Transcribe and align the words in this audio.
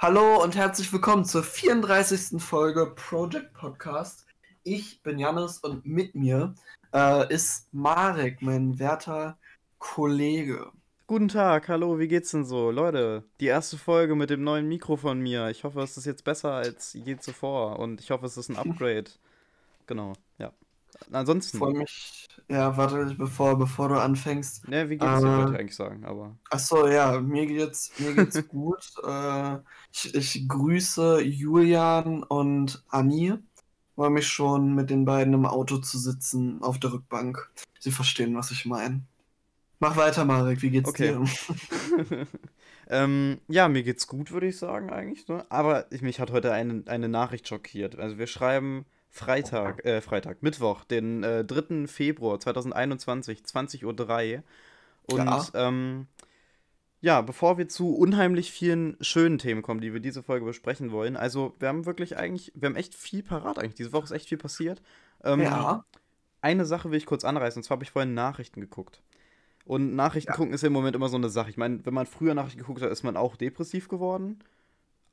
Hallo 0.00 0.42
und 0.42 0.56
herzlich 0.56 0.92
willkommen 0.92 1.24
zur 1.24 1.44
34. 1.44 2.42
Folge 2.42 2.92
Project 2.96 3.54
Podcast. 3.54 4.26
Ich 4.64 5.00
bin 5.02 5.20
Janis 5.20 5.58
und 5.58 5.86
mit 5.86 6.16
mir 6.16 6.54
äh, 6.92 7.32
ist 7.32 7.72
Marek, 7.72 8.42
mein 8.42 8.78
werter 8.80 9.38
Kollege. 9.78 10.72
Guten 11.06 11.28
Tag, 11.28 11.68
hallo, 11.68 11.98
wie 12.00 12.08
geht's 12.08 12.32
denn 12.32 12.44
so? 12.44 12.72
Leute, 12.72 13.22
die 13.38 13.46
erste 13.46 13.78
Folge 13.78 14.16
mit 14.16 14.30
dem 14.30 14.42
neuen 14.42 14.66
Mikro 14.66 14.96
von 14.96 15.20
mir. 15.20 15.48
Ich 15.50 15.62
hoffe, 15.62 15.80
es 15.80 15.96
ist 15.96 16.06
jetzt 16.06 16.24
besser 16.24 16.52
als 16.52 16.92
je 16.94 17.16
zuvor 17.16 17.78
und 17.78 18.00
ich 18.00 18.10
hoffe, 18.10 18.26
es 18.26 18.36
ist 18.36 18.48
ein 18.48 18.56
Upgrade. 18.56 19.10
Genau. 19.86 20.14
Ansonsten. 21.10 21.58
Freue 21.58 21.74
mich. 21.74 22.26
Ja, 22.48 22.76
warte, 22.76 23.14
bevor, 23.16 23.58
bevor 23.58 23.88
du 23.88 24.00
anfängst. 24.00 24.64
Ja, 24.68 24.88
wie 24.90 24.98
geht's 24.98 25.20
dir, 25.20 25.32
Äh, 25.32 25.36
wollte 25.36 25.54
ich 25.54 25.60
eigentlich 25.60 25.76
sagen, 25.76 26.04
aber. 26.04 26.36
Achso, 26.50 26.86
ja, 26.88 27.20
mir 27.20 27.46
geht's, 27.46 27.92
mir 27.98 28.14
geht's 28.14 28.46
gut. 28.48 28.84
Äh, 29.04 29.58
ich, 29.92 30.14
ich 30.14 30.48
grüße 30.48 31.20
Julian 31.22 32.22
und 32.22 32.84
Anni. 32.88 33.34
Freue 33.94 34.10
mich 34.10 34.28
schon, 34.28 34.74
mit 34.74 34.90
den 34.90 35.04
beiden 35.04 35.34
im 35.34 35.46
Auto 35.46 35.78
zu 35.78 35.98
sitzen, 35.98 36.62
auf 36.62 36.78
der 36.80 36.92
Rückbank. 36.92 37.50
Sie 37.78 37.92
verstehen, 37.92 38.36
was 38.36 38.50
ich 38.50 38.66
meine. 38.66 39.04
Mach 39.80 39.96
weiter, 39.96 40.24
Marek, 40.24 40.62
wie 40.62 40.70
geht's 40.70 40.90
Okay. 40.90 40.94
dir? 40.94 41.24
ähm, 42.88 43.40
ja, 43.48 43.68
mir 43.68 43.82
geht's 43.82 44.06
gut, 44.06 44.32
würde 44.32 44.48
ich 44.48 44.58
sagen, 44.58 44.90
eigentlich. 44.90 45.26
Ne? 45.28 45.44
Aber 45.50 45.90
ich, 45.92 46.02
mich 46.02 46.20
hat 46.20 46.30
heute 46.30 46.52
eine, 46.52 46.82
eine 46.86 47.08
Nachricht 47.08 47.48
schockiert. 47.48 47.98
Also 47.98 48.18
wir 48.18 48.26
schreiben 48.26 48.86
Freitag, 49.14 49.84
äh, 49.84 50.00
Freitag, 50.00 50.42
Mittwoch, 50.42 50.82
den 50.82 51.22
äh, 51.22 51.44
3. 51.44 51.86
Februar 51.86 52.40
2021, 52.40 53.42
20.03 53.44 53.84
Uhr. 54.38 54.42
Und 55.06 55.52
Ja. 55.52 55.68
ähm, 55.68 56.08
ja, 57.00 57.20
bevor 57.20 57.56
wir 57.56 57.68
zu 57.68 57.94
unheimlich 57.94 58.50
vielen 58.50 58.96
schönen 59.00 59.38
Themen 59.38 59.62
kommen, 59.62 59.80
die 59.80 59.92
wir 59.92 60.00
diese 60.00 60.24
Folge 60.24 60.44
besprechen 60.46 60.90
wollen, 60.90 61.16
also 61.16 61.54
wir 61.60 61.68
haben 61.68 61.86
wirklich 61.86 62.16
eigentlich, 62.16 62.50
wir 62.56 62.68
haben 62.68 62.74
echt 62.74 62.94
viel 62.96 63.22
parat 63.22 63.58
eigentlich. 63.60 63.76
Diese 63.76 63.92
Woche 63.92 64.04
ist 64.04 64.10
echt 64.10 64.28
viel 64.28 64.38
passiert. 64.38 64.82
Ähm, 65.22 65.40
Ja, 65.42 65.84
eine 66.40 66.64
Sache 66.64 66.90
will 66.90 66.98
ich 66.98 67.06
kurz 67.06 67.24
anreißen, 67.24 67.60
und 67.60 67.64
zwar 67.64 67.76
habe 67.76 67.84
ich 67.84 67.92
vorhin 67.92 68.14
Nachrichten 68.14 68.60
geguckt. 68.60 69.00
Und 69.64 69.94
Nachrichten 69.94 70.32
Ja. 70.32 70.36
gucken 70.36 70.52
ist 70.54 70.62
ja 70.62 70.66
im 70.66 70.72
Moment 70.72 70.96
immer 70.96 71.08
so 71.08 71.16
eine 71.16 71.28
Sache. 71.28 71.50
Ich 71.50 71.56
meine, 71.56 71.86
wenn 71.86 71.94
man 71.94 72.06
früher 72.06 72.34
Nachrichten 72.34 72.58
geguckt 72.58 72.82
hat, 72.82 72.90
ist 72.90 73.04
man 73.04 73.16
auch 73.16 73.36
depressiv 73.36 73.88
geworden. 73.88 74.40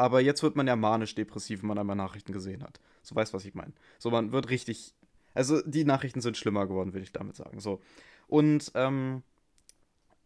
Aber 0.02 0.20
jetzt 0.20 0.42
wird 0.42 0.56
man 0.56 0.66
ja 0.66 0.76
manisch-depressiv, 0.76 1.62
wenn 1.62 1.68
man 1.68 1.78
einmal 1.78 1.96
Nachrichten 1.96 2.34
gesehen 2.34 2.64
hat. 2.64 2.80
So 3.04 3.14
weißt 3.14 3.36
was 3.36 3.46
ich 3.46 3.54
meine. 3.54 3.72
So, 4.00 4.10
man 4.10 4.32
wird 4.32 4.50
richtig. 4.50 4.96
Also, 5.36 5.62
die 5.62 5.84
Nachrichten 5.86 6.22
sind 6.22 6.38
schlimmer 6.38 6.66
geworden, 6.66 6.94
würde 6.94 7.04
ich 7.04 7.12
damit 7.12 7.36
sagen. 7.36 7.60
So. 7.60 7.82
Und 8.26 8.72
ähm, 8.74 9.22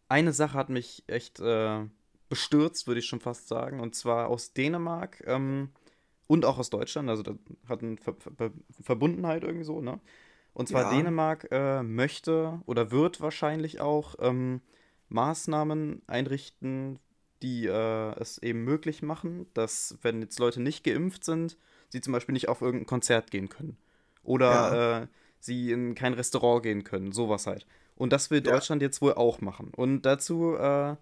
eine 0.08 0.32
Sache 0.32 0.56
hat 0.56 0.70
mich 0.70 1.04
echt 1.08 1.40
äh, 1.40 1.84
bestürzt, 2.30 2.86
würde 2.86 3.00
ich 3.00 3.06
schon 3.06 3.20
fast 3.20 3.48
sagen. 3.48 3.80
Und 3.80 3.94
zwar 3.94 4.28
aus 4.28 4.54
Dänemark 4.54 5.22
ähm, 5.26 5.68
und 6.26 6.46
auch 6.46 6.56
aus 6.56 6.70
Deutschland. 6.70 7.10
Also, 7.10 7.22
da 7.22 7.34
hat 7.68 7.82
eine 7.82 7.98
Ver 7.98 8.14
Ver 8.14 8.52
Verbundenheit 8.80 9.44
irgendwie 9.44 9.66
so, 9.66 9.82
ne? 9.82 10.00
Und 10.54 10.68
zwar 10.68 10.84
ja, 10.84 10.96
Dänemark 10.96 11.48
äh, 11.50 11.82
möchte 11.82 12.62
oder 12.64 12.90
wird 12.92 13.20
wahrscheinlich 13.20 13.82
auch 13.82 14.14
ähm, 14.20 14.62
Maßnahmen 15.10 16.00
einrichten, 16.06 16.98
die 17.42 17.66
äh, 17.66 18.20
es 18.20 18.38
eben 18.38 18.64
möglich 18.64 19.02
machen, 19.02 19.46
dass, 19.54 19.98
wenn 20.02 20.20
jetzt 20.20 20.38
Leute 20.38 20.60
nicht 20.60 20.84
geimpft 20.84 21.24
sind, 21.24 21.56
sie 21.88 22.00
zum 22.00 22.12
Beispiel 22.12 22.32
nicht 22.32 22.48
auf 22.48 22.62
irgendein 22.62 22.86
Konzert 22.86 23.30
gehen 23.30 23.48
können. 23.48 23.76
ja, 24.48 24.70
Oder 24.70 25.02
äh, 25.02 25.06
sie 25.38 25.70
in 25.70 25.94
kein 25.94 26.14
Restaurant 26.14 26.62
gehen 26.62 26.84
können, 26.84 27.12
sowas 27.12 27.46
halt. 27.46 27.66
Und 27.94 28.12
das 28.12 28.30
will 28.30 28.44
ja, 28.44 28.52
Deutschland 28.52 28.82
jetzt 28.82 29.00
wohl 29.00 29.14
auch 29.14 29.40
machen. 29.40 29.72
Und 29.74 30.02
dazu, 30.02 30.54
äh, 30.56 30.96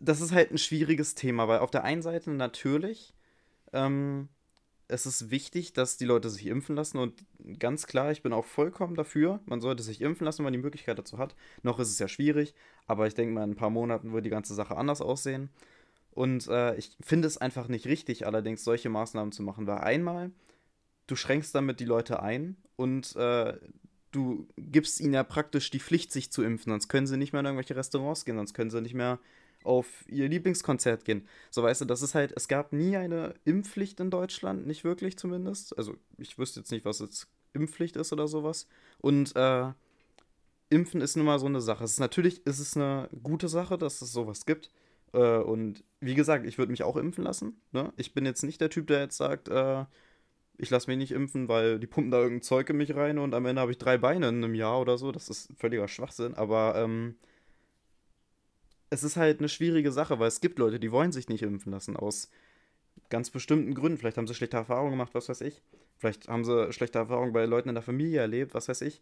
das 0.00 0.20
ist 0.20 0.32
halt 0.32 0.50
ein 0.50 0.58
schwieriges 0.58 1.14
Thema, 1.14 1.48
weil 1.48 1.60
auf 1.60 1.70
der 1.70 1.84
einen 1.84 2.02
Seite 2.02 2.30
natürlich 2.30 3.14
ähm, 3.72 4.28
es 4.90 5.06
ist 5.06 5.30
wichtig, 5.30 5.72
dass 5.72 5.96
die 5.96 6.04
Leute 6.04 6.28
sich 6.30 6.46
impfen 6.46 6.76
lassen 6.76 6.98
und 6.98 7.24
ganz 7.58 7.86
klar, 7.86 8.10
ich 8.10 8.22
bin 8.22 8.32
auch 8.32 8.44
vollkommen 8.44 8.96
dafür, 8.96 9.40
man 9.46 9.60
sollte 9.60 9.82
sich 9.82 10.00
impfen 10.00 10.24
lassen, 10.24 10.38
wenn 10.38 10.44
man 10.44 10.52
die 10.52 10.58
Möglichkeit 10.58 10.98
dazu 10.98 11.18
hat. 11.18 11.34
Noch 11.62 11.78
ist 11.78 11.90
es 11.90 11.98
ja 11.98 12.08
schwierig, 12.08 12.54
aber 12.86 13.06
ich 13.06 13.14
denke 13.14 13.32
mal, 13.32 13.44
in 13.44 13.52
ein 13.52 13.56
paar 13.56 13.70
Monaten 13.70 14.12
wird 14.12 14.26
die 14.26 14.30
ganze 14.30 14.54
Sache 14.54 14.76
anders 14.76 15.00
aussehen. 15.00 15.50
Und 16.12 16.48
äh, 16.48 16.76
ich 16.76 16.96
finde 17.00 17.28
es 17.28 17.38
einfach 17.38 17.68
nicht 17.68 17.86
richtig, 17.86 18.26
allerdings 18.26 18.64
solche 18.64 18.88
Maßnahmen 18.88 19.32
zu 19.32 19.42
machen, 19.42 19.66
weil 19.66 19.78
einmal, 19.78 20.32
du 21.06 21.16
schränkst 21.16 21.54
damit 21.54 21.80
die 21.80 21.84
Leute 21.84 22.22
ein 22.22 22.56
und 22.76 23.14
äh, 23.16 23.56
du 24.10 24.48
gibst 24.56 25.00
ihnen 25.00 25.14
ja 25.14 25.22
praktisch 25.22 25.70
die 25.70 25.80
Pflicht, 25.80 26.12
sich 26.12 26.32
zu 26.32 26.42
impfen, 26.42 26.72
sonst 26.72 26.88
können 26.88 27.06
sie 27.06 27.16
nicht 27.16 27.32
mehr 27.32 27.40
in 27.40 27.46
irgendwelche 27.46 27.76
Restaurants 27.76 28.24
gehen, 28.24 28.36
sonst 28.36 28.54
können 28.54 28.70
sie 28.70 28.80
nicht 28.80 28.94
mehr 28.94 29.20
auf 29.64 30.04
ihr 30.08 30.28
Lieblingskonzert 30.28 31.04
gehen. 31.04 31.26
So 31.50 31.62
weißt 31.62 31.82
du, 31.82 31.84
das 31.84 32.02
ist 32.02 32.14
halt, 32.14 32.32
es 32.36 32.48
gab 32.48 32.72
nie 32.72 32.96
eine 32.96 33.34
Impfpflicht 33.44 34.00
in 34.00 34.10
Deutschland, 34.10 34.66
nicht 34.66 34.84
wirklich 34.84 35.18
zumindest. 35.18 35.76
Also 35.76 35.96
ich 36.18 36.38
wüsste 36.38 36.60
jetzt 36.60 36.70
nicht, 36.70 36.84
was 36.84 37.00
jetzt 37.00 37.28
Impfpflicht 37.52 37.96
ist 37.96 38.12
oder 38.12 38.28
sowas. 38.28 38.66
Und 38.98 39.34
äh, 39.36 39.72
Impfen 40.70 41.00
ist 41.00 41.16
nun 41.16 41.26
mal 41.26 41.38
so 41.38 41.46
eine 41.46 41.60
Sache. 41.60 41.84
Es 41.84 41.92
ist 41.92 42.00
natürlich 42.00 42.46
ist 42.46 42.60
es 42.60 42.76
eine 42.76 43.08
gute 43.22 43.48
Sache, 43.48 43.76
dass 43.76 44.00
es 44.02 44.12
sowas 44.12 44.46
gibt. 44.46 44.70
Äh, 45.12 45.38
und 45.38 45.84
wie 46.00 46.14
gesagt, 46.14 46.46
ich 46.46 46.58
würde 46.58 46.70
mich 46.70 46.84
auch 46.84 46.96
impfen 46.96 47.24
lassen. 47.24 47.60
Ne? 47.72 47.92
Ich 47.96 48.14
bin 48.14 48.24
jetzt 48.24 48.42
nicht 48.42 48.60
der 48.60 48.70
Typ, 48.70 48.86
der 48.86 49.00
jetzt 49.00 49.16
sagt, 49.16 49.48
äh, 49.48 49.84
ich 50.58 50.70
lasse 50.70 50.90
mich 50.90 50.98
nicht 50.98 51.12
impfen, 51.12 51.48
weil 51.48 51.78
die 51.78 51.86
pumpen 51.86 52.10
da 52.10 52.18
irgendein 52.18 52.42
Zeug 52.42 52.68
in 52.70 52.76
mich 52.76 52.94
rein 52.94 53.18
und 53.18 53.34
am 53.34 53.46
Ende 53.46 53.62
habe 53.62 53.72
ich 53.72 53.78
drei 53.78 53.98
Beine 53.98 54.28
in 54.28 54.36
einem 54.36 54.54
Jahr 54.54 54.80
oder 54.80 54.98
so. 54.98 55.10
Das 55.10 55.28
ist 55.28 55.50
völliger 55.56 55.88
Schwachsinn. 55.88 56.34
Aber 56.34 56.74
ähm, 56.76 57.16
es 58.90 59.04
ist 59.04 59.16
halt 59.16 59.38
eine 59.38 59.48
schwierige 59.48 59.92
Sache, 59.92 60.18
weil 60.18 60.28
es 60.28 60.40
gibt 60.40 60.58
Leute, 60.58 60.80
die 60.80 60.92
wollen 60.92 61.12
sich 61.12 61.28
nicht 61.28 61.42
impfen 61.42 61.72
lassen 61.72 61.96
aus 61.96 62.30
ganz 63.08 63.30
bestimmten 63.30 63.74
Gründen. 63.74 63.98
Vielleicht 63.98 64.16
haben 64.16 64.26
sie 64.26 64.34
schlechte 64.34 64.56
Erfahrungen 64.56 64.92
gemacht, 64.92 65.14
was 65.14 65.28
weiß 65.28 65.40
ich. 65.42 65.62
Vielleicht 65.96 66.28
haben 66.28 66.44
sie 66.44 66.72
schlechte 66.72 66.98
Erfahrungen 66.98 67.32
bei 67.32 67.44
Leuten 67.46 67.68
in 67.68 67.74
der 67.74 67.82
Familie 67.82 68.20
erlebt, 68.20 68.54
was 68.54 68.68
weiß 68.68 68.80
ich. 68.82 69.00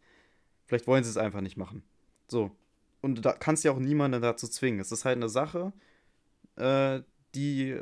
Vielleicht 0.66 0.87
wollen 0.87 1.04
sie 1.04 1.10
es 1.10 1.16
einfach 1.16 1.41
nicht 1.41 1.56
machen. 1.56 1.82
So. 2.28 2.50
Und 3.00 3.25
da 3.25 3.32
kannst 3.32 3.65
ja 3.65 3.72
auch 3.72 3.78
niemanden 3.78 4.21
dazu 4.21 4.49
zwingen. 4.49 4.81
Es 4.81 4.93
ist 4.93 5.04
halt 5.04 5.16
eine 5.16 5.28
Sache, 5.28 5.72
äh, 6.56 7.00
die 7.34 7.81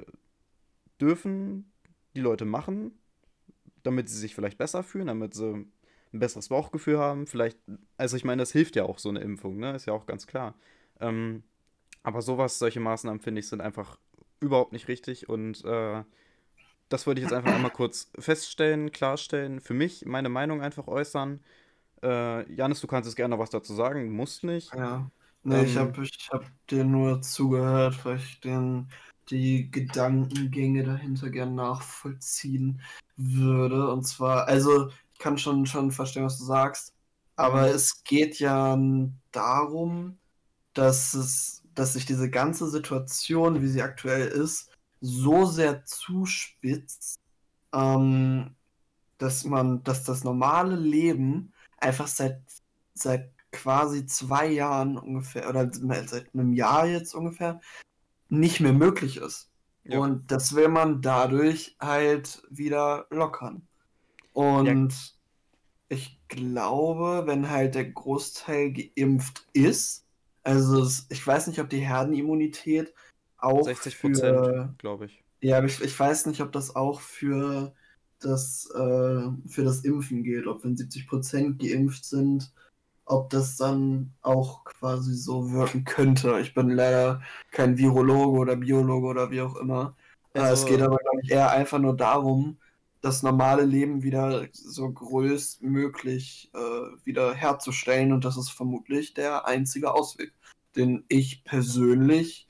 dürfen 1.01 1.73
die 2.15 2.21
Leute 2.21 2.45
machen, 2.45 2.93
damit 3.83 4.09
sie 4.09 4.19
sich 4.19 4.35
vielleicht 4.35 4.59
besser 4.59 4.83
fühlen, 4.83 5.07
damit 5.07 5.35
sie 5.35 5.67
ein 6.13 6.19
besseres 6.19 6.49
Bauchgefühl 6.49 6.99
haben. 6.99 7.27
Vielleicht, 7.27 7.59
also 7.97 8.17
ich 8.17 8.25
meine, 8.25 8.43
das 8.43 8.53
hilft 8.53 8.77
ja 8.77 8.85
auch 8.85 8.99
so 8.99 9.09
eine 9.09 9.21
Impfung, 9.21 9.59
ne? 9.59 9.75
Ist 9.75 9.87
ja 9.87 9.93
auch 9.93 10.07
ganz 10.07 10.27
klar. 10.27 10.55
Ähm, 11.01 11.43
aber 12.07 12.23
sowas, 12.23 12.59
solche 12.61 12.81
Maßnahmen, 12.81 13.21
finde 13.23 13.41
ich, 13.41 13.49
sind 13.51 13.63
einfach 13.63 13.99
überhaupt 14.41 14.73
nicht 14.73 14.89
richtig 14.89 15.29
und 15.31 15.65
äh, 15.67 16.05
das 16.89 17.07
wollte 17.07 17.21
ich 17.21 17.25
jetzt 17.25 17.33
einfach 17.33 17.53
einmal 17.53 17.73
kurz 17.73 18.11
feststellen, 18.19 18.93
klarstellen, 18.93 19.61
für 19.61 19.75
mich 19.75 20.07
meine 20.07 20.29
Meinung 20.31 20.63
einfach 20.63 20.89
äußern. 20.89 21.45
Äh, 22.03 22.53
Janis, 22.55 22.81
du 22.81 22.89
kannst 22.89 23.09
jetzt 23.09 23.17
gerne 23.17 23.35
noch 23.37 23.43
was 23.43 23.51
dazu 23.51 23.75
sagen, 23.75 24.11
musst 24.13 24.45
nicht. 24.45 24.77
ja. 24.77 25.11
Nee, 25.43 25.63
ich 25.65 25.77
Ähm, 25.77 25.77
habe 25.77 26.03
ich 26.05 26.29
hab 26.33 26.45
dir 26.69 26.85
nur 26.85 27.23
zugehört, 27.23 28.05
weil 28.05 28.17
ich 28.19 28.41
den, 28.41 28.91
die 29.31 29.71
Gedankengänge 29.71 30.83
dahinter 30.85 31.31
gern 31.31 31.55
nachvollziehen 31.55 32.81
würde. 33.17 33.91
Und 33.93 34.05
zwar, 34.05 34.47
also 34.49 34.89
ich 35.13 35.19
kann 35.19 35.39
schon, 35.39 35.65
schon 35.67 35.93
verstehen, 35.93 36.25
was 36.25 36.39
du 36.39 36.45
sagst, 36.45 36.95
aber 37.37 37.69
mhm, 37.69 37.71
es 37.71 38.03
geht 38.03 38.41
ja 38.41 38.77
darum, 39.31 40.19
dass 40.75 41.15
es, 41.15 41.65
dass 41.77 41.93
sich 41.93 42.07
diese 42.07 42.31
ganze 42.31 42.69
Situation, 42.69 43.63
wie 43.63 43.69
sie 43.69 43.83
aktuell 43.83 44.27
ist, 44.29 44.71
so 45.01 45.45
sehr 45.45 45.85
zuspitzt, 45.85 47.21
ähm, 47.73 48.55
dass 49.19 49.45
man, 49.45 49.85
dass 49.85 50.05
das 50.05 50.25
normale 50.25 50.75
Leben 50.75 51.53
einfach 51.79 52.09
seit, 52.09 52.41
seit 52.95 53.31
quasi 53.53 54.07
zwei 54.07 54.47
Jahren 54.49 54.99
ungefähr, 54.99 55.49
oder 55.49 55.71
seit 55.73 56.35
einem 56.35 56.53
Jahr 56.53 56.87
jetzt 56.87 57.15
ungefähr, 57.15 57.61
nicht 58.29 58.61
mehr 58.61 58.73
möglich 58.73 59.19
ist. 59.19 59.51
ja. 59.85 59.99
Und 59.99 60.31
das 60.33 60.55
will 60.55 60.69
man 60.69 61.03
dadurch 61.03 61.77
halt 61.79 62.43
wieder 62.51 63.07
lockern. 63.11 63.67
Ja, 64.35 64.73
Und 64.73 65.15
ich 65.89 66.19
glaube, 66.29 67.23
wenn 67.27 67.51
halt 67.51 67.75
der 67.75 67.91
Großteil 67.91 68.73
geimpft 68.73 69.47
ist, 69.53 70.06
also 70.47 70.83
es, 70.83 71.07
ich 71.11 71.27
weiß 71.27 71.49
nicht, 71.49 71.61
ob 71.61 71.69
die 71.69 71.81
Herdenimmunität 71.81 72.95
auch 73.39 73.65
60 73.65 74.01
Prozent, 74.01 74.47
für, 74.47 74.75
glaube 74.79 75.07
ich. 75.07 75.25
ja, 75.43 75.63
ich, 75.65 75.81
ich 75.81 75.99
weiß 75.99 76.27
nicht, 76.27 76.41
ob 76.43 76.53
das 76.53 76.77
auch 76.77 77.01
für 77.01 77.75
das, 78.21 78.67
äh, 78.75 78.79
für 79.49 79.65
das 79.65 79.85
Impfen 79.85 80.23
gilt, 80.25 80.47
ob 80.47 80.65
wenn 80.65 80.77
70% 80.77 81.59
geimpft 81.59 82.05
sind, 82.05 82.53
ob 83.07 83.31
das 83.31 83.57
dann 83.57 84.15
auch 84.23 84.65
quasi 84.65 85.15
so 85.15 85.53
wirken 85.53 85.85
könnte. 85.85 86.41
Ich 86.41 86.55
bin 86.55 86.71
leider 86.71 87.23
kein 87.53 87.79
Virologe 87.79 88.39
oder 88.39 88.57
Biologe 88.57 89.07
oder 89.09 89.31
wie 89.31 89.43
auch 89.43 89.57
immer. 89.57 89.97
Äh, 90.35 90.53
es 90.53 90.65
geht 90.67 90.81
Also, 90.81 90.87
aber, 90.87 90.99
glaube 90.99 91.21
ich, 91.23 91.31
eher 91.31 91.51
einfach 91.51 91.79
nur 91.79 91.97
darum, 91.97 92.59
das 93.07 93.23
normale 93.23 93.65
Leben 93.65 94.03
wieder 94.03 94.49
so 94.53 94.91
größtmöglich 94.91 96.51
äh, 96.53 96.59
wieder 97.05 97.35
herzustellen. 97.35 98.13
Und 98.13 98.25
das 98.25 98.37
ist 98.37 98.51
vermutlich 98.51 99.15
der 99.15 99.47
einzige 99.47 99.95
Ausweg, 99.95 100.33
den 100.75 101.05
ich 101.09 101.45
persönlich 101.45 102.49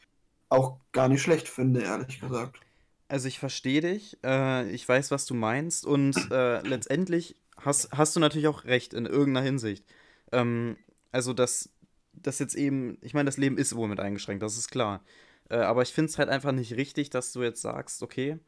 auch 0.49 0.79
gar 0.93 1.09
nicht 1.09 1.21
schlecht 1.21 1.49
finde, 1.49 1.83
ehrlich 1.83 2.21
gesagt. 2.21 2.61
Also 3.09 3.29
ich 3.29 3.39
verstehe 3.39 3.83
dich, 3.83 4.19
äh, 4.25 4.69
ich 4.71 4.89
weiß, 4.89 5.11
was 5.11 5.27
du 5.27 5.35
meinst 5.35 5.85
und 5.85 6.17
äh, 6.31 6.67
letztendlich 6.67 7.37
hast, 7.59 7.91
hast 7.93 8.17
du 8.17 8.21
natürlich 8.21 8.49
auch 8.49 8.65
recht 8.65 8.95
in 8.95 9.05
irgendeiner 9.05 9.45
Hinsicht. 9.45 9.85
Ähm, 10.33 10.79
also 11.13 11.35
dass 11.35 11.69
das 12.15 12.39
jetzt 12.39 12.55
eben, 12.55 12.97
ich 13.03 13.13
meine, 13.13 13.27
das 13.27 13.37
Leben 13.37 13.59
ist 13.59 13.77
wohl 13.77 13.89
mit 13.89 14.01
eingeschränkt, 14.01 14.43
das 14.43 14.57
ist 14.57 14.71
klar. 14.71 15.05
Äh, 15.51 15.59
aber 15.59 15.83
ich 15.83 15.93
finde 15.93 16.11
es 16.11 16.19
halt 16.19 16.31
einfach 16.31 16.53
nicht 16.53 16.73
richtig, 16.77 17.11
dass 17.11 17.33
du 17.33 17.43
jetzt 17.43 17.61
sagst, 17.61 18.03
okay, 18.03 18.39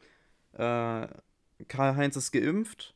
äh, 0.54 1.06
Karl-Heinz 1.66 2.16
ist 2.16 2.32
geimpft 2.32 2.94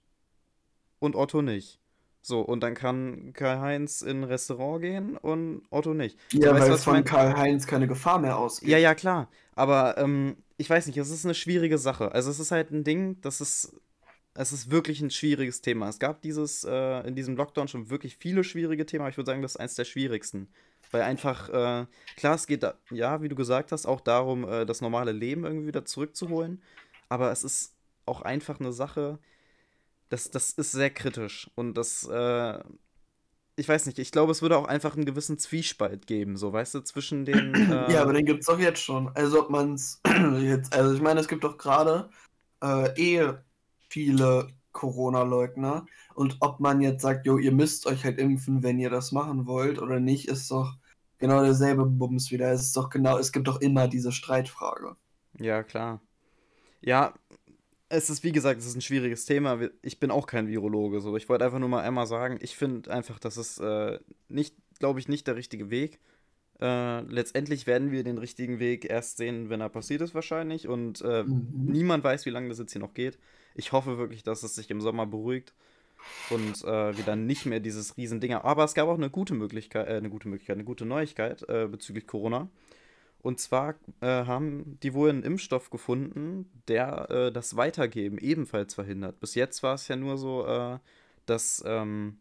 und 0.98 1.16
Otto 1.16 1.42
nicht. 1.42 1.80
So, 2.24 2.40
und 2.40 2.60
dann 2.60 2.74
kann 2.74 3.32
Karl-Heinz 3.32 4.00
in 4.02 4.20
ein 4.20 4.24
Restaurant 4.24 4.80
gehen 4.80 5.16
und 5.16 5.62
Otto 5.70 5.92
nicht. 5.92 6.16
Ja, 6.32 6.52
weißt 6.52 6.62
weil 6.62 6.70
was 6.70 6.84
von? 6.84 7.04
Karl-Heinz 7.04 7.66
keine 7.66 7.88
Gefahr 7.88 8.20
mehr 8.20 8.30
Ja, 8.30 8.36
ausgeht. 8.36 8.70
ja, 8.78 8.94
klar. 8.94 9.28
Aber 9.56 9.98
ähm, 9.98 10.36
ich 10.56 10.70
weiß 10.70 10.86
nicht, 10.86 10.96
es 10.98 11.10
ist 11.10 11.24
eine 11.24 11.34
schwierige 11.34 11.78
Sache. 11.78 12.12
Also 12.12 12.30
es 12.30 12.38
ist 12.38 12.52
halt 12.52 12.70
ein 12.70 12.84
Ding, 12.84 13.20
das 13.22 13.40
ist, 13.40 13.74
es 14.34 14.52
ist 14.52 14.70
wirklich 14.70 15.00
ein 15.00 15.10
schwieriges 15.10 15.62
Thema. 15.62 15.88
Es 15.88 15.98
gab 15.98 16.22
dieses, 16.22 16.62
äh, 16.62 17.00
in 17.08 17.16
diesem 17.16 17.36
Lockdown 17.36 17.66
schon 17.66 17.90
wirklich 17.90 18.16
viele 18.16 18.44
schwierige 18.44 18.86
Themen, 18.86 19.02
aber 19.02 19.10
ich 19.10 19.16
würde 19.16 19.30
sagen, 19.30 19.42
das 19.42 19.52
ist 19.52 19.60
eins 19.60 19.74
der 19.74 19.84
schwierigsten. 19.84 20.48
Weil 20.92 21.02
einfach, 21.02 21.48
äh, 21.48 21.86
klar, 22.16 22.34
es 22.36 22.46
geht 22.46 22.62
da, 22.62 22.74
ja, 22.90 23.20
wie 23.22 23.28
du 23.28 23.34
gesagt 23.34 23.72
hast, 23.72 23.84
auch 23.86 24.00
darum, 24.00 24.44
äh, 24.48 24.64
das 24.64 24.80
normale 24.80 25.10
Leben 25.10 25.44
irgendwie 25.44 25.66
wieder 25.66 25.84
zurückzuholen. 25.84 26.62
Aber 27.08 27.32
es 27.32 27.42
ist 27.42 27.74
auch 28.06 28.22
einfach 28.22 28.60
eine 28.60 28.72
Sache, 28.72 29.18
das, 30.08 30.30
das 30.30 30.52
ist 30.52 30.72
sehr 30.72 30.90
kritisch. 30.90 31.50
Und 31.54 31.74
das, 31.74 32.08
äh, 32.10 32.58
ich 33.56 33.68
weiß 33.68 33.86
nicht, 33.86 33.98
ich 33.98 34.12
glaube, 34.12 34.32
es 34.32 34.42
würde 34.42 34.56
auch 34.58 34.66
einfach 34.66 34.94
einen 34.94 35.04
gewissen 35.04 35.38
Zwiespalt 35.38 36.06
geben, 36.06 36.36
so, 36.36 36.52
weißt 36.52 36.74
du, 36.74 36.80
zwischen 36.80 37.24
den, 37.24 37.54
Ja, 37.70 37.88
äh, 37.88 37.96
aber 37.96 38.12
den 38.12 38.26
gibt 38.26 38.40
es 38.40 38.46
doch 38.46 38.58
jetzt 38.58 38.82
schon. 38.82 39.08
Also 39.14 39.40
ob 39.40 39.50
man 39.50 39.74
es 39.74 40.00
jetzt, 40.40 40.74
also 40.74 40.94
ich 40.94 41.00
meine, 41.00 41.20
es 41.20 41.28
gibt 41.28 41.44
doch 41.44 41.58
gerade 41.58 42.10
äh, 42.62 42.88
eh 43.00 43.34
viele 43.88 44.48
Corona-Leugner. 44.72 45.86
Und 46.14 46.36
ob 46.40 46.60
man 46.60 46.80
jetzt 46.80 47.02
sagt, 47.02 47.26
jo, 47.26 47.38
ihr 47.38 47.52
müsst 47.52 47.86
euch 47.86 48.04
halt 48.04 48.18
impfen, 48.18 48.62
wenn 48.62 48.78
ihr 48.78 48.90
das 48.90 49.12
machen 49.12 49.46
wollt 49.46 49.78
oder 49.78 50.00
nicht, 50.00 50.28
ist 50.28 50.50
doch 50.50 50.76
genau 51.18 51.42
derselbe 51.42 51.86
Bums 51.86 52.30
wieder. 52.30 52.50
Es 52.52 52.62
ist 52.62 52.76
doch 52.76 52.90
genau, 52.90 53.18
es 53.18 53.32
gibt 53.32 53.48
doch 53.48 53.60
immer 53.60 53.88
diese 53.88 54.12
Streitfrage. 54.12 54.96
ja, 55.38 55.62
klar. 55.62 56.00
Ja, 56.80 57.14
es 57.92 58.10
ist, 58.10 58.24
wie 58.24 58.32
gesagt, 58.32 58.58
es 58.60 58.66
ist 58.66 58.74
ein 58.74 58.80
schwieriges 58.80 59.26
Thema. 59.26 59.60
Ich 59.82 60.00
bin 60.00 60.10
auch 60.10 60.26
kein 60.26 60.48
Virologe, 60.48 61.00
so. 61.00 61.16
Ich 61.16 61.28
wollte 61.28 61.44
einfach 61.44 61.58
nur 61.58 61.68
mal 61.68 61.82
einmal 61.82 62.06
sagen, 62.06 62.38
ich 62.40 62.56
finde 62.56 62.90
einfach, 62.90 63.18
das 63.18 63.36
ist 63.36 63.58
äh, 63.58 63.98
nicht, 64.28 64.56
glaube 64.78 64.98
ich, 64.98 65.08
nicht 65.08 65.26
der 65.26 65.36
richtige 65.36 65.70
Weg. 65.70 66.00
Äh, 66.60 67.00
letztendlich 67.02 67.66
werden 67.66 67.90
wir 67.90 68.02
den 68.04 68.18
richtigen 68.18 68.58
Weg 68.58 68.84
erst 68.88 69.18
sehen, 69.18 69.50
wenn 69.50 69.60
er 69.60 69.68
passiert 69.68 70.00
ist, 70.00 70.14
wahrscheinlich. 70.14 70.68
Und 70.68 71.02
äh, 71.02 71.24
Mhm. 71.24 71.48
niemand 71.66 72.02
weiß, 72.04 72.24
wie 72.26 72.30
lange 72.30 72.48
das 72.48 72.58
jetzt 72.58 72.72
hier 72.72 72.80
noch 72.80 72.94
geht. 72.94 73.18
Ich 73.54 73.72
hoffe 73.72 73.98
wirklich, 73.98 74.22
dass 74.22 74.42
es 74.42 74.54
sich 74.54 74.70
im 74.70 74.80
Sommer 74.80 75.06
beruhigt 75.06 75.52
und 76.30 76.62
äh, 76.64 76.96
wir 76.96 77.04
dann 77.04 77.26
nicht 77.26 77.46
mehr 77.46 77.60
dieses 77.60 77.96
Riesending 77.96 78.32
haben. 78.34 78.44
Aber 78.46 78.64
es 78.64 78.74
gab 78.74 78.88
auch 78.88 78.96
eine 78.96 79.10
gute 79.10 79.34
Möglichkeit, 79.34 79.88
äh, 79.88 79.92
eine 79.92 80.10
gute 80.10 80.28
Möglichkeit, 80.28 80.56
eine 80.56 80.64
gute 80.64 80.86
Neuigkeit 80.86 81.46
äh, 81.48 81.68
bezüglich 81.70 82.06
Corona. 82.06 82.48
Und 83.22 83.38
zwar 83.40 83.76
äh, 84.00 84.06
haben 84.06 84.78
die 84.82 84.94
wohl 84.94 85.08
einen 85.10 85.22
Impfstoff 85.22 85.70
gefunden, 85.70 86.50
der 86.68 87.10
äh, 87.10 87.32
das 87.32 87.56
Weitergeben 87.56 88.18
ebenfalls 88.18 88.74
verhindert. 88.74 89.20
Bis 89.20 89.34
jetzt 89.36 89.62
war 89.62 89.74
es 89.74 89.86
ja 89.88 89.96
nur 89.96 90.18
so, 90.18 90.44
äh, 90.46 90.78
dass 91.26 91.62
ähm, 91.66 92.18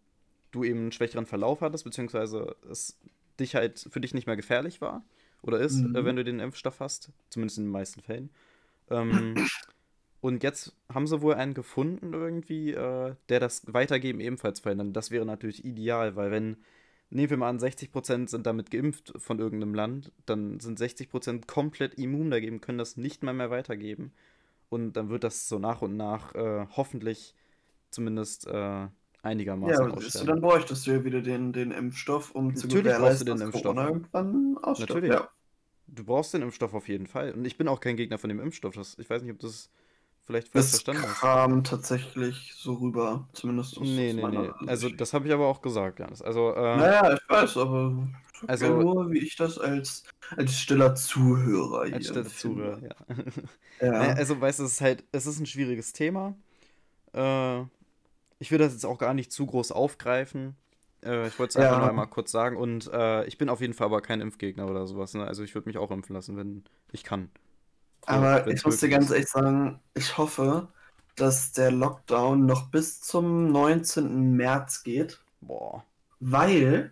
du 0.51 0.63
eben 0.63 0.79
einen 0.79 0.91
schwächeren 0.91 1.25
Verlauf 1.25 1.61
hattest, 1.61 1.83
beziehungsweise 1.85 2.55
es 2.69 2.99
dich 3.39 3.55
halt 3.55 3.87
für 3.89 3.99
dich 4.01 4.13
nicht 4.13 4.27
mehr 4.27 4.35
gefährlich 4.35 4.81
war 4.81 5.03
oder 5.41 5.59
ist, 5.59 5.83
äh, 5.95 6.05
wenn 6.05 6.15
Mhm. 6.15 6.17
du 6.17 6.23
den 6.23 6.39
Impfstoff 6.39 6.79
hast, 6.79 7.11
zumindest 7.29 7.57
in 7.57 7.65
den 7.65 7.71
meisten 7.71 8.01
Fällen. 8.01 8.29
Ähm, 8.89 9.35
und 10.21 10.43
jetzt 10.43 10.75
haben 10.93 11.07
sie 11.07 11.21
wohl 11.21 11.35
einen 11.35 11.53
gefunden 11.55 12.13
irgendwie, 12.13 12.73
äh, 12.73 13.15
der 13.29 13.39
das 13.39 13.63
Weitergeben 13.73 14.19
ebenfalls 14.19 14.59
verhindert. 14.59 14.95
Das 14.95 15.11
wäre 15.11 15.25
natürlich 15.25 15.65
ideal, 15.65 16.15
weil 16.15 16.31
wenn, 16.31 16.57
nehmen 17.11 17.29
wir 17.29 17.37
mal 17.37 17.49
an, 17.49 17.59
60% 17.59 18.29
sind 18.29 18.45
damit 18.47 18.71
geimpft 18.71 19.13
von 19.17 19.39
irgendeinem 19.39 19.75
Land, 19.75 20.11
dann 20.25 20.59
sind 20.59 20.79
60% 20.79 21.45
komplett 21.47 21.95
immun 21.95 22.31
dagegen, 22.31 22.61
können 22.61 22.77
das 22.79 22.97
nicht 22.97 23.23
mal 23.23 23.33
mehr 23.33 23.51
weitergeben. 23.51 24.13
Und 24.69 24.93
dann 24.93 25.09
wird 25.09 25.23
das 25.25 25.47
so 25.49 25.59
nach 25.59 25.81
und 25.81 25.97
nach 25.97 26.33
äh, 26.35 26.65
hoffentlich 26.75 27.35
zumindest 27.91 28.47
äh, 28.47 28.51
Ja, 28.51 28.91
einigermaßen 29.23 29.91
aber 29.91 30.01
siehst 30.01 30.21
du, 30.21 30.25
dann 30.25 30.41
bräuchtest 30.41 30.87
du 30.87 30.91
ja 30.91 31.03
wieder 31.03 31.21
den, 31.21 31.53
den 31.53 31.71
Impfstoff, 31.71 32.31
um 32.31 32.55
zu 32.55 32.67
Natürlich 32.67 32.69
du 32.69 32.83
gewährleisten, 32.83 33.25
den 33.27 33.33
dass 33.37 33.41
Impfstoff. 33.41 33.75
Corona 33.75 33.87
irgendwann 33.89 34.57
ausstirbt. 34.63 34.89
Natürlich. 34.91 35.11
Ja. 35.11 35.29
Du 35.87 36.05
brauchst 36.05 36.33
den 36.33 36.41
Impfstoff 36.41 36.73
auf 36.73 36.87
jeden 36.87 37.07
Fall. 37.07 37.33
Und 37.33 37.45
ich 37.45 37.57
bin 37.57 37.67
auch 37.67 37.81
kein 37.81 37.97
Gegner 37.97 38.17
von 38.17 38.29
dem 38.29 38.39
Impfstoff. 38.39 38.75
Das, 38.75 38.97
ich 38.97 39.09
weiß 39.09 39.21
nicht, 39.23 39.31
ob 39.31 39.39
du 39.39 39.47
das 39.47 39.69
vielleicht 40.31 40.47
falsch 40.49 40.65
Das 40.65 40.69
verstanden 40.71 41.03
hast. 41.03 41.19
kam 41.19 41.63
tatsächlich 41.63 42.53
so 42.55 42.73
rüber, 42.75 43.27
zumindest 43.33 43.77
aus, 43.77 43.87
Nee, 43.87 44.13
nee, 44.13 44.25
nee. 44.27 44.49
Also, 44.67 44.89
das 44.89 45.13
habe 45.13 45.27
ich 45.27 45.33
aber 45.33 45.47
auch 45.47 45.61
gesagt, 45.61 45.99
Janis. 45.99 46.21
Also, 46.21 46.53
äh, 46.53 46.77
Naja, 46.77 47.13
ich 47.13 47.29
weiß, 47.29 47.57
aber 47.57 48.07
ich 48.33 48.39
sag 48.39 48.41
ja 48.41 48.47
also, 48.47 48.81
nur, 48.81 49.11
wie 49.11 49.19
ich 49.19 49.35
das 49.35 49.57
als, 49.57 50.03
als 50.35 50.57
stiller 50.59 50.95
Zuhörer 50.95 51.81
als 51.81 51.91
hier 51.91 52.01
Stelle 52.01 52.25
Zuhörer, 52.27 52.77
empfinde. 52.77 52.95
ja. 53.81 53.89
Naja, 53.91 54.09
Ja. 54.09 54.13
also, 54.13 54.39
weißt 54.39 54.59
du, 54.59 54.63
es 54.63 54.73
ist 54.73 54.81
halt, 54.81 55.03
es 55.11 55.25
ist 55.25 55.39
ein 55.39 55.45
schwieriges 55.45 55.93
Thema. 55.93 56.35
Äh, 57.13 57.61
ich 58.39 58.51
will 58.51 58.57
das 58.57 58.73
jetzt 58.73 58.85
auch 58.85 58.97
gar 58.97 59.13
nicht 59.13 59.31
zu 59.31 59.45
groß 59.45 59.71
aufgreifen. 59.71 60.55
Äh, 61.03 61.27
ich 61.27 61.37
wollte 61.39 61.51
es 61.51 61.57
einfach 61.57 61.75
nur 61.77 61.85
Ja. 61.85 61.89
einmal 61.89 62.07
kurz 62.07 62.31
sagen. 62.31 62.57
Und 62.57 62.89
äh, 62.93 63.25
ich 63.25 63.37
bin 63.37 63.49
auf 63.49 63.61
jeden 63.61 63.73
Fall 63.73 63.85
aber 63.85 64.01
kein 64.01 64.21
Impfgegner 64.21 64.67
oder 64.69 64.87
sowas. 64.87 65.13
Ne? 65.13 65.25
Also, 65.25 65.43
ich 65.43 65.53
würde 65.55 65.69
mich 65.69 65.77
auch 65.77 65.91
impfen 65.91 66.15
lassen, 66.15 66.37
wenn 66.37 66.63
ich 66.91 67.03
kann. 67.03 67.29
Aber 68.05 68.45
wenn 68.45 68.55
ich 68.55 68.65
muss 68.65 68.77
dir 68.77 68.89
ganz 68.89 69.11
ehrlich 69.11 69.29
sagen, 69.29 69.79
ich 69.93 70.17
hoffe, 70.17 70.67
dass 71.15 71.51
der 71.51 71.71
Lockdown 71.71 72.45
noch 72.45 72.69
bis 72.71 73.01
zum 73.01 73.51
19. 73.51 74.35
März 74.35 74.83
geht, 74.83 75.21
Boah. 75.41 75.83
weil, 76.19 76.91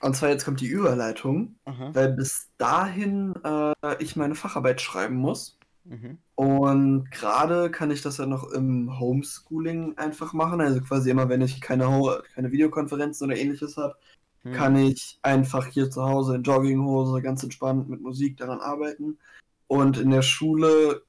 und 0.00 0.16
zwar 0.16 0.30
jetzt 0.30 0.44
kommt 0.44 0.60
die 0.60 0.66
Überleitung, 0.66 1.56
Aha. 1.64 1.90
weil 1.92 2.12
bis 2.12 2.48
dahin 2.58 3.34
äh, 3.44 3.72
ich 3.98 4.16
meine 4.16 4.34
Facharbeit 4.34 4.80
schreiben 4.80 5.16
muss. 5.16 5.58
Mhm. 5.84 6.18
Und 6.34 7.10
gerade 7.10 7.70
kann 7.70 7.90
ich 7.90 8.00
das 8.00 8.16
ja 8.16 8.26
noch 8.26 8.50
im 8.50 8.98
Homeschooling 8.98 9.98
einfach 9.98 10.32
machen. 10.32 10.60
Also 10.60 10.80
quasi 10.80 11.10
immer, 11.10 11.28
wenn 11.28 11.42
ich 11.42 11.60
keine, 11.60 12.22
keine 12.34 12.50
Videokonferenzen 12.50 13.26
oder 13.26 13.36
ähnliches 13.36 13.76
habe, 13.76 13.96
Hm. 14.44 14.52
kann 14.52 14.76
ich 14.76 15.18
einfach 15.22 15.66
hier 15.66 15.90
zu 15.90 16.02
Hause 16.02 16.36
in 16.36 16.42
Jogginghose 16.42 17.22
ganz 17.22 17.42
entspannt 17.42 17.88
mit 17.88 18.00
Musik 18.02 18.36
daran 18.36 18.60
arbeiten. 18.60 19.18
Und 19.66 19.98
in 19.98 20.10
der 20.10 20.22
Schule 20.22 21.02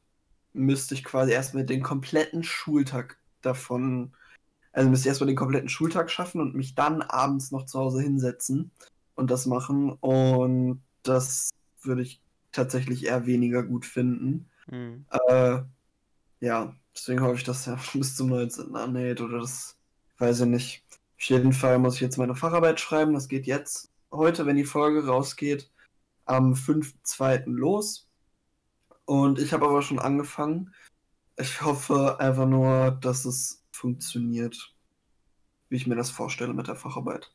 müsste 0.54 0.94
ich 0.94 1.04
quasi 1.04 1.32
erstmal 1.32 1.65
den 1.65 1.84
kompletten 1.84 2.44
Schultag 2.44 3.18
davon, 3.41 4.13
also 4.72 4.89
müsste 4.89 5.08
ich 5.08 5.10
erstmal 5.10 5.27
den 5.27 5.36
kompletten 5.36 5.70
Schultag 5.70 6.10
schaffen 6.10 6.41
und 6.41 6.56
mich 6.56 6.75
dann 6.75 7.01
abends 7.01 7.51
noch 7.51 7.65
zu 7.65 7.79
Hause 7.79 8.01
hinsetzen 8.01 8.72
und 9.15 9.32
das 9.32 9.46
machen. 9.46 9.91
Und 9.91 10.82
das 11.03 11.50
würde 11.82 12.01
ich 12.01 12.22
tatsächlich 12.51 13.06
eher 13.06 13.25
weniger 13.25 13.63
gut 13.63 13.86
finden. 13.86 14.50
Hm. 14.70 15.06
Äh, 15.29 15.62
ja, 16.39 16.75
deswegen 16.96 17.22
hoffe 17.22 17.36
ich, 17.36 17.44
dass 17.44 17.68
er 17.68 17.79
bis 17.94 18.15
zum 18.15 18.29
19. 18.29 18.75
anhält 18.75 19.22
oder 19.22 19.39
das 19.39 19.77
weiß 20.18 20.41
ich 20.41 20.48
nicht. 20.48 20.84
Auf 21.18 21.24
jeden 21.24 21.53
Fall 21.53 21.79
muss 21.79 21.96
ich 21.96 22.01
jetzt 22.01 22.18
meine 22.18 22.36
Facharbeit 22.36 22.79
schreiben. 22.79 23.13
Das 23.13 23.27
geht 23.27 23.46
jetzt 23.46 23.89
heute, 24.12 24.46
wenn 24.46 24.58
die 24.58 24.65
Folge 24.65 25.06
rausgeht, 25.06 25.70
am 26.25 26.53
5.2. 26.53 27.44
los. 27.46 28.04
Und 29.05 29.39
ich 29.39 29.53
habe 29.53 29.65
aber 29.65 29.81
schon 29.81 30.00
angefangen. 30.00 30.74
Ich 31.38 31.62
hoffe 31.62 32.19
einfach 32.19 32.47
nur, 32.47 32.91
dass 32.91 33.25
es 33.25 33.65
funktioniert, 33.71 34.75
wie 35.69 35.75
ich 35.75 35.88
mir 35.88 35.95
das 35.95 36.09
vorstelle 36.09 36.53
mit 36.53 36.67
der 36.67 36.75
Facharbeit. 36.75 37.33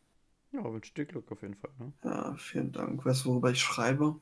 Ja, 0.53 0.65
wünsche 0.65 0.95
dir 0.95 1.07
Glück 1.07 1.31
auf 1.31 1.43
jeden 1.43 1.55
Fall. 1.55 1.71
Ne? 1.79 1.93
Ja, 2.05 2.35
vielen 2.37 2.73
Dank. 2.73 3.05
Weißt 3.05 3.25
du, 3.25 3.31
worüber 3.31 3.51
ich 3.51 3.61
schreibe? 3.61 4.21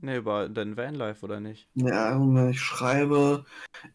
Ne, 0.00 0.16
über 0.16 0.48
dein 0.48 0.76
Vanlife 0.76 1.24
oder 1.24 1.40
nicht? 1.40 1.68
Ja, 1.74 2.48
ich 2.48 2.60
schreibe 2.60 3.44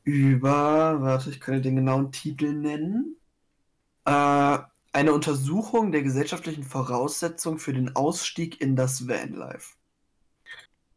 über, 0.04 1.02
warte, 1.02 1.30
ich 1.30 1.40
kann 1.40 1.56
dir 1.56 1.62
den 1.62 1.76
genauen 1.76 2.12
Titel 2.12 2.54
nennen. 2.54 3.18
Äh, 4.06 4.60
eine 4.92 5.14
Untersuchung 5.14 5.92
der 5.92 6.04
gesellschaftlichen 6.04 6.64
Voraussetzungen 6.64 7.60
für 7.60 7.74
den 7.74 7.96
Ausstieg 7.96 8.60
in 8.62 8.76
das 8.76 9.08
Vanlife. 9.08 9.79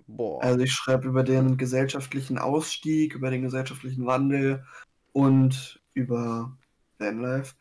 Boah. 0.06 0.42
Also 0.42 0.60
ich 0.60 0.72
schreibe 0.72 1.08
über 1.08 1.22
den 1.22 1.56
gesellschaftlichen 1.56 2.38
Ausstieg, 2.38 3.14
über 3.14 3.30
den 3.30 3.42
gesellschaftlichen 3.42 4.06
Wandel 4.06 4.64
und 5.12 5.80
über 5.94 6.56
Vanlife. 6.98 7.54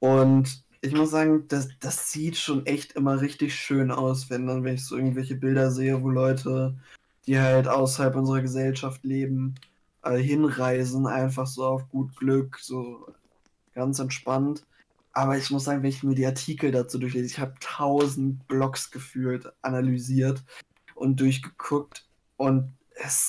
Und 0.00 0.64
ich 0.80 0.92
muss 0.92 1.10
sagen, 1.10 1.46
das, 1.48 1.68
das 1.80 2.12
sieht 2.12 2.36
schon 2.36 2.66
echt 2.66 2.92
immer 2.92 3.20
richtig 3.20 3.54
schön 3.54 3.90
aus, 3.90 4.30
wenn 4.30 4.46
dann, 4.46 4.64
wenn 4.64 4.74
ich 4.74 4.84
so 4.84 4.96
irgendwelche 4.96 5.34
Bilder 5.34 5.70
sehe, 5.70 6.02
wo 6.02 6.10
Leute, 6.10 6.76
die 7.26 7.38
halt 7.38 7.66
außerhalb 7.66 8.14
unserer 8.14 8.42
Gesellschaft 8.42 9.02
leben, 9.04 9.54
äh, 10.02 10.18
hinreisen, 10.18 11.06
einfach 11.06 11.46
so 11.46 11.64
auf 11.64 11.88
gut 11.88 12.14
Glück, 12.16 12.58
so 12.60 13.12
ganz 13.74 13.98
entspannt. 13.98 14.64
Aber 15.12 15.36
ich 15.36 15.50
muss 15.50 15.64
sagen, 15.64 15.82
wenn 15.82 15.90
ich 15.90 16.02
mir 16.02 16.14
die 16.14 16.26
Artikel 16.26 16.70
dazu 16.70 16.98
durchlese, 16.98 17.26
ich 17.26 17.38
habe 17.38 17.54
tausend 17.60 18.46
Blogs 18.48 18.90
gefühlt 18.90 19.50
analysiert 19.62 20.44
und 20.96 21.20
durchgeguckt 21.20 22.08
und 22.36 22.74
es 22.96 23.28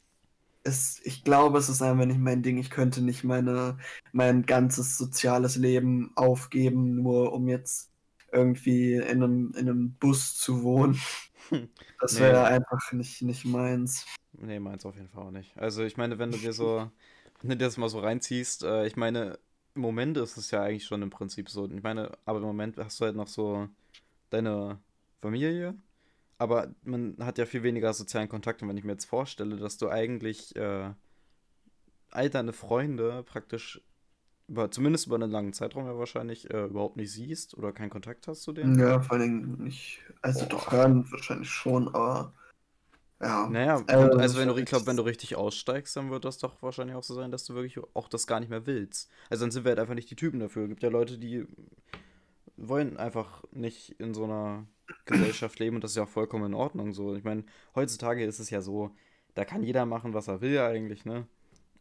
es, 0.64 1.00
ich 1.06 1.24
glaube, 1.24 1.58
es 1.60 1.70
ist 1.70 1.82
einfach 1.82 2.06
nicht 2.06 2.20
mein 2.20 2.44
Ding. 2.44 2.58
Ich 2.58 2.70
könnte 2.70 3.02
nicht 3.02 3.24
meine, 3.24 3.78
mein 4.12 4.46
ganzes 4.46 4.98
soziales 4.98 5.56
Leben 5.56 6.12
aufgeben, 6.16 6.96
nur 6.96 7.34
um 7.34 7.48
jetzt 7.48 7.92
irgendwie 8.32 8.96
in 8.96 9.24
einem, 9.24 9.54
in 9.54 9.70
einem 9.70 9.94
Bus 9.96 10.38
zu 10.38 10.64
wohnen. 10.64 11.00
Das 12.00 12.20
Nee. 12.20 12.20
wäre 12.20 12.46
einfach 12.46 12.92
nicht, 12.92 13.22
nicht 13.24 13.46
meins. 13.46 14.06
Nee, 14.34 14.60
meins 14.60 14.86
auf 14.86 14.96
jeden 14.96 15.10
Fall 15.10 15.24
auch 15.28 15.32
nicht. 15.32 15.58
Also 15.58 15.84
ich 15.84 15.98
meine, 15.98 16.20
wenn 16.20 16.32
du 16.32 16.38
dir 16.38 16.54
so, 16.54 16.92
wenn 17.42 17.50
du 17.50 17.58
dir 17.58 17.66
das 17.66 17.78
mal 17.78 17.90
so 17.90 18.00
reinziehst, 18.00 18.64
äh, 18.64 18.86
ich 18.86 18.96
meine, 18.96 19.40
im 19.76 19.82
Moment 19.82 20.18
ist 20.18 20.38
es 20.38 20.52
ja 20.52 20.64
eigentlich 20.64 20.86
schon 20.86 21.02
im 21.02 21.10
Prinzip 21.10 21.50
so. 21.50 21.70
Ich 21.70 21.84
meine, 21.84 22.12
aber 22.26 22.40
im 22.40 22.46
Moment 22.46 22.78
hast 22.78 23.00
du 23.00 23.06
halt 23.06 23.16
noch 23.16 23.28
so 23.28 23.68
deine 24.32 24.82
Familie, 25.22 25.76
aber 26.38 26.74
man 26.84 27.18
hat 27.20 27.38
ja 27.38 27.46
viel 27.46 27.64
weniger 27.64 27.94
sozialen 27.94 28.30
Kontakt. 28.30 28.62
Und 28.62 28.70
wenn 28.70 28.78
ich 28.78 28.84
mir 28.84 28.94
jetzt 28.94 29.06
vorstelle, 29.06 29.58
dass 29.58 29.78
du 29.78 29.90
eigentlich 29.90 30.56
äh, 30.56 30.92
all 32.12 32.30
deine 32.30 32.54
Freunde 32.54 33.24
praktisch 33.24 33.82
über, 34.48 34.72
zumindest 34.72 35.08
über 35.08 35.16
einen 35.16 35.32
langen 35.32 35.54
Zeitraum 35.54 35.86
ja 35.86 35.98
wahrscheinlich 35.98 36.50
äh, 36.50 36.66
überhaupt 36.66 36.96
nicht 36.98 37.12
siehst 37.12 37.58
oder 37.58 37.74
keinen 37.74 37.90
Kontakt 37.90 38.28
hast 38.28 38.44
zu 38.44 38.54
denen. 38.54 38.80
Ja, 38.80 39.02
vor 39.02 39.18
allen 39.18 39.22
Dingen 39.22 39.64
nicht. 39.64 40.02
Also 40.22 40.46
doch 40.46 40.72
hören 40.72 41.06
wahrscheinlich 41.12 41.50
schon, 41.50 41.88
aber 41.90 42.34
ja. 43.22 43.50
Naja, 43.50 43.84
Äh, 43.88 43.98
und 43.98 44.14
das 44.14 44.22
also 44.22 44.40
wenn 44.40 44.48
du, 44.48 44.56
ich 44.58 44.66
glaube, 44.66 44.86
wenn 44.86 44.98
du 44.98 45.04
richtig 45.04 45.36
aussteigst, 45.36 45.96
dann 45.98 46.12
wird 46.12 46.24
das 46.24 46.38
doch 46.38 46.62
wahrscheinlich 46.62 46.96
auch 46.96 47.04
so 47.04 47.14
sein, 47.16 47.32
dass 47.32 47.46
du 47.46 47.56
wirklich 47.56 47.78
auch 47.94 48.08
das 48.08 48.28
gar 48.28 48.40
nicht 48.40 48.50
mehr 48.50 48.66
willst. 48.66 49.10
Also 49.30 49.44
dann 49.44 49.52
sind 49.52 49.66
wir 49.66 49.72
halt 49.72 49.80
einfach 49.80 49.96
nicht 49.96 50.10
die 50.10 50.16
Typen 50.16 50.40
dafür. 50.40 50.64
Es 50.64 50.70
gibt 50.70 50.84
ja 50.84 50.90
Leute, 50.90 51.18
die 51.18 51.46
wollen 52.58 52.98
einfach 52.98 53.44
nicht 53.52 53.92
in 54.00 54.14
so 54.14 54.26
einer 54.26 54.66
Gesellschaft 55.06 55.60
leben 55.60 55.76
und 55.78 55.84
das 55.84 55.92
ist 55.92 55.98
ja 55.98 56.04
auch 56.04 56.10
vollkommen 56.10 56.46
in 56.48 56.54
Ordnung 56.54 56.94
so. 56.94 57.16
Ich 57.16 57.24
meine, 57.24 57.44
heutzutage 57.76 58.24
ist 58.26 58.40
es 58.40 58.50
ja 58.50 58.62
so, 58.62 58.92
da 59.36 59.46
kann 59.46 59.64
jeder 59.64 59.86
machen, 59.86 60.14
was 60.14 60.28
er 60.28 60.42
will 60.42 60.60
eigentlich, 60.60 61.06
ne? 61.06 61.28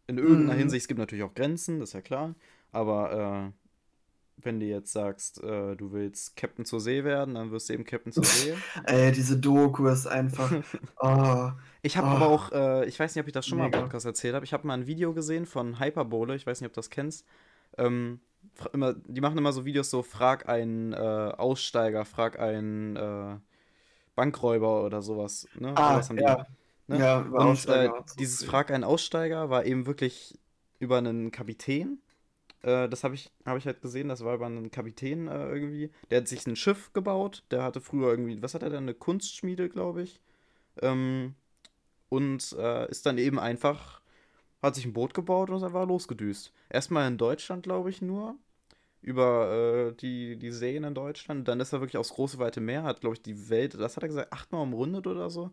In 0.07 0.19
irgendeiner 0.19 0.55
Mhm. 0.55 0.59
Hinsicht, 0.59 0.83
es 0.85 0.89
gibt 0.89 0.99
natürlich 1.01 1.25
auch 1.25 1.35
Grenzen, 1.35 1.81
das 1.81 1.91
ist 1.91 1.95
ja 1.95 2.01
klar, 2.03 2.35
aber 2.73 3.53
äh, 3.53 3.53
wenn 4.45 4.61
du 4.61 4.67
jetzt 4.67 4.93
sagst, 4.93 5.43
äh, 5.43 5.77
du 5.77 5.93
willst 5.93 6.37
Captain 6.37 6.65
zur 6.67 6.81
See 6.81 7.05
werden, 7.05 7.35
dann 7.37 7.51
wirst 7.51 7.69
du 7.69 7.73
eben 7.73 7.85
Captain 7.85 8.13
zur 8.13 8.25
See. 8.25 8.55
Ey, 8.85 9.11
diese 9.13 9.39
Doku 9.39 9.87
ist 9.89 10.07
einfach. 10.07 10.53
Oh, 11.01 11.51
Ich 11.83 11.97
habe 11.97 12.07
Oh. 12.09 12.11
aber 12.11 12.29
auch, 12.29 12.53
äh, 12.53 12.87
ich 12.87 12.99
weiß 12.99 13.15
nicht, 13.15 13.23
ob 13.23 13.27
ich 13.29 13.33
das 13.33 13.47
schon 13.47 13.59
mal 13.59 13.67
im 13.67 13.71
Mega. 13.71 13.81
Podcast 13.83 14.07
erzählt 14.07 14.35
habe, 14.35 14.45
ich 14.45 14.53
habe 14.53 14.67
mal 14.67 14.75
ein 14.75 14.87
Video 14.87 15.15
gesehen 15.15 15.47
von 15.47 15.81
Hyperbole, 15.81 16.35
ich 16.37 16.47
weiß 16.47 16.61
nicht, 16.61 16.69
ob 16.69 16.75
du 16.75 16.79
das 16.79 16.91
kennst. 16.91 17.27
Ähm, 17.79 18.21
immer, 18.73 18.95
die 18.95 19.21
machen 19.21 19.39
immer 19.39 19.53
so 19.53 19.65
Videos 19.65 19.91
so, 19.91 20.03
frag 20.03 20.49
einen 20.49 20.93
äh, 20.93 20.97
Aussteiger, 20.97 22.05
frag 22.05 22.39
einen 22.39 22.97
äh, 22.97 23.37
Bankräuber 24.15 24.85
oder 24.85 25.03
sowas. 25.03 25.47
Ne? 25.59 25.73
ah, 25.77 25.95
sowas 25.95 26.09
haben 26.09 26.17
die. 26.17 26.23
ja. 26.23 26.47
ne? 26.87 26.99
Ja, 26.99 27.19
Und 27.19 27.67
äh, 27.67 27.91
dieses. 28.19 28.45
Frag 28.45 28.71
einen 28.71 28.85
Aussteiger 28.85 29.51
war 29.51 29.65
eben 29.65 29.87
wirklich 29.87 30.39
über 30.79 30.99
einen 30.99 31.31
Kapitän. 31.31 32.01
Äh, 32.63 32.89
das 32.89 33.05
habe 33.05 33.15
ich, 33.15 33.31
hab 33.45 33.57
ich 33.57 33.67
halt 33.67 33.81
gesehen, 33.83 34.09
das 34.09 34.25
war 34.25 34.35
über 34.35 34.47
einen 34.47 34.71
Kapitän 34.71 35.29
äh, 35.29 35.49
irgendwie. 35.49 35.91
Der 36.11 36.21
hat 36.21 36.29
sich 36.29 36.47
ein 36.47 36.57
Schiff 36.57 36.93
gebaut. 36.93 37.45
Der 37.51 37.63
hatte 37.63 37.81
früher 37.81 38.09
irgendwie, 38.11 38.43
was 38.43 38.55
hat 38.55 38.63
er 38.63 38.71
denn, 38.71 38.85
eine 38.85 38.95
Kunstschmiede, 38.95 39.69
glaube 39.69 40.03
ich. 40.03 40.21
Ähm, 40.83 41.35
und 42.09 42.55
äh, 42.59 42.91
ist 42.91 43.07
dann 43.07 43.19
eben 43.19 43.39
einfach, 43.39 44.01
hat 44.63 44.75
sich 44.75 44.85
ein 44.85 44.93
Boot 44.93 45.15
gebaut 45.15 45.51
und 45.51 45.57
ist 45.57 45.63
einfach 45.63 45.87
losgedüst. 45.87 46.53
Erstmal 46.69 47.09
in 47.09 47.19
Deutschland, 47.19 47.63
glaube 47.63 47.91
ich, 47.91 48.03
nur. 48.03 48.37
Über 49.03 49.53
äh, 49.53 49.93
die, 49.95 50.37
die 50.37 50.51
Seen 50.51 50.85
in 50.85 50.95
Deutschland. 50.95 51.47
Dann 51.47 51.61
ist 51.61 51.73
er 51.73 51.81
wirklich 51.81 51.97
aufs 51.97 52.15
große 52.15 52.39
weite 52.39 52.61
Meer, 52.61 52.83
hat, 52.83 53.01
glaube 53.01 53.15
ich, 53.15 53.23
die 53.23 53.49
Welt, 53.49 53.75
das 53.75 53.97
hat 53.97 54.03
er 54.03 54.09
gesagt, 54.09 54.33
achtmal 54.33 54.63
umrundet 54.63 55.07
oder 55.07 55.31
so. 55.31 55.51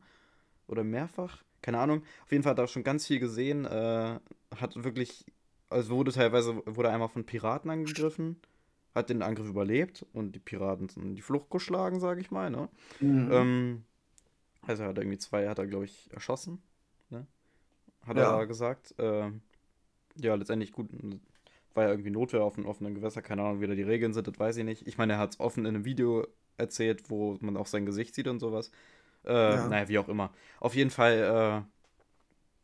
Oder 0.67 0.83
mehrfach. 0.83 1.43
Keine 1.62 1.79
Ahnung. 1.79 2.03
Auf 2.24 2.31
jeden 2.31 2.43
Fall 2.43 2.51
hat 2.51 2.60
er 2.60 2.67
schon 2.67 2.83
ganz 2.83 3.05
viel 3.05 3.19
gesehen. 3.19 3.65
Äh, 3.65 4.19
hat 4.55 4.83
wirklich, 4.83 5.25
also 5.69 5.95
wurde 5.95 6.12
teilweise, 6.12 6.63
wurde 6.65 6.89
einmal 6.89 7.10
von 7.10 7.25
Piraten 7.25 7.69
angegriffen. 7.69 8.39
Hat 8.95 9.10
den 9.10 9.22
Angriff 9.22 9.48
überlebt 9.48 10.05
und 10.13 10.33
die 10.33 10.39
Piraten 10.39 10.88
sind 10.88 11.03
in 11.03 11.15
die 11.15 11.22
Flucht 11.22 11.50
geschlagen, 11.50 12.00
sage 12.00 12.22
ich 12.22 12.31
mal, 12.31 12.51
ne? 12.51 12.69
Mhm. 13.00 13.29
Ähm, 13.31 13.83
also 14.62 14.83
er 14.83 14.89
hat 14.89 14.98
irgendwie 14.98 15.17
zwei, 15.17 15.48
hat 15.50 15.57
er, 15.57 15.67
glaube 15.67 15.86
ich, 15.86 16.10
erschossen. 16.13 16.62
Hat 18.05 18.17
Ja. 18.17 18.39
er 18.39 18.48
gesagt. 18.48 18.93
Ähm, 18.98 19.41
ja, 20.17 20.36
letztendlich 20.36 20.72
gut. 20.72 20.89
War 21.74 21.86
ja 21.86 21.89
irgendwie 21.89 22.12
Notwehr 22.12 22.43
auf 22.43 22.57
einem 22.57 22.67
offenen 22.67 22.93
Gewässer. 22.95 23.22
Keine 23.22 23.41
Ahnung, 23.43 23.62
wie 23.62 23.67
da 23.67 23.74
die 23.75 23.81
Regeln 23.83 24.13
sind, 24.13 24.27
das 24.27 24.38
weiß 24.39 24.57
ich 24.57 24.63
nicht. 24.63 24.88
Ich 24.88 24.98
meine, 24.98 25.13
er 25.13 25.19
hat 25.19 25.31
es 25.33 25.39
offen 25.39 25.65
in 25.65 25.75
einem 25.75 25.86
Video 25.86 26.27
erzählt, 26.57 27.10
wo 27.10 27.38
man 27.41 27.57
auch 27.57 27.65
sein 27.67 27.86
Gesicht 27.86 28.13
sieht 28.13 28.27
und 28.27 28.39
sowas. 28.39 28.72
Äh, 29.25 29.31
Ja. 29.31 29.67
Naja, 29.67 29.88
wie 29.88 29.98
auch 30.00 30.07
immer. 30.10 30.31
Auf 30.60 30.75
jeden 30.75 30.91
Fall, 30.91 31.63
äh, 31.65 31.74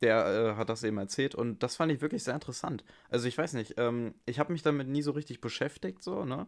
der 0.02 0.54
äh, 0.54 0.56
hat 0.58 0.70
das 0.70 0.84
eben 0.84 0.98
erzählt 0.98 1.36
und 1.36 1.62
das 1.64 1.76
fand 1.76 1.92
ich 1.92 2.02
wirklich 2.02 2.24
sehr 2.24 2.34
interessant. 2.34 2.84
Also 3.10 3.28
ich 3.28 3.38
weiß 3.38 3.54
nicht, 3.54 3.76
ähm, 3.78 4.14
ich 4.26 4.40
habe 4.40 4.54
mich 4.54 4.62
damit 4.62 4.88
nie 4.88 5.02
so 5.02 5.12
richtig 5.12 5.42
beschäftigt, 5.42 6.04
so, 6.04 6.24
ne? 6.26 6.48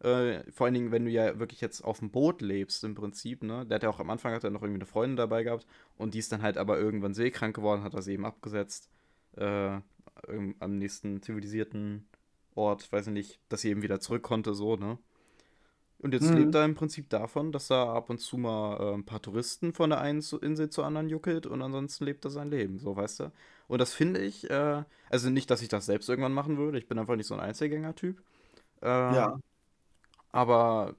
Äh, 0.00 0.50
vor 0.52 0.66
allen 0.66 0.74
Dingen, 0.74 0.92
wenn 0.92 1.04
du 1.04 1.10
ja 1.10 1.38
wirklich 1.38 1.60
jetzt 1.60 1.82
auf 1.82 1.98
dem 1.98 2.10
Boot 2.10 2.40
lebst, 2.42 2.84
im 2.84 2.94
Prinzip, 2.94 3.42
ne? 3.42 3.66
Der 3.66 3.76
hat 3.76 3.82
ja 3.82 3.90
auch 3.90 3.98
am 4.00 4.10
Anfang 4.10 4.32
hat 4.32 4.44
er 4.44 4.50
noch 4.50 4.62
irgendwie 4.62 4.80
eine 4.80 4.86
Freundin 4.86 5.16
dabei 5.16 5.42
gehabt 5.42 5.66
und 5.96 6.14
die 6.14 6.18
ist 6.20 6.30
dann 6.32 6.42
halt 6.42 6.56
aber 6.58 6.78
irgendwann 6.78 7.14
seekrank 7.14 7.56
geworden, 7.56 7.82
hat 7.82 7.94
das 7.94 8.06
eben 8.08 8.24
abgesetzt. 8.24 8.88
Äh, 9.36 9.80
am 10.60 10.78
nächsten 10.78 11.22
zivilisierten 11.22 12.08
Ort, 12.54 12.90
weiß 12.92 13.06
ich 13.08 13.12
nicht, 13.12 13.40
dass 13.48 13.60
sie 13.62 13.70
eben 13.70 13.82
wieder 13.82 14.00
zurück 14.00 14.22
konnte, 14.22 14.54
so, 14.54 14.76
ne? 14.76 14.98
Und 16.00 16.14
jetzt 16.14 16.30
Mhm. 16.30 16.34
lebt 16.34 16.54
er 16.54 16.64
im 16.64 16.74
Prinzip 16.76 17.10
davon, 17.10 17.50
dass 17.50 17.70
er 17.70 17.88
ab 17.88 18.08
und 18.08 18.18
zu 18.18 18.38
mal 18.38 18.76
äh, 18.80 18.94
ein 18.94 19.04
paar 19.04 19.20
Touristen 19.20 19.72
von 19.72 19.90
der 19.90 20.00
einen 20.00 20.22
Insel 20.42 20.70
zur 20.70 20.86
anderen 20.86 21.08
juckelt 21.08 21.46
und 21.46 21.60
ansonsten 21.60 22.04
lebt 22.04 22.24
er 22.24 22.30
sein 22.30 22.50
Leben, 22.50 22.78
so 22.78 22.94
weißt 22.96 23.20
du. 23.20 23.32
Und 23.66 23.80
das 23.80 23.94
finde 23.94 24.20
ich, 24.20 24.48
äh, 24.48 24.84
also 25.10 25.30
nicht, 25.30 25.50
dass 25.50 25.60
ich 25.62 25.68
das 25.68 25.86
selbst 25.86 26.08
irgendwann 26.08 26.32
machen 26.32 26.56
würde, 26.56 26.78
ich 26.78 26.86
bin 26.86 26.98
einfach 27.00 27.16
nicht 27.16 27.26
so 27.26 27.34
ein 27.34 27.40
Einzelgänger-Typ. 27.40 28.22
Äh, 28.82 28.86
Ja. 29.08 29.38
Aber 30.32 30.96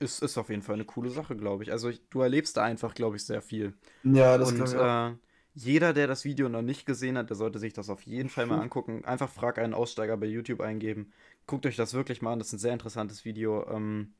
es 0.00 0.20
ist 0.20 0.38
auf 0.38 0.50
jeden 0.50 0.62
Fall 0.62 0.74
eine 0.76 0.84
coole 0.84 1.10
Sache, 1.10 1.36
glaube 1.36 1.62
ich. 1.64 1.72
Also 1.72 1.88
ich, 1.88 2.02
du 2.10 2.20
erlebst 2.22 2.56
da 2.56 2.64
einfach, 2.64 2.94
glaube 2.94 3.16
ich, 3.16 3.24
sehr 3.26 3.42
viel. 3.42 3.74
Ja, 4.02 4.38
das 4.38 4.52
Und 4.52 4.58
ich 4.58 4.76
auch. 4.76 4.96
äh, 5.12 5.14
jeder, 5.54 5.92
der 5.94 6.06
das 6.06 6.24
Video 6.24 6.48
noch 6.48 6.62
nicht 6.62 6.86
gesehen 6.86 7.18
hat, 7.18 7.30
der 7.30 7.36
sollte 7.36 7.58
sich 7.58 7.72
das 7.74 7.90
auf 7.90 8.02
jeden 8.02 8.28
Fall 8.30 8.46
mal 8.46 8.60
angucken. 8.60 9.04
Einfach 9.04 9.30
frag 9.30 9.58
einen 9.58 9.74
Aussteiger 9.74 10.16
bei 10.16 10.26
YouTube 10.26 10.60
eingeben. 10.60 11.12
Guckt 11.46 11.66
euch 11.66 11.76
das 11.76 11.94
wirklich 11.94 12.22
mal 12.22 12.32
an. 12.34 12.38
Das 12.40 12.48
ist 12.48 12.54
ein 12.54 12.58
sehr 12.60 12.72
interessantes 12.74 13.24
Video. 13.24 13.68
Ähm, 13.70 14.14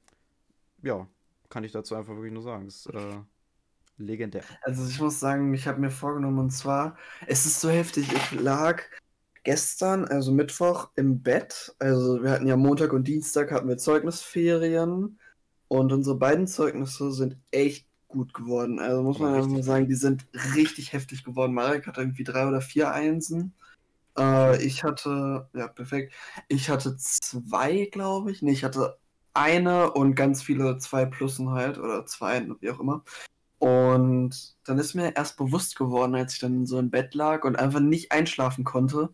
ja, 0.83 1.09
kann 1.51 1.65
ich 1.65 1.73
dazu 1.73 1.95
einfach 1.97 2.15
wirklich 2.15 2.33
nur 2.33 2.43
sagen. 2.43 2.67
Das 2.67 2.87
ist 2.87 2.95
äh, 2.95 3.21
legendär. 3.99 4.47
Also 4.63 4.89
ich 4.89 5.01
muss 5.01 5.19
sagen, 5.21 5.53
ich 5.55 5.67
habe 5.67 5.81
mir 5.81 5.91
vorgenommen, 5.91 6.39
und 6.39 6.51
zwar, 6.51 6.97
es 7.27 7.47
ist 7.47 7.61
so 7.61 7.71
heftig, 7.71 8.13
ich 8.13 8.33
lag 8.33 8.83
gestern, 9.45 10.05
also 10.05 10.33
Mittwoch, 10.33 10.91
im 10.97 11.23
Bett. 11.23 11.75
Also 11.79 12.23
wir 12.23 12.31
hatten 12.31 12.47
ja 12.47 12.57
Montag 12.57 12.93
und 12.93 13.09
Dienstag 13.09 13.51
hatten 13.51 13.69
wir 13.69 13.79
Zeugnisferien 13.79 15.19
und 15.69 15.93
unsere 15.93 16.17
beiden 16.17 16.47
Zeugnisse 16.47 17.13
sind 17.13 17.37
echt 17.51 17.87
gut 18.09 18.33
geworden. 18.35 18.79
Also 18.81 19.03
muss 19.03 19.19
man 19.19 19.31
Aber 19.31 19.39
einfach 19.39 19.51
mal 19.51 19.63
sagen, 19.63 19.87
die 19.87 19.95
sind 19.95 20.27
richtig 20.57 20.93
heftig 20.93 21.25
geworden. 21.25 21.55
Marek 21.55 21.87
hat 21.87 21.99
irgendwie 21.99 22.25
drei 22.25 22.47
oder 22.47 22.61
vier 22.61 22.93
Einsen. 22.93 23.55
Äh, 24.19 24.63
ich 24.65 24.83
hatte, 24.83 25.49
ja, 25.55 25.69
perfekt. 25.69 26.15
Ich 26.49 26.71
hatte 26.71 26.97
zwei, 26.97 27.89
glaube 27.93 28.33
ich. 28.33 28.43
Nee, 28.43 28.53
ich 28.53 28.65
hatte 28.65 28.99
eine 29.35 29.93
und 29.93 30.15
ganz 30.15 30.43
viele 30.43 30.79
zwei 30.79 31.05
Plussen 31.05 31.51
halt 31.51 31.79
oder 31.79 32.07
zwei, 32.07 32.47
wie 32.61 32.71
auch 32.71 32.81
immer. 32.81 33.05
Und 33.59 34.55
dann 34.65 34.79
ist 34.79 34.95
mir 34.95 35.17
erst 35.17 35.37
bewusst 35.37 35.77
geworden, 35.77 36.15
als 36.15 36.35
ich 36.35 36.41
dann 36.41 36.67
so 36.67 36.79
im 36.79 36.91
Bett 36.91 37.15
lag 37.15 37.45
und 37.45 37.57
einfach 37.57 37.81
nicht 37.81 38.13
einschlafen 38.13 38.65
konnte, 38.65 39.11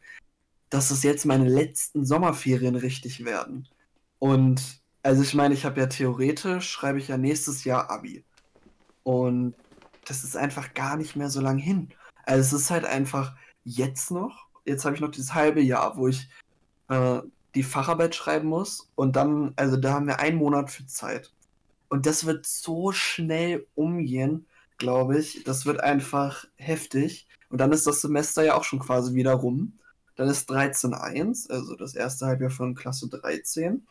dass 0.68 0.90
es 0.90 1.02
jetzt 1.02 1.24
meine 1.24 1.48
letzten 1.48 2.04
Sommerferien 2.04 2.76
richtig 2.76 3.24
werden. 3.24 3.68
Und 4.18 4.82
also 5.02 5.22
ich 5.22 5.34
meine, 5.34 5.54
ich 5.54 5.64
habe 5.64 5.80
ja 5.80 5.86
theoretisch, 5.86 6.70
schreibe 6.70 6.98
ich 6.98 7.08
ja 7.08 7.16
nächstes 7.16 7.64
Jahr 7.64 7.90
Abi. 7.90 8.24
Und 9.02 9.54
das 10.06 10.24
ist 10.24 10.36
einfach 10.36 10.74
gar 10.74 10.96
nicht 10.96 11.16
mehr 11.16 11.30
so 11.30 11.40
lang 11.40 11.58
hin. 11.58 11.90
Also 12.24 12.56
es 12.56 12.62
ist 12.62 12.70
halt 12.70 12.84
einfach 12.84 13.36
jetzt 13.64 14.10
noch, 14.10 14.46
jetzt 14.64 14.84
habe 14.84 14.94
ich 14.94 15.00
noch 15.00 15.10
dieses 15.10 15.34
halbe 15.34 15.60
Jahr, 15.60 15.96
wo 15.96 16.08
ich 16.08 16.28
äh, 16.88 17.20
die 17.54 17.62
Facharbeit 17.62 18.14
schreiben 18.14 18.48
muss 18.48 18.90
und 18.94 19.16
dann, 19.16 19.52
also 19.56 19.76
da 19.76 19.92
haben 19.92 20.06
wir 20.06 20.20
einen 20.20 20.38
Monat 20.38 20.70
für 20.70 20.86
Zeit. 20.86 21.32
Und 21.94 22.06
das 22.06 22.26
wird 22.26 22.44
so 22.44 22.90
schnell 22.90 23.68
umgehen, 23.76 24.48
glaube 24.78 25.16
ich. 25.20 25.44
Das 25.44 25.64
wird 25.64 25.78
einfach 25.78 26.44
heftig. 26.56 27.28
Und 27.50 27.60
dann 27.60 27.70
ist 27.70 27.86
das 27.86 28.00
Semester 28.00 28.42
ja 28.42 28.56
auch 28.56 28.64
schon 28.64 28.80
quasi 28.80 29.14
wieder 29.14 29.34
rum. 29.34 29.78
Dann 30.16 30.26
ist 30.26 30.50
13.1, 30.50 31.52
also 31.52 31.76
das 31.76 31.94
erste 31.94 32.26
Halbjahr 32.26 32.50
von 32.50 32.74
Klasse 32.74 33.08
13. 33.08 33.86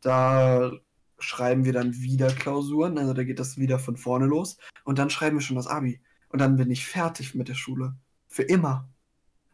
Da 0.00 0.72
schreiben 1.20 1.64
wir 1.64 1.72
dann 1.72 1.94
wieder 1.94 2.26
Klausuren, 2.26 2.98
also 2.98 3.12
da 3.12 3.22
geht 3.22 3.38
das 3.38 3.56
wieder 3.56 3.78
von 3.78 3.96
vorne 3.96 4.26
los. 4.26 4.58
Und 4.82 4.98
dann 4.98 5.08
schreiben 5.08 5.36
wir 5.36 5.40
schon 5.40 5.54
das 5.54 5.68
Abi. 5.68 6.00
Und 6.30 6.40
dann 6.40 6.56
bin 6.56 6.72
ich 6.72 6.84
fertig 6.84 7.36
mit 7.36 7.46
der 7.46 7.54
Schule. 7.54 7.94
Für 8.26 8.42
immer. 8.42 8.88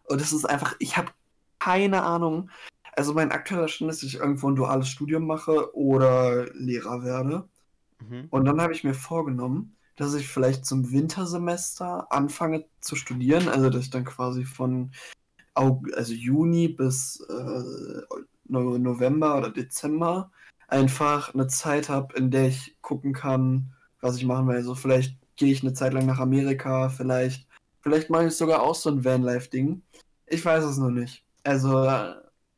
Und 0.04 0.22
das 0.22 0.32
ist 0.32 0.46
einfach, 0.46 0.74
ich 0.78 0.96
habe 0.96 1.10
keine 1.58 2.02
Ahnung. 2.02 2.48
Also 2.96 3.12
mein 3.12 3.30
aktueller 3.30 3.68
Stand 3.68 3.90
ist, 3.90 4.02
dass 4.02 4.08
ich 4.08 4.20
irgendwo 4.20 4.48
ein 4.48 4.56
duales 4.56 4.88
Studium 4.88 5.26
mache 5.26 5.76
oder 5.76 6.46
Lehrer 6.54 7.04
werde. 7.04 7.46
Mhm. 8.08 8.26
Und 8.30 8.44
dann 8.44 8.60
habe 8.60 8.72
ich 8.72 8.84
mir 8.84 8.94
vorgenommen, 8.94 9.76
dass 9.96 10.14
ich 10.14 10.28
vielleicht 10.28 10.64
zum 10.64 10.90
Wintersemester 10.92 12.10
anfange 12.10 12.64
zu 12.80 12.96
studieren, 12.96 13.48
also 13.48 13.68
dass 13.68 13.84
ich 13.84 13.90
dann 13.90 14.04
quasi 14.04 14.44
von 14.44 14.92
also 15.54 16.14
Juni 16.14 16.68
bis 16.68 17.20
äh, 17.28 18.02
November 18.44 19.36
oder 19.36 19.50
Dezember 19.50 20.30
einfach 20.68 21.34
eine 21.34 21.48
Zeit 21.48 21.88
habe, 21.88 22.16
in 22.16 22.30
der 22.30 22.48
ich 22.48 22.76
gucken 22.80 23.12
kann, 23.12 23.72
was 24.00 24.16
ich 24.16 24.24
machen 24.24 24.48
will. 24.48 24.56
Also 24.56 24.74
vielleicht 24.74 25.18
gehe 25.36 25.52
ich 25.52 25.62
eine 25.62 25.74
Zeit 25.74 25.92
lang 25.92 26.06
nach 26.06 26.18
Amerika, 26.18 26.88
vielleicht, 26.88 27.46
vielleicht 27.80 28.10
mache 28.10 28.26
ich 28.26 28.34
sogar 28.34 28.62
auch 28.62 28.74
so 28.74 28.90
ein 28.90 29.04
Vanlife-Ding. 29.04 29.82
Ich 30.26 30.44
weiß 30.44 30.64
es 30.64 30.78
noch 30.78 30.90
nicht. 30.90 31.24
Also 31.42 31.88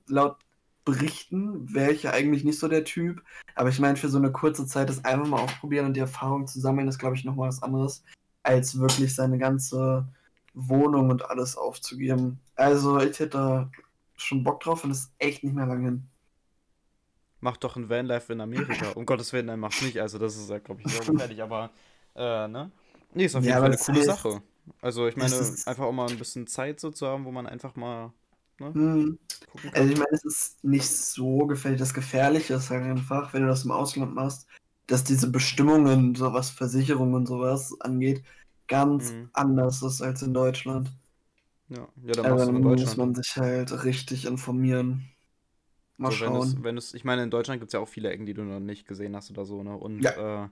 laut 0.06 0.36
Berichten 0.84 1.72
wäre 1.72 1.92
ich 1.92 2.02
ja 2.02 2.10
eigentlich 2.10 2.44
nicht 2.44 2.58
so 2.58 2.68
der 2.68 2.84
Typ, 2.84 3.22
aber 3.54 3.68
ich 3.68 3.78
meine, 3.78 3.96
für 3.96 4.08
so 4.08 4.18
eine 4.18 4.32
kurze 4.32 4.66
Zeit 4.66 4.88
das 4.88 5.04
einfach 5.04 5.26
mal 5.26 5.40
ausprobieren 5.40 5.86
und 5.86 5.94
die 5.94 6.00
Erfahrung 6.00 6.46
zu 6.46 6.60
sammeln, 6.60 6.88
ist, 6.88 6.98
glaube 6.98 7.16
ich, 7.16 7.24
nochmal 7.24 7.48
was 7.48 7.62
anderes, 7.62 8.02
als 8.42 8.78
wirklich 8.78 9.14
seine 9.14 9.38
ganze 9.38 10.06
Wohnung 10.54 11.10
und 11.10 11.28
alles 11.30 11.56
aufzugeben. 11.56 12.40
Also 12.56 12.98
ich 13.00 13.18
hätte 13.20 13.70
schon 14.16 14.44
Bock 14.44 14.60
drauf 14.60 14.84
und 14.84 14.90
es 14.90 15.00
ist 15.00 15.12
echt 15.18 15.44
nicht 15.44 15.54
mehr 15.54 15.66
lange 15.66 15.84
hin. 15.84 16.02
Mach 17.40 17.56
doch 17.56 17.76
ein 17.76 17.88
Vanlife 17.88 18.32
in 18.32 18.40
Amerika. 18.40 18.90
Um 18.94 19.06
Gottes 19.06 19.32
Willen, 19.32 19.46
nein, 19.46 19.58
mach's 19.60 19.82
nicht. 19.82 20.00
Also 20.00 20.18
das 20.18 20.36
ist 20.36 20.48
ja, 20.48 20.58
glaube 20.58 20.82
ich, 20.84 20.92
so 20.92 21.12
gefährlich, 21.12 21.42
aber 21.42 21.70
äh, 22.14 22.48
ne? 22.48 22.70
Nee, 23.14 23.24
ist 23.24 23.34
auf 23.34 23.42
jeden 23.42 23.54
ja, 23.54 23.60
Fall 23.60 23.66
eine 23.66 23.76
coole 23.76 23.98
heißt, 23.98 24.06
Sache. 24.06 24.42
Also 24.80 25.08
ich 25.08 25.16
meine, 25.16 25.34
einfach 25.34 25.84
auch 25.84 25.92
mal 25.92 26.08
ein 26.08 26.18
bisschen 26.18 26.46
Zeit 26.46 26.78
so 26.80 26.90
zu 26.90 27.06
haben, 27.06 27.24
wo 27.24 27.32
man 27.32 27.46
einfach 27.46 27.74
mal 27.74 28.12
Ne? 28.62 28.74
Hm. 28.74 29.18
Also 29.72 29.92
ich 29.92 29.98
meine, 29.98 30.12
es 30.12 30.24
ist 30.24 30.64
nicht 30.64 30.88
so 30.88 31.46
gefährlich. 31.46 31.80
Das 31.80 31.94
Gefährliche 31.94 32.54
ist 32.54 32.70
halt 32.70 32.84
einfach, 32.84 33.34
wenn 33.34 33.42
du 33.42 33.48
das 33.48 33.64
im 33.64 33.70
Ausland 33.70 34.14
machst, 34.14 34.46
dass 34.86 35.04
diese 35.04 35.30
Bestimmungen, 35.30 36.14
so 36.14 36.32
was 36.32 36.50
Versicherungen 36.50 37.14
und 37.14 37.26
sowas 37.26 37.74
angeht, 37.80 38.22
ganz 38.68 39.12
mhm. 39.12 39.28
anders 39.32 39.82
ist 39.82 40.00
als 40.00 40.22
in 40.22 40.34
Deutschland. 40.34 40.90
Ja, 41.68 41.88
ja 42.04 42.12
dann 42.12 42.26
also, 42.26 42.52
muss 42.52 42.96
man 42.96 43.14
sich 43.14 43.36
halt 43.36 43.84
richtig 43.84 44.26
informieren. 44.26 45.08
Mal 45.98 46.10
so, 46.10 46.18
schauen. 46.18 46.58
Wenn 46.62 46.76
es, 46.76 46.94
ich 46.94 47.04
meine, 47.04 47.22
in 47.22 47.30
Deutschland 47.30 47.60
gibt 47.60 47.68
es 47.70 47.72
ja 47.74 47.80
auch 47.80 47.88
viele 47.88 48.10
Ecken, 48.10 48.26
die 48.26 48.34
du 48.34 48.42
noch 48.42 48.60
nicht 48.60 48.86
gesehen 48.86 49.14
hast 49.14 49.30
oder 49.30 49.44
so, 49.44 49.62
ne? 49.62 49.76
Und 49.76 50.00
ja. 50.00 50.44
äh, 50.44 50.48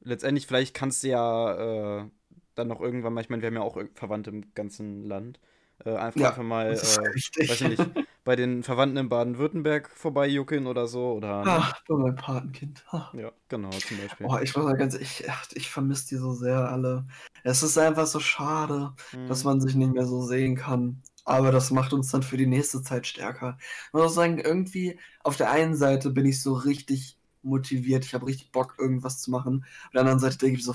letztendlich, 0.00 0.46
vielleicht 0.46 0.74
kannst 0.74 1.02
du 1.02 1.08
ja 1.08 2.00
äh, 2.00 2.10
dann 2.54 2.68
noch 2.68 2.80
irgendwann 2.80 3.12
mal, 3.12 3.20
ich 3.20 3.30
meine, 3.30 3.42
wir 3.42 3.48
haben 3.48 3.54
ja 3.54 3.62
auch 3.62 3.78
Verwandte 3.94 4.30
im 4.30 4.54
ganzen 4.54 5.04
Land. 5.04 5.40
Äh, 5.84 5.94
einfach, 5.94 6.20
ja, 6.20 6.28
einfach 6.30 6.42
mal, 6.42 6.72
äh, 6.72 6.76
weiß 6.76 7.60
ich 7.60 7.60
nicht, 7.60 7.82
bei 8.24 8.34
den 8.34 8.62
Verwandten 8.62 8.96
in 8.96 9.08
Baden-Württemberg 9.08 9.90
vorbeijuckeln 9.90 10.66
oder 10.66 10.86
so. 10.86 11.12
Oder, 11.12 11.44
ne? 11.44 11.50
Ach, 11.50 11.82
bei 11.86 11.96
meinem 11.96 12.16
Patenkind. 12.16 12.84
Ach. 12.90 13.12
Ja, 13.12 13.30
genau, 13.48 13.70
zum 13.70 13.98
Beispiel. 13.98 14.26
Oh, 14.26 14.38
ich 14.38 14.56
muss 14.56 14.64
mal 14.64 14.76
ganz, 14.76 14.94
ich, 14.94 15.24
ich 15.54 15.70
vermisse 15.70 16.08
die 16.08 16.16
so 16.16 16.32
sehr 16.32 16.70
alle. 16.70 17.06
Es 17.44 17.62
ist 17.62 17.76
einfach 17.76 18.06
so 18.06 18.20
schade, 18.20 18.94
hm. 19.10 19.28
dass 19.28 19.44
man 19.44 19.60
sich 19.60 19.74
nicht 19.74 19.92
mehr 19.92 20.06
so 20.06 20.22
sehen 20.22 20.56
kann. 20.56 21.02
Aber 21.24 21.52
das 21.52 21.70
macht 21.70 21.92
uns 21.92 22.10
dann 22.10 22.22
für 22.22 22.36
die 22.36 22.46
nächste 22.46 22.82
Zeit 22.82 23.06
stärker. 23.06 23.58
Ich 23.60 23.92
muss 23.92 24.02
auch 24.02 24.14
sagen, 24.14 24.38
irgendwie 24.38 24.98
auf 25.24 25.36
der 25.36 25.50
einen 25.50 25.74
Seite 25.74 26.10
bin 26.10 26.24
ich 26.24 26.40
so 26.40 26.54
richtig 26.54 27.18
motiviert. 27.42 28.04
Ich 28.04 28.14
habe 28.14 28.26
richtig 28.26 28.52
Bock, 28.52 28.76
irgendwas 28.78 29.20
zu 29.20 29.30
machen. 29.30 29.64
Auf 29.86 29.92
der 29.92 30.00
anderen 30.02 30.20
Seite 30.20 30.38
denke 30.38 30.58
ich 30.58 30.64
so, 30.64 30.74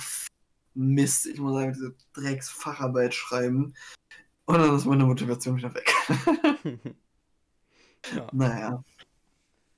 Mist, 0.74 1.26
ich 1.26 1.40
muss 1.40 1.56
einfach 1.56 1.76
diese 1.76 1.96
Drecksfacharbeit 2.14 3.14
schreiben. 3.14 3.74
Und 4.52 4.60
dann 4.60 4.76
ist 4.76 4.86
meine 4.86 5.06
Motivation 5.06 5.56
wieder 5.56 5.74
weg. 5.74 5.94
ja. 8.14 8.28
Naja. 8.34 8.84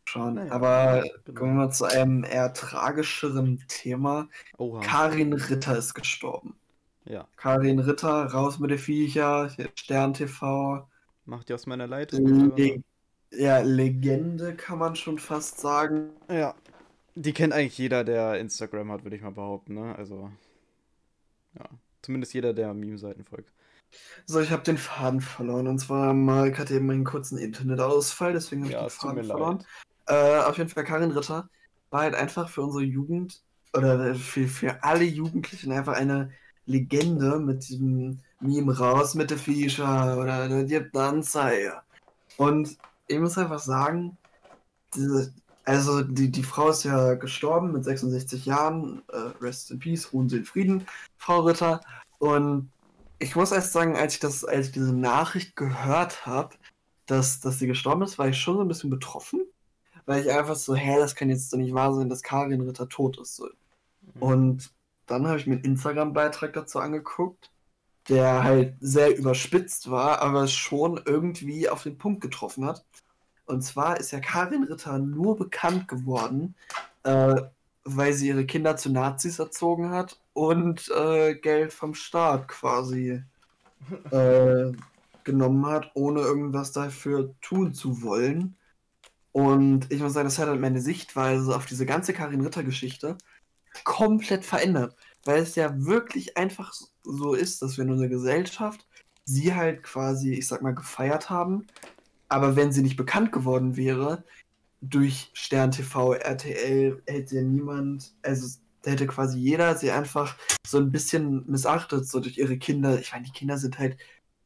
Schon. 0.05 0.33
Naja, 0.33 0.51
Aber 0.51 1.03
genau. 1.25 1.39
kommen 1.39 1.57
wir 1.57 1.69
zu 1.69 1.85
einem 1.85 2.23
eher 2.23 2.51
tragischeren 2.53 3.63
Thema. 3.67 4.29
Oha. 4.57 4.81
Karin 4.81 5.33
Ritter 5.33 5.77
ist 5.77 5.93
gestorben. 5.93 6.55
Ja. 7.05 7.27
Karin 7.35 7.77
Ritter, 7.77 8.25
raus 8.25 8.57
mit 8.57 8.71
den 8.71 8.79
Viecher, 8.79 9.51
Stern 9.75 10.15
TV. 10.15 10.87
Macht 11.25 11.49
die 11.49 11.53
aus 11.53 11.67
meiner 11.67 11.85
Leitung. 11.85 12.55
Le 12.57 12.83
ja, 13.29 13.59
Legende 13.59 14.55
kann 14.55 14.79
man 14.79 14.95
schon 14.95 15.19
fast 15.19 15.59
sagen. 15.59 16.09
Ja. 16.29 16.55
Die 17.13 17.33
kennt 17.33 17.53
eigentlich 17.53 17.77
jeder, 17.77 18.03
der 18.03 18.39
Instagram 18.39 18.91
hat, 18.91 19.03
würde 19.03 19.17
ich 19.17 19.21
mal 19.21 19.31
behaupten, 19.31 19.75
ne? 19.75 19.95
Also. 19.95 20.31
Ja. 21.59 21.65
Zumindest 22.01 22.33
jeder, 22.33 22.53
der 22.53 22.73
Meme-Seiten 22.73 23.23
folgt. 23.23 23.51
So, 24.25 24.39
ich 24.39 24.51
habe 24.51 24.63
den 24.63 24.77
Faden 24.77 25.21
verloren. 25.21 25.67
Und 25.67 25.79
zwar, 25.79 26.13
Mark 26.13 26.59
hatte 26.59 26.75
eben 26.75 26.89
einen 26.89 27.03
kurzen 27.03 27.37
Internetausfall, 27.37 28.33
deswegen 28.33 28.63
habe 28.63 28.73
ja, 28.73 28.87
ich 28.87 28.93
den 28.93 29.09
Faden 29.09 29.25
verloren. 29.25 29.65
Äh, 30.07 30.39
auf 30.39 30.57
jeden 30.57 30.69
Fall, 30.69 30.83
Karin 30.83 31.11
Ritter 31.11 31.49
war 31.89 32.01
halt 32.01 32.15
einfach 32.15 32.49
für 32.49 32.61
unsere 32.61 32.83
Jugend 32.83 33.41
oder 33.73 34.15
für, 34.15 34.47
für 34.47 34.83
alle 34.83 35.03
Jugendlichen 35.03 35.71
einfach 35.71 35.93
eine 35.93 36.31
Legende 36.65 37.39
mit 37.39 37.67
diesem 37.67 38.19
Meme 38.39 38.77
raus 38.77 39.15
mit 39.15 39.29
der 39.29 39.37
Fischer 39.37 40.17
oder 40.17 40.47
der 40.63 40.89
Anzeige. 40.95 41.81
Und 42.37 42.77
ich 43.07 43.19
muss 43.19 43.37
einfach 43.37 43.59
sagen, 43.59 44.17
diese, 44.95 45.33
also 45.65 46.01
die, 46.03 46.29
die 46.31 46.43
Frau 46.43 46.69
ist 46.69 46.83
ja 46.83 47.13
gestorben 47.15 47.71
mit 47.71 47.83
66 47.83 48.45
Jahren, 48.45 49.01
äh, 49.11 49.17
Rest 49.41 49.71
in 49.71 49.79
Peace, 49.79 50.11
ruhen 50.13 50.29
Sie 50.29 50.37
in 50.37 50.45
Frieden, 50.45 50.87
Frau 51.17 51.41
Ritter. 51.41 51.81
Und 52.19 52.69
ich 53.23 53.35
muss 53.35 53.51
erst 53.51 53.71
sagen, 53.71 53.95
als 53.95 54.15
ich 54.15 54.19
das, 54.19 54.43
als 54.43 54.67
ich 54.67 54.73
diese 54.73 54.93
Nachricht 54.93 55.55
gehört 55.55 56.25
habe, 56.25 56.55
dass, 57.05 57.39
dass 57.39 57.59
sie 57.59 57.67
gestorben 57.67 58.01
ist, 58.03 58.19
war 58.19 58.27
ich 58.27 58.37
schon 58.37 58.57
so 58.57 58.61
ein 58.61 58.67
bisschen 58.67 58.89
betroffen. 58.89 59.45
Weil 60.05 60.21
ich 60.21 60.31
einfach 60.31 60.55
so, 60.55 60.75
hä, 60.75 60.97
das 60.97 61.15
kann 61.15 61.29
jetzt 61.29 61.53
doch 61.53 61.57
nicht 61.57 61.73
wahr 61.73 61.93
sein, 61.93 62.09
dass 62.09 62.23
Karin 62.23 62.61
Ritter 62.61 62.89
tot 62.89 63.17
ist. 63.19 63.37
So. 63.37 63.47
Mhm. 64.15 64.21
Und 64.21 64.73
dann 65.05 65.27
habe 65.27 65.39
ich 65.39 65.47
mir 65.47 65.55
einen 65.55 65.63
Instagram-Beitrag 65.63 66.51
dazu 66.51 66.79
angeguckt, 66.79 67.51
der 68.09 68.43
halt 68.43 68.75
sehr 68.81 69.15
überspitzt 69.17 69.89
war, 69.89 70.21
aber 70.21 70.47
schon 70.47 70.99
irgendwie 71.05 71.69
auf 71.69 71.83
den 71.83 71.97
Punkt 71.97 72.19
getroffen 72.19 72.65
hat. 72.65 72.83
Und 73.45 73.61
zwar 73.61 73.97
ist 73.97 74.11
ja 74.11 74.19
Karin 74.19 74.63
Ritter 74.63 74.99
nur 74.99 75.37
bekannt 75.37 75.87
geworden, 75.87 76.55
äh, 77.03 77.41
weil 77.85 78.13
sie 78.13 78.27
ihre 78.27 78.45
Kinder 78.45 78.75
zu 78.75 78.89
Nazis 78.89 79.39
erzogen 79.39 79.91
hat 79.91 80.19
und 80.33 80.89
äh, 80.89 81.35
Geld 81.35 81.73
vom 81.73 81.93
Staat 81.93 82.47
quasi 82.47 83.23
äh, 84.11 84.71
genommen 85.23 85.65
hat, 85.65 85.91
ohne 85.93 86.21
irgendwas 86.21 86.71
dafür 86.71 87.33
tun 87.41 87.73
zu 87.73 88.01
wollen. 88.01 88.55
Und 89.31 89.91
ich 89.91 90.01
muss 90.01 90.13
sagen, 90.13 90.27
das 90.27 90.37
hat 90.37 90.47
halt 90.47 90.61
meine 90.61 90.81
Sichtweise 90.81 91.55
auf 91.55 91.65
diese 91.65 91.85
ganze 91.85 92.13
Karin 92.13 92.41
Ritter-Geschichte 92.41 93.17
komplett 93.83 94.45
verändert. 94.45 94.95
Weil 95.25 95.41
es 95.41 95.55
ja 95.55 95.73
wirklich 95.85 96.37
einfach 96.37 96.73
so 97.03 97.33
ist, 97.33 97.61
dass 97.61 97.77
wir 97.77 97.85
in 97.85 97.91
unserer 97.91 98.09
Gesellschaft 98.09 98.85
sie 99.25 99.55
halt 99.55 99.83
quasi, 99.83 100.33
ich 100.33 100.47
sag 100.47 100.61
mal, 100.61 100.75
gefeiert 100.75 101.29
haben. 101.29 101.65
Aber 102.29 102.55
wenn 102.55 102.71
sie 102.71 102.81
nicht 102.81 102.97
bekannt 102.97 103.31
geworden 103.31 103.77
wäre, 103.77 104.23
durch 104.81 105.31
Stern 105.33 105.71
TV, 105.71 106.13
RTL 106.13 107.01
hätte 107.07 107.41
niemand, 107.41 108.13
also 108.21 108.59
da 108.83 108.91
hätte 108.91 109.07
quasi 109.07 109.39
jeder 109.39 109.75
sie 109.75 109.91
einfach 109.91 110.37
so 110.65 110.77
ein 110.77 110.91
bisschen 110.91 111.49
missachtet, 111.49 112.07
so 112.07 112.19
durch 112.19 112.37
ihre 112.37 112.57
Kinder. 112.57 112.99
Ich 112.99 113.11
meine, 113.11 113.25
die 113.25 113.31
Kinder 113.31 113.57
sind 113.57 113.79
halt 113.79 113.97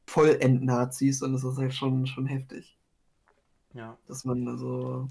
voll 0.06 0.38
Endnazis 0.40 1.22
und 1.22 1.34
das 1.34 1.44
ist 1.44 1.58
halt 1.58 1.74
schon, 1.74 2.08
schon 2.08 2.28
heftig. 2.28 2.78
Ja. 3.74 3.98
Dass 4.08 4.24
man 4.24 4.48
also. 4.48 5.08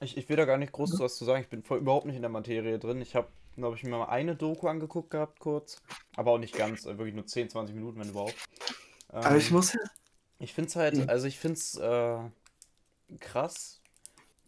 Ich, 0.00 0.16
ich 0.16 0.28
will 0.28 0.36
da 0.36 0.44
gar 0.44 0.56
nicht 0.56 0.72
groß 0.72 0.94
ja. 0.94 1.00
was 1.00 1.16
zu 1.16 1.24
sagen. 1.24 1.42
Ich 1.42 1.48
bin 1.48 1.62
voll 1.62 1.78
überhaupt 1.78 2.06
nicht 2.06 2.16
in 2.16 2.22
der 2.22 2.30
Materie 2.30 2.78
drin. 2.78 3.02
Ich 3.02 3.14
habe, 3.14 3.28
glaube 3.56 3.76
ich, 3.76 3.82
mir 3.82 3.90
mal 3.90 4.04
eine 4.06 4.36
Doku 4.36 4.68
angeguckt 4.68 5.10
gehabt, 5.10 5.40
kurz. 5.40 5.82
Aber 6.16 6.32
auch 6.32 6.38
nicht 6.38 6.54
ganz. 6.54 6.84
Äh, 6.84 6.96
wirklich 6.96 7.14
nur 7.14 7.26
10, 7.26 7.50
20 7.50 7.74
Minuten, 7.74 7.98
wenn 7.98 8.10
überhaupt. 8.10 8.36
Ähm, 9.12 9.22
Aber 9.22 9.36
ich 9.36 9.50
muss 9.50 9.72
ja. 9.72 9.80
Ich 10.38 10.54
finde 10.54 10.68
es 10.68 10.76
halt, 10.76 11.08
also 11.10 11.26
ich 11.26 11.38
finde 11.38 11.58
es 11.58 11.76
äh, 11.76 12.18
krass, 13.18 13.79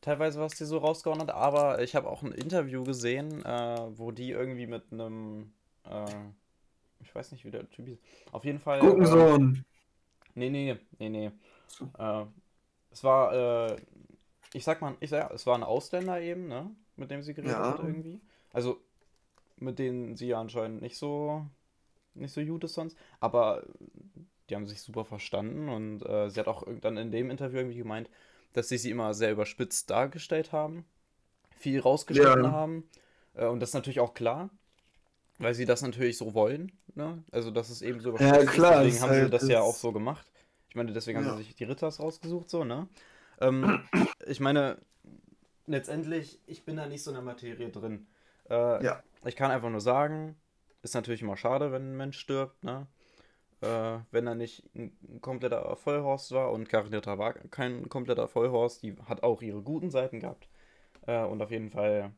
teilweise, 0.02 0.40
was 0.40 0.54
die 0.54 0.66
so 0.66 0.76
rausgehauen 0.78 1.20
hat, 1.20 1.30
aber 1.30 1.80
ich 1.80 1.94
habe 1.94 2.10
auch 2.10 2.22
ein 2.22 2.32
Interview 2.32 2.84
gesehen, 2.84 3.42
äh, 3.44 3.80
wo 3.96 4.10
die 4.10 4.30
irgendwie 4.30 4.66
mit 4.66 4.92
einem, 4.92 5.54
äh, 5.84 6.04
ich 7.00 7.14
weiß 7.14 7.32
nicht, 7.32 7.46
wie 7.46 7.50
der 7.50 7.70
Typ 7.70 7.88
ist. 7.88 8.02
Auf 8.30 8.44
jeden 8.44 8.58
Fall. 8.58 8.80
Gurkensohn. 8.80 9.64
Äh, 9.64 10.28
nee, 10.34 10.50
nee, 10.50 10.76
nee, 10.98 11.08
nee. 11.08 11.30
Äh, 11.98 12.24
es 12.90 13.02
war, 13.02 13.70
äh, 13.70 13.76
ich 14.52 14.64
sag 14.64 14.82
mal, 14.82 14.94
ich 15.00 15.08
sag, 15.08 15.32
es 15.32 15.46
war 15.46 15.54
ein 15.54 15.62
Ausländer 15.62 16.20
eben, 16.20 16.48
ne? 16.48 16.70
Mit 16.96 17.10
dem 17.10 17.22
sie 17.22 17.32
geredet 17.32 17.56
ja. 17.56 17.72
hat 17.72 17.78
irgendwie. 17.78 18.20
Also, 18.52 18.78
mit 19.56 19.78
denen 19.78 20.16
sie 20.16 20.34
anscheinend 20.34 20.82
nicht 20.82 20.98
so, 20.98 21.46
nicht 22.14 22.34
so 22.34 22.44
gut 22.44 22.64
ist 22.64 22.74
sonst. 22.74 22.98
Aber 23.20 23.62
die 24.50 24.56
haben 24.56 24.66
sich 24.66 24.82
super 24.82 25.04
verstanden 25.04 25.68
und 25.68 26.04
äh, 26.04 26.28
sie 26.28 26.38
hat 26.38 26.48
auch 26.48 26.64
dann 26.80 26.98
in 26.98 27.10
dem 27.10 27.30
Interview 27.30 27.58
irgendwie 27.58 27.78
gemeint, 27.78 28.10
dass 28.52 28.68
sie 28.68 28.78
sie 28.78 28.90
immer 28.90 29.14
sehr 29.14 29.32
überspitzt 29.32 29.90
dargestellt 29.90 30.52
haben, 30.52 30.84
viel 31.56 31.80
rausgeschnitten 31.80 32.44
ja. 32.44 32.52
haben. 32.52 32.88
Äh, 33.34 33.46
und 33.46 33.60
das 33.60 33.70
ist 33.70 33.74
natürlich 33.74 34.00
auch 34.00 34.14
klar, 34.14 34.50
weil 35.38 35.54
sie 35.54 35.64
das 35.64 35.82
natürlich 35.82 36.18
so 36.18 36.34
wollen. 36.34 36.72
Ne? 36.94 37.22
Also, 37.30 37.50
dass 37.50 37.70
es 37.70 37.82
eben 37.82 38.00
so 38.00 38.10
überspitzt 38.10 38.34
ja, 38.34 38.44
klar, 38.44 38.82
ist. 38.82 38.94
Deswegen 38.94 39.02
haben 39.02 39.14
sie 39.14 39.20
halt 39.22 39.32
das 39.32 39.48
ja 39.48 39.60
auch 39.60 39.76
so 39.76 39.92
gemacht. 39.92 40.30
Ich 40.68 40.76
meine, 40.76 40.92
deswegen 40.92 41.20
ja. 41.20 41.26
haben 41.26 41.36
sie 41.36 41.44
sich 41.44 41.54
die 41.54 41.64
Ritters 41.64 42.00
rausgesucht, 42.00 42.48
so, 42.48 42.64
ne? 42.64 42.88
Ähm, 43.40 43.82
ich 44.26 44.40
meine, 44.40 44.78
letztendlich, 45.66 46.40
ich 46.46 46.64
bin 46.64 46.76
da 46.76 46.86
nicht 46.86 47.02
so 47.02 47.10
in 47.10 47.16
der 47.16 47.24
Materie 47.24 47.68
drin. 47.68 48.06
Äh, 48.48 48.84
ja. 48.84 49.02
Ich 49.24 49.36
kann 49.36 49.50
einfach 49.50 49.70
nur 49.70 49.80
sagen, 49.80 50.36
ist 50.82 50.94
natürlich 50.94 51.22
immer 51.22 51.36
schade, 51.36 51.72
wenn 51.72 51.92
ein 51.92 51.96
Mensch 51.96 52.18
stirbt, 52.18 52.64
ne? 52.64 52.86
Äh, 53.62 54.01
wenn 54.11 54.27
er 54.27 54.35
nicht 54.35 54.64
ein 54.75 55.20
kompletter 55.20 55.77
Vollhorst 55.77 56.33
war 56.33 56.53
und 56.53 56.68
Karin 56.68 56.94
Ritter 56.94 57.18
war 57.18 57.35
kein 57.35 57.88
kompletter 57.88 58.29
Vollhorst, 58.29 58.83
die 58.83 58.96
hat 59.07 59.22
auch 59.22 59.42
ihre 59.42 59.62
guten 59.62 59.90
Seiten 59.90 60.20
gehabt. 60.20 60.48
Äh, 61.07 61.25
und 61.25 61.42
auf 61.42 61.51
jeden 61.53 61.70
Fall. 61.70 62.12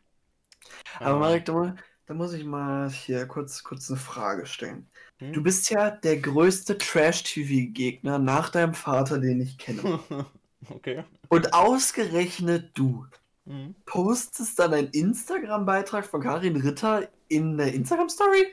Aber 1.03 1.17
äh, 1.17 1.21
Marek, 1.21 1.45
da, 1.45 1.77
da 2.07 2.15
muss 2.15 2.33
ich 2.33 2.45
mal 2.45 2.91
hier 2.91 3.27
kurz, 3.27 3.63
kurz 3.63 3.91
eine 3.91 3.99
Frage 3.99 4.47
stellen. 4.47 4.91
hm? 5.21 5.33
Du 5.33 5.43
bist 5.43 5.71
ja 5.71 5.91
der 5.91 6.19
größte 6.21 6.79
Trash-TV-Gegner 6.79 8.19
nach 8.19 8.51
deinem 8.51 8.75
Vater, 8.75 9.19
den 9.19 9.41
ich 9.41 9.59
kenne. 9.59 9.91
okay. 10.71 11.05
Und 11.29 11.53
ausgerechnet 11.53 12.71
du 12.79 13.07
Mhm. 13.47 13.75
postest 13.87 14.59
dann 14.59 14.75
einen 14.75 14.89
Instagram-Beitrag 14.91 16.07
von 16.07 16.23
Karin 16.23 16.57
Ritter 16.57 17.09
in 17.29 17.59
der 17.59 17.75
Instagram-Story? 17.75 18.47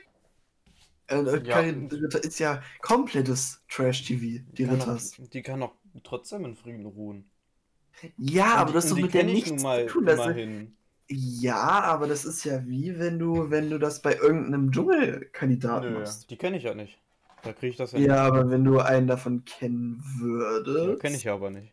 Äh, 1.08 1.16
äh, 1.20 1.42
Ja. 1.46 1.58
Ritter 1.60 2.22
ist 2.24 2.38
ja 2.38 2.62
komplettes 2.80 3.62
Trash-TV, 3.68 4.44
die 4.52 4.64
Ritters. 4.64 5.18
auch, 5.20 5.26
die 5.28 5.42
kann 5.42 5.60
doch 5.60 5.74
trotzdem 6.04 6.44
in 6.44 6.54
Frieden 6.56 6.86
ruhen. 6.86 7.28
Ja, 8.16 8.54
Und 8.54 8.58
aber 8.60 8.66
die- 8.68 8.74
das 8.74 8.84
ist 8.86 8.92
doch 8.92 8.98
mit 8.98 9.14
der 9.14 9.24
nichts 9.24 9.62
mal 9.62 9.86
zu 9.86 9.92
tun. 9.94 10.08
Immerhin. 10.08 10.76
ja, 11.08 11.56
aber 11.82 12.06
das 12.06 12.24
ist 12.24 12.44
ja 12.44 12.66
wie, 12.66 12.98
wenn 12.98 13.18
du, 13.18 13.50
wenn 13.50 13.68
du 13.70 13.78
das 13.78 14.00
bei 14.00 14.14
irgendeinem 14.16 14.72
Dschungelkandidaten 14.72 15.92
Nö, 15.92 15.98
machst. 16.00 16.30
die 16.30 16.36
kenne 16.36 16.56
ich 16.56 16.62
ja 16.64 16.74
nicht. 16.74 16.98
Da 17.42 17.52
kriege 17.52 17.70
ich 17.70 17.76
das 17.76 17.92
ja, 17.92 17.98
Ja, 17.98 18.16
aber 18.22 18.48
wenn 18.50 18.64
du 18.64 18.78
einen 18.78 19.08
davon 19.08 19.44
kennen 19.44 19.96
nicht. 19.96 20.20
würdest. 20.20 21.00
kenne 21.00 21.16
ich 21.16 21.24
ja 21.24 21.34
aber 21.34 21.50
nicht. 21.50 21.72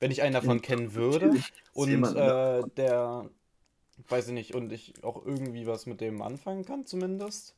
Wenn 0.00 0.10
ich 0.10 0.22
einen 0.22 0.34
davon 0.34 0.56
Ja, 0.58 0.62
kennen 0.62 0.94
würde 0.94 1.30
und 1.72 2.04
äh, 2.16 2.62
der, 2.76 3.30
weiß 4.08 4.28
ich 4.28 4.34
nicht, 4.34 4.54
und 4.54 4.72
ich 4.72 5.02
auch 5.02 5.24
irgendwie 5.24 5.66
was 5.66 5.86
mit 5.86 6.00
dem 6.00 6.20
anfangen 6.22 6.64
kann 6.64 6.84
zumindest, 6.84 7.54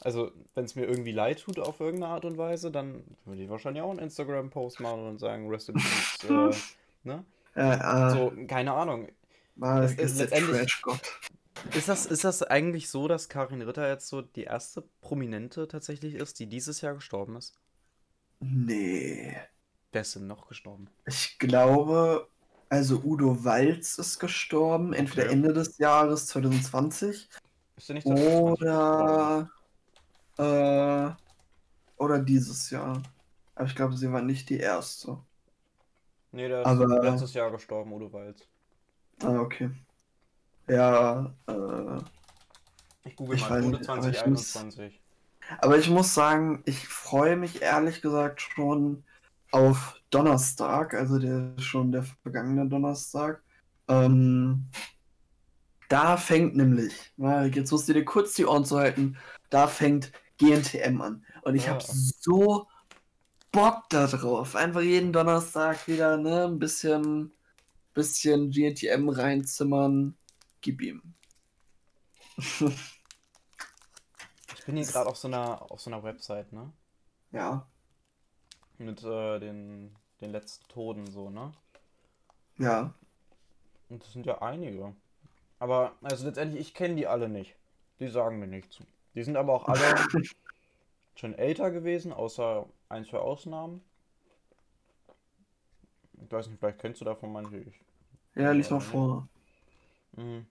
also 0.00 0.32
wenn 0.54 0.64
es 0.64 0.74
mir 0.74 0.86
irgendwie 0.86 1.12
leid 1.12 1.42
tut 1.42 1.58
auf 1.58 1.80
irgendeine 1.80 2.12
Art 2.14 2.24
und 2.24 2.38
Weise, 2.38 2.70
dann 2.70 3.04
würde 3.24 3.42
ich 3.42 3.50
wahrscheinlich 3.50 3.82
auch 3.82 3.90
einen 3.90 3.98
Instagram-Post 4.00 4.80
machen 4.80 5.06
und 5.06 5.18
sagen, 5.18 5.48
Rest 5.48 5.68
in 5.68 5.74
Peace, 5.76 6.24
äh, 6.28 7.08
ne? 7.08 7.24
Äh, 7.54 7.76
äh, 7.76 8.10
So, 8.10 8.32
keine 8.46 8.72
Ahnung. 8.72 9.08
Es 9.82 9.94
ist 9.94 10.18
letztendlich-. 10.18 10.82
Ist 11.74 11.88
das, 11.88 12.06
ist 12.06 12.24
das 12.24 12.42
eigentlich 12.42 12.88
so, 12.88 13.06
dass 13.06 13.28
Karin 13.28 13.60
Ritter 13.60 13.86
jetzt 13.88 14.08
so 14.08 14.22
die 14.22 14.44
erste 14.44 14.82
Prominente 15.02 15.68
tatsächlich 15.68 16.14
ist, 16.14 16.38
die 16.38 16.46
dieses 16.46 16.80
Jahr 16.80 16.94
gestorben 16.94 17.36
ist? 17.36 17.54
Nee. 18.40 19.36
Wer 19.92 20.00
ist 20.00 20.14
denn 20.14 20.26
noch 20.26 20.48
gestorben? 20.48 20.88
Ich 21.06 21.38
glaube, 21.38 22.28
also 22.70 23.02
Udo 23.04 23.44
Walz 23.44 23.98
ist 23.98 24.18
gestorben, 24.18 24.94
entweder 24.94 25.24
Okay. 25.24 25.32
Ende 25.34 25.52
des 25.52 25.76
Jahres 25.78 26.26
2020 26.28 27.28
Ist 27.76 27.88
der 27.88 27.94
nicht 27.94 28.06
der 28.06 28.16
20 28.16 28.60
oder 28.62 29.50
äh, 30.40 31.10
oder 31.96 32.18
dieses 32.18 32.70
Jahr. 32.70 33.02
Aber 33.54 33.66
ich 33.66 33.74
glaube, 33.76 33.96
sie 33.96 34.10
war 34.10 34.22
nicht 34.22 34.48
die 34.48 34.58
erste. 34.58 35.18
Nee, 36.32 36.48
der 36.48 36.60
ist 36.62 36.66
Aber- 36.66 37.02
letztes 37.02 37.34
Jahr 37.34 37.50
gestorben, 37.50 37.92
Udo 37.92 38.12
Walz. 38.12 38.46
Ah, 39.22 39.38
okay. 39.40 39.70
Ja, 40.68 41.34
äh, 41.46 41.98
Ich 43.04 43.16
google 43.16 43.36
Ich 43.36 43.42
mal, 43.42 43.50
weiß 43.50 43.64
Udo 43.66 43.78
nicht, 43.78 43.88
aber 43.88 44.08
ich 44.08 44.26
muss- 44.26 44.52
2021. 44.52 45.00
aber 45.60 45.78
ich 45.78 45.90
muss 45.90 46.14
sagen, 46.14 46.62
ich 46.66 46.86
freue 46.86 47.36
mich 47.36 47.60
ehrlich 47.62 48.00
gesagt 48.02 48.40
schon 48.40 49.02
auf 49.52 49.96
Donnerstag, 50.10 50.94
also 50.94 51.18
der 51.18 51.52
schon 51.58 51.90
der 51.92 52.04
vergangene 52.22 52.68
Donnerstag. 52.68 53.42
Ähm, 53.88 54.66
da 55.88 56.16
fängt 56.16 56.54
nämlich, 56.56 57.12
jetzt 57.52 57.72
musst 57.72 57.88
du 57.88 57.92
dir 57.94 58.04
kurz 58.04 58.34
die 58.34 58.46
Ohren 58.46 58.64
zu 58.64 58.78
halten, 58.78 59.16
da 59.50 59.66
fängt 59.66 60.12
GNTM 60.40 61.00
an. 61.02 61.24
Und 61.42 61.54
ich 61.56 61.66
Ja. 61.66 61.72
habe 61.74 61.82
so 61.84 62.68
Bock 63.52 63.84
da 63.90 64.06
drauf. 64.08 64.56
Einfach 64.56 64.80
jeden 64.82 65.12
Donnerstag 65.12 65.86
wieder, 65.88 66.16
ne, 66.18 66.46
ein 66.46 66.58
bisschen, 66.58 67.32
bisschen 67.94 68.50
GNTM 68.50 69.08
reinzimmern. 69.10 70.16
Gib 70.62 70.82
ihm. 70.82 71.02
Ich 74.54 74.64
bin 74.64 74.76
hier 74.76 74.86
gerade 74.86 75.08
auf 75.10 75.16
so 75.16 75.26
einer 75.28 75.70
auf 75.72 75.80
so 75.80 75.90
einer 75.90 76.02
Website, 76.04 76.52
ne? 76.52 76.72
ja, 77.32 77.66
Mit 78.78 79.04
äh, 79.04 79.38
den, 79.38 79.94
den 80.20 80.32
letzten 80.32 80.66
Toten 80.68 81.06
so, 81.08 81.30
ne? 81.30 81.52
ja. 82.58 82.94
Und 83.90 84.02
das 84.02 84.12
sind 84.12 84.24
ja 84.26 84.40
einige. 84.42 84.94
Aber, 85.58 85.96
also 86.02 86.26
letztendlich, 86.26 86.60
ich 86.60 86.74
kenne 86.74 86.96
die 86.96 87.06
alle 87.06 87.28
nicht. 87.28 87.54
Die 88.00 88.08
sagen 88.08 88.38
mir 88.38 88.46
nichts. 88.46 88.78
Die 89.14 89.22
sind 89.22 89.36
aber 89.36 89.54
auch 89.54 89.66
alle 89.66 89.80
schon 91.14 91.34
älter 91.34 91.70
gewesen, 91.70 92.12
außer 92.12 92.66
ein, 92.88 93.04
zwei 93.04 93.18
Ausnahmen. 93.18 93.82
Ich 96.22 96.30
weiß 96.30 96.48
nicht, 96.48 96.58
vielleicht 96.60 96.78
kennst 96.78 97.00
du 97.00 97.04
davon 97.04 97.32
manche. 97.32 97.58
Ich, 97.58 97.74
Ja, 98.36 98.52
lies 98.52 98.70
mal 98.70 98.80
vor. 98.80 99.28
Mhm. 100.16 100.46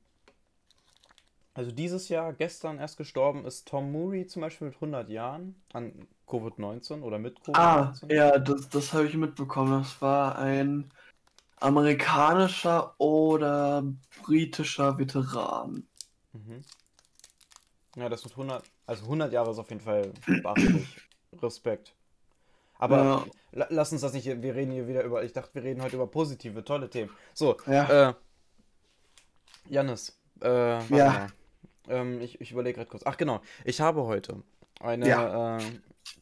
Also 1.53 1.71
dieses 1.71 2.07
Jahr, 2.09 2.31
gestern 2.33 2.79
erst 2.79 2.97
gestorben, 2.97 3.45
ist 3.45 3.67
Tom 3.67 3.91
Murray 3.91 4.25
zum 4.27 4.41
Beispiel 4.41 4.67
mit 4.67 4.75
100 4.75 5.09
Jahren 5.09 5.55
an 5.73 6.07
Covid-19 6.27 7.01
oder 7.01 7.19
mit 7.19 7.37
Ah, 7.53 7.91
Covid-19. 7.93 8.13
ja, 8.13 8.37
das, 8.39 8.69
das 8.69 8.93
habe 8.93 9.07
ich 9.07 9.15
mitbekommen. 9.15 9.81
Das 9.81 10.01
war 10.01 10.37
ein 10.37 10.89
amerikanischer 11.59 12.95
oder 12.99 13.83
britischer 14.23 14.97
Veteran. 14.97 15.87
Mhm. 16.33 16.63
Ja, 17.99 18.07
das 18.09 18.23
mit 18.23 18.33
100, 18.33 18.63
also 18.85 19.03
100 19.05 19.31
Jahre 19.33 19.51
ist 19.51 19.59
auf 19.59 19.69
jeden 19.69 19.81
Fall 19.81 20.11
beachtlich. 20.25 20.97
Respekt. 21.41 21.93
Aber 22.79 23.03
Ja. 23.03 23.25
la 23.51 23.67
lass 23.69 23.91
uns 23.91 24.01
das 24.01 24.13
nicht, 24.13 24.25
wir 24.25 24.55
reden 24.55 24.71
hier 24.71 24.87
wieder 24.87 25.03
über, 25.03 25.23
ich 25.23 25.33
dachte, 25.33 25.53
wir 25.53 25.63
reden 25.63 25.81
heute 25.81 25.97
über 25.97 26.07
positive, 26.07 26.63
tolle 26.63 26.89
Themen. 26.89 27.11
So, 27.33 27.57
Ja. 27.67 28.09
äh, 28.09 28.13
Jannis, 29.67 30.17
äh, 30.41 30.83
Ja. 30.95 31.27
Ähm, 31.87 32.21
ich 32.21 32.39
ich 32.39 32.51
überlege 32.51 32.75
gerade 32.77 32.89
kurz. 32.89 33.03
Ach 33.05 33.17
genau, 33.17 33.41
ich 33.65 33.81
habe 33.81 34.03
heute 34.03 34.43
eine 34.79 35.07
Ja. 35.07 35.57
äh, 35.57 35.61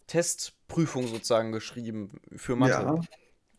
Testprüfung 0.07 1.07
sozusagen 1.07 1.51
geschrieben 1.51 2.21
für 2.35 2.55
Mathe. 2.55 2.71
Ja. 2.83 2.95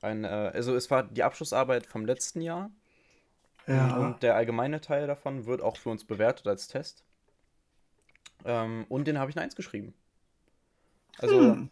Ein, 0.01 0.25
äh, 0.25 0.29
also 0.29 0.75
es 0.75 0.91
war 0.91 1.03
die 1.05 1.23
Abschlussarbeit 1.23 1.87
vom 1.87 2.07
letzten 2.07 2.41
Jahr 2.41 2.71
Ja. 3.67 3.97
und 3.99 4.23
der 4.23 4.37
allgemeine 4.37 4.81
Teil 4.81 5.07
davon 5.07 5.47
wird 5.47 5.61
auch 5.61 5.77
für 5.77 5.91
uns 5.91 6.05
bewertet 6.05 6.47
als 6.47 6.67
Test. 6.69 7.05
Ähm, 8.45 8.87
und 8.89 9.07
den 9.07 9.19
habe 9.19 9.31
ich 9.31 9.37
eine 9.37 9.45
1 9.45 9.57
geschrieben. 9.57 9.95
Also 11.19 11.39
Hm. 11.41 11.71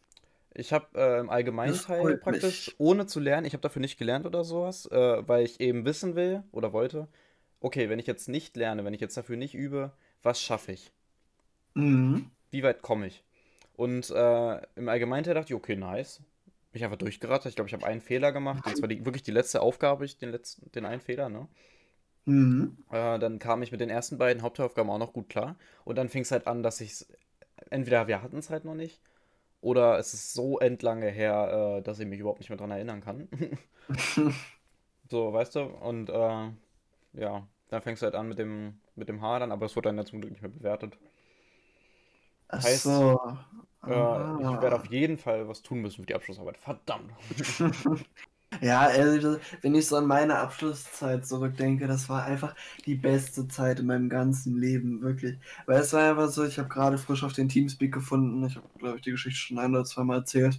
ich 0.54 0.72
habe 0.72 0.86
äh, 0.94 1.20
im 1.20 1.30
allgemeinen 1.30 1.72
Das 1.72 1.84
Teil 1.84 2.16
praktisch, 2.18 2.68
mich. 2.68 2.74
ohne 2.78 3.06
zu 3.06 3.20
lernen, 3.20 3.46
ich 3.46 3.52
habe 3.52 3.60
dafür 3.62 3.80
nicht 3.80 3.98
gelernt 3.98 4.26
oder 4.26 4.44
sowas, 4.44 4.86
äh, 4.86 5.28
weil 5.28 5.44
ich 5.44 5.60
eben 5.60 5.84
wissen 5.84 6.16
will 6.16 6.42
oder 6.52 6.72
wollte, 6.72 7.08
okay, 7.60 7.88
wenn 7.88 7.98
ich 7.98 8.06
jetzt 8.06 8.28
nicht 8.28 8.56
lerne, 8.56 8.84
wenn 8.84 8.94
ich 8.94 9.00
jetzt 9.00 9.16
dafür 9.16 9.36
nicht 9.36 9.54
übe, 9.54 9.92
was 10.22 10.40
schaffe 10.40 10.72
ich? 10.72 10.92
Mhm. 11.74 12.30
Wie 12.50 12.62
weit 12.62 12.82
komme 12.82 13.06
ich? 13.06 13.22
Und 13.74 14.10
äh, 14.10 14.60
im 14.76 14.88
allgemeinen 14.88 15.24
Teil 15.24 15.34
dachte 15.34 15.52
ich, 15.52 15.56
okay, 15.56 15.76
nice. 15.76 16.18
Bin 16.72 16.80
ich 16.80 16.84
einfach 16.84 16.96
durchgerattert. 16.98 17.50
Ich 17.50 17.56
glaube, 17.56 17.68
ich 17.68 17.74
habe 17.74 17.86
einen 17.86 18.00
Fehler 18.00 18.32
gemacht. 18.32 18.64
Und 18.66 18.76
zwar 18.76 18.88
die, 18.88 19.04
wirklich 19.04 19.22
die 19.22 19.30
letzte 19.30 19.60
Aufgabe, 19.60 20.04
ich 20.04 20.18
den 20.18 20.30
letzten, 20.30 20.70
den 20.72 20.84
einen 20.86 21.00
Fehler, 21.00 21.28
ne? 21.28 21.48
Mhm. 22.26 22.76
Äh, 22.90 23.18
dann 23.18 23.38
kam 23.38 23.62
ich 23.62 23.72
mit 23.72 23.80
den 23.80 23.90
ersten 23.90 24.18
beiden 24.18 24.42
Hauptaufgaben 24.42 24.90
auch 24.90 24.98
noch 24.98 25.12
gut 25.12 25.28
klar. 25.28 25.56
Und 25.84 25.96
dann 25.96 26.08
fing 26.08 26.22
es 26.22 26.30
halt 26.30 26.46
an, 26.46 26.62
dass 26.62 26.80
ich 26.80 26.92
es. 26.92 27.08
Entweder 27.70 28.06
wir 28.06 28.22
hatten 28.22 28.38
es 28.38 28.50
halt 28.50 28.64
noch 28.64 28.74
nicht, 28.74 29.00
oder 29.62 29.98
es 29.98 30.14
ist 30.14 30.34
so 30.34 30.58
endlange 30.60 31.08
her, 31.10 31.78
äh, 31.78 31.82
dass 31.82 32.00
ich 32.00 32.06
mich 32.06 32.20
überhaupt 32.20 32.40
nicht 32.40 32.50
mehr 32.50 32.58
dran 32.58 32.70
erinnern 32.72 33.02
kann. 33.02 33.28
so, 35.10 35.32
weißt 35.32 35.56
du? 35.56 35.60
Und 35.62 36.10
äh, 36.10 36.50
ja, 37.14 37.48
dann 37.68 37.82
fängst 37.82 38.02
du 38.02 38.06
halt 38.06 38.14
an 38.14 38.28
mit 38.28 38.38
dem, 38.38 38.80
mit 38.94 39.08
dem 39.08 39.20
Hadern, 39.22 39.52
aber 39.52 39.66
es 39.66 39.76
wurde 39.76 39.88
dann 39.88 39.98
ja 39.98 40.04
zum 40.04 40.20
Glück 40.20 40.32
nicht 40.32 40.42
mehr 40.42 40.50
bewertet. 40.50 40.98
Ach 42.48 42.62
Heißt, 42.62 42.84
so. 42.84 43.18
Äh, 43.86 44.24
ich 44.38 44.60
werde 44.60 44.76
Ah. 44.76 44.76
auf 44.76 44.86
jeden 44.86 45.18
Fall 45.18 45.48
was 45.48 45.62
tun 45.62 45.80
müssen 45.82 46.02
für 46.02 46.06
die 46.06 46.14
Abschlussarbeit. 46.16 46.58
Verdammt. 46.58 47.12
Ja, 48.60 48.80
also, 48.80 49.38
wenn 49.62 49.74
ich 49.74 49.86
so 49.86 49.96
an 49.96 50.06
meine 50.06 50.38
Abschlusszeit 50.38 51.26
zurückdenke, 51.26 51.86
das 51.86 52.08
war 52.08 52.24
einfach 52.24 52.54
die 52.84 52.94
beste 52.94 53.48
Zeit 53.48 53.80
in 53.80 53.86
meinem 53.86 54.08
ganzen 54.08 54.56
Leben, 54.56 55.02
wirklich. 55.02 55.38
Weil 55.66 55.80
es 55.80 55.92
war 55.92 56.10
einfach 56.10 56.28
so, 56.28 56.44
ich 56.44 56.58
habe 56.58 56.68
gerade 56.68 56.98
frisch 56.98 57.24
auf 57.24 57.32
den 57.32 57.48
Teamspeak 57.48 57.92
gefunden. 57.92 58.44
Ich 58.46 58.56
habe, 58.56 58.66
glaube 58.78 58.96
ich, 58.96 59.02
die 59.02 59.12
Geschichte 59.12 59.38
schon 59.38 59.58
ein 59.58 59.72
oder 59.72 59.84
zweimal 59.84 60.18
erzählt. 60.18 60.58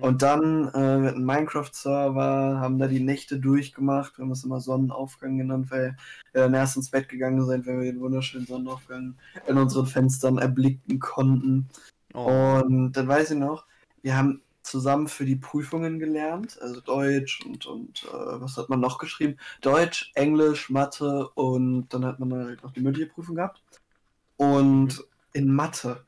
Und 0.00 0.22
dann 0.22 0.68
äh, 0.74 0.98
mit 0.98 1.14
einem 1.14 1.24
Minecraft-Server 1.24 2.60
haben 2.60 2.78
da 2.78 2.86
die 2.86 3.00
Nächte 3.00 3.38
durchgemacht. 3.38 4.18
Wir 4.18 4.24
haben 4.24 4.32
es 4.32 4.44
immer 4.44 4.60
Sonnenaufgang 4.60 5.38
genannt, 5.38 5.70
weil 5.70 5.96
wir 6.32 6.42
dann 6.42 6.54
erst 6.54 6.76
ins 6.76 6.90
Bett 6.90 7.08
gegangen 7.08 7.44
sind, 7.46 7.66
wenn 7.66 7.80
wir 7.80 7.92
den 7.92 8.00
wunderschönen 8.00 8.46
Sonnenaufgang 8.46 9.14
in 9.46 9.56
unseren 9.56 9.86
Fenstern 9.86 10.38
erblicken 10.38 10.98
konnten. 10.98 11.68
Oh. 12.12 12.60
Und 12.64 12.92
dann 12.92 13.08
weiß 13.08 13.30
ich 13.30 13.38
noch, 13.38 13.66
wir 14.02 14.16
haben 14.16 14.42
zusammen 14.66 15.08
für 15.08 15.24
die 15.24 15.36
Prüfungen 15.36 15.98
gelernt, 15.98 16.58
also 16.60 16.80
Deutsch 16.80 17.44
und, 17.44 17.66
und 17.66 18.04
äh, 18.04 18.40
was 18.40 18.56
hat 18.56 18.68
man 18.68 18.80
noch 18.80 18.98
geschrieben? 18.98 19.36
Deutsch, 19.60 20.12
Englisch, 20.14 20.70
Mathe 20.70 21.28
und 21.34 21.88
dann 21.90 22.04
hat 22.04 22.20
man 22.20 22.32
halt 22.32 22.62
noch 22.62 22.72
die 22.72 22.80
mündliche 22.80 23.10
Prüfung 23.10 23.36
gehabt. 23.36 23.62
Und 24.36 25.04
in 25.32 25.52
Mathe 25.54 26.04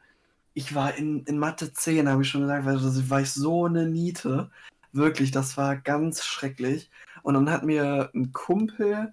ich 0.59 0.75
war 0.75 0.97
in, 0.97 1.23
in 1.25 1.39
Mathe 1.39 1.73
10, 1.73 2.09
habe 2.09 2.23
ich 2.23 2.31
schon 2.31 2.41
gesagt, 2.41 2.67
weil 2.67 2.79
das 2.79 3.11
war 3.11 3.21
ich 3.21 3.31
so 3.31 3.67
eine 3.67 3.87
Niete. 3.87 4.51
Wirklich, 4.93 5.31
das 5.31 5.57
war 5.57 5.77
ganz 5.77 6.25
schrecklich. 6.25 6.91
Und 7.23 7.35
dann 7.35 7.49
hat 7.49 7.63
mir 7.63 8.11
ein 8.13 8.33
Kumpel 8.33 9.13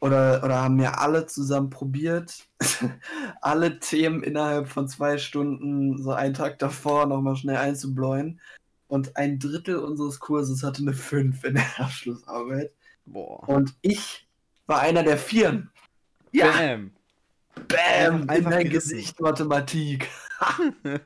oder, 0.00 0.42
oder 0.42 0.60
haben 0.60 0.80
wir 0.80 0.98
alle 0.98 1.26
zusammen 1.26 1.70
probiert, 1.70 2.48
alle 3.40 3.78
Themen 3.78 4.24
innerhalb 4.24 4.66
von 4.66 4.88
zwei 4.88 5.18
Stunden, 5.18 6.02
so 6.02 6.10
einen 6.12 6.34
Tag 6.34 6.58
davor, 6.58 7.06
nochmal 7.06 7.36
schnell 7.36 7.58
einzubläuen. 7.58 8.40
Und 8.92 9.16
ein 9.16 9.38
Drittel 9.38 9.76
unseres 9.76 10.20
Kurses 10.20 10.62
hatte 10.62 10.82
eine 10.82 10.92
5 10.92 11.44
in 11.44 11.54
der 11.54 11.64
Abschlussarbeit. 11.78 12.74
Boah. 13.06 13.48
Und 13.48 13.72
ich 13.80 14.28
war 14.66 14.80
einer 14.80 15.02
der 15.02 15.16
Vieren. 15.16 15.70
Ja. 16.30 16.52
Bam. 16.52 16.90
Bam. 17.68 18.28
Einfach 18.28 18.50
in 18.50 18.50
dein 18.50 18.68
Gesicht 18.68 19.18
Mathematik. 19.18 20.10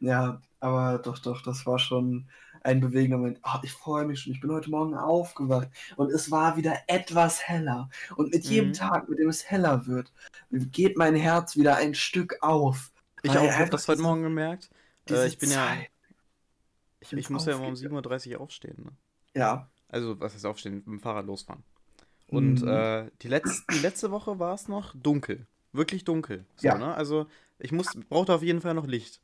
ja, 0.00 0.40
aber 0.58 1.00
doch, 1.04 1.18
doch, 1.18 1.42
das 1.42 1.66
war 1.66 1.78
schon 1.78 2.30
ein 2.62 2.80
bewegender 2.80 3.18
Moment. 3.18 3.40
Oh, 3.44 3.58
ich 3.62 3.72
freue 3.72 4.06
mich 4.06 4.22
schon. 4.22 4.32
Ich 4.32 4.40
bin 4.40 4.52
heute 4.52 4.70
Morgen 4.70 4.94
aufgewacht 4.94 5.68
und 5.96 6.10
es 6.10 6.30
war 6.30 6.56
wieder 6.56 6.78
etwas 6.86 7.46
heller. 7.46 7.90
Und 8.16 8.32
mit 8.32 8.46
jedem 8.46 8.68
mhm. 8.68 8.72
Tag, 8.72 9.10
mit 9.10 9.18
dem 9.18 9.28
es 9.28 9.50
heller 9.50 9.86
wird, 9.86 10.10
geht 10.50 10.96
mein 10.96 11.14
Herz 11.14 11.58
wieder 11.58 11.76
ein 11.76 11.94
Stück 11.94 12.38
auf. 12.40 12.90
Ich 13.22 13.36
auch, 13.36 13.52
habe 13.52 13.68
das 13.68 13.86
heute 13.86 14.00
Morgen 14.00 14.22
gemerkt. 14.22 14.70
Äh, 15.10 15.26
ich 15.26 15.38
bin 15.38 15.50
Zeit. 15.50 15.78
ja. 15.78 15.84
Ich, 17.00 17.12
ich 17.12 17.30
muss 17.30 17.46
ja 17.46 17.54
immer 17.54 17.66
um 17.66 17.74
7.30 17.74 18.34
Uhr 18.34 18.40
aufstehen. 18.40 18.82
Ne? 18.82 18.92
Ja. 19.34 19.70
Also, 19.88 20.18
was 20.20 20.34
heißt 20.34 20.46
aufstehen? 20.46 20.76
Mit 20.76 20.86
dem 20.86 21.00
Fahrrad 21.00 21.26
losfahren. 21.26 21.62
Und 22.28 22.62
mhm. 22.62 22.68
äh, 22.68 23.10
die, 23.20 23.28
Letz-, 23.28 23.64
die 23.70 23.78
letzte 23.80 24.10
Woche 24.10 24.38
war 24.38 24.54
es 24.54 24.68
noch 24.68 24.94
dunkel. 24.96 25.46
Wirklich 25.72 26.04
dunkel. 26.04 26.46
So, 26.56 26.68
ja. 26.68 26.78
Ne? 26.78 26.94
Also, 26.94 27.26
ich 27.58 27.72
muss, 27.72 27.88
brauchte 28.08 28.32
auf 28.34 28.42
jeden 28.42 28.60
Fall 28.60 28.74
noch 28.74 28.86
Licht. 28.86 29.20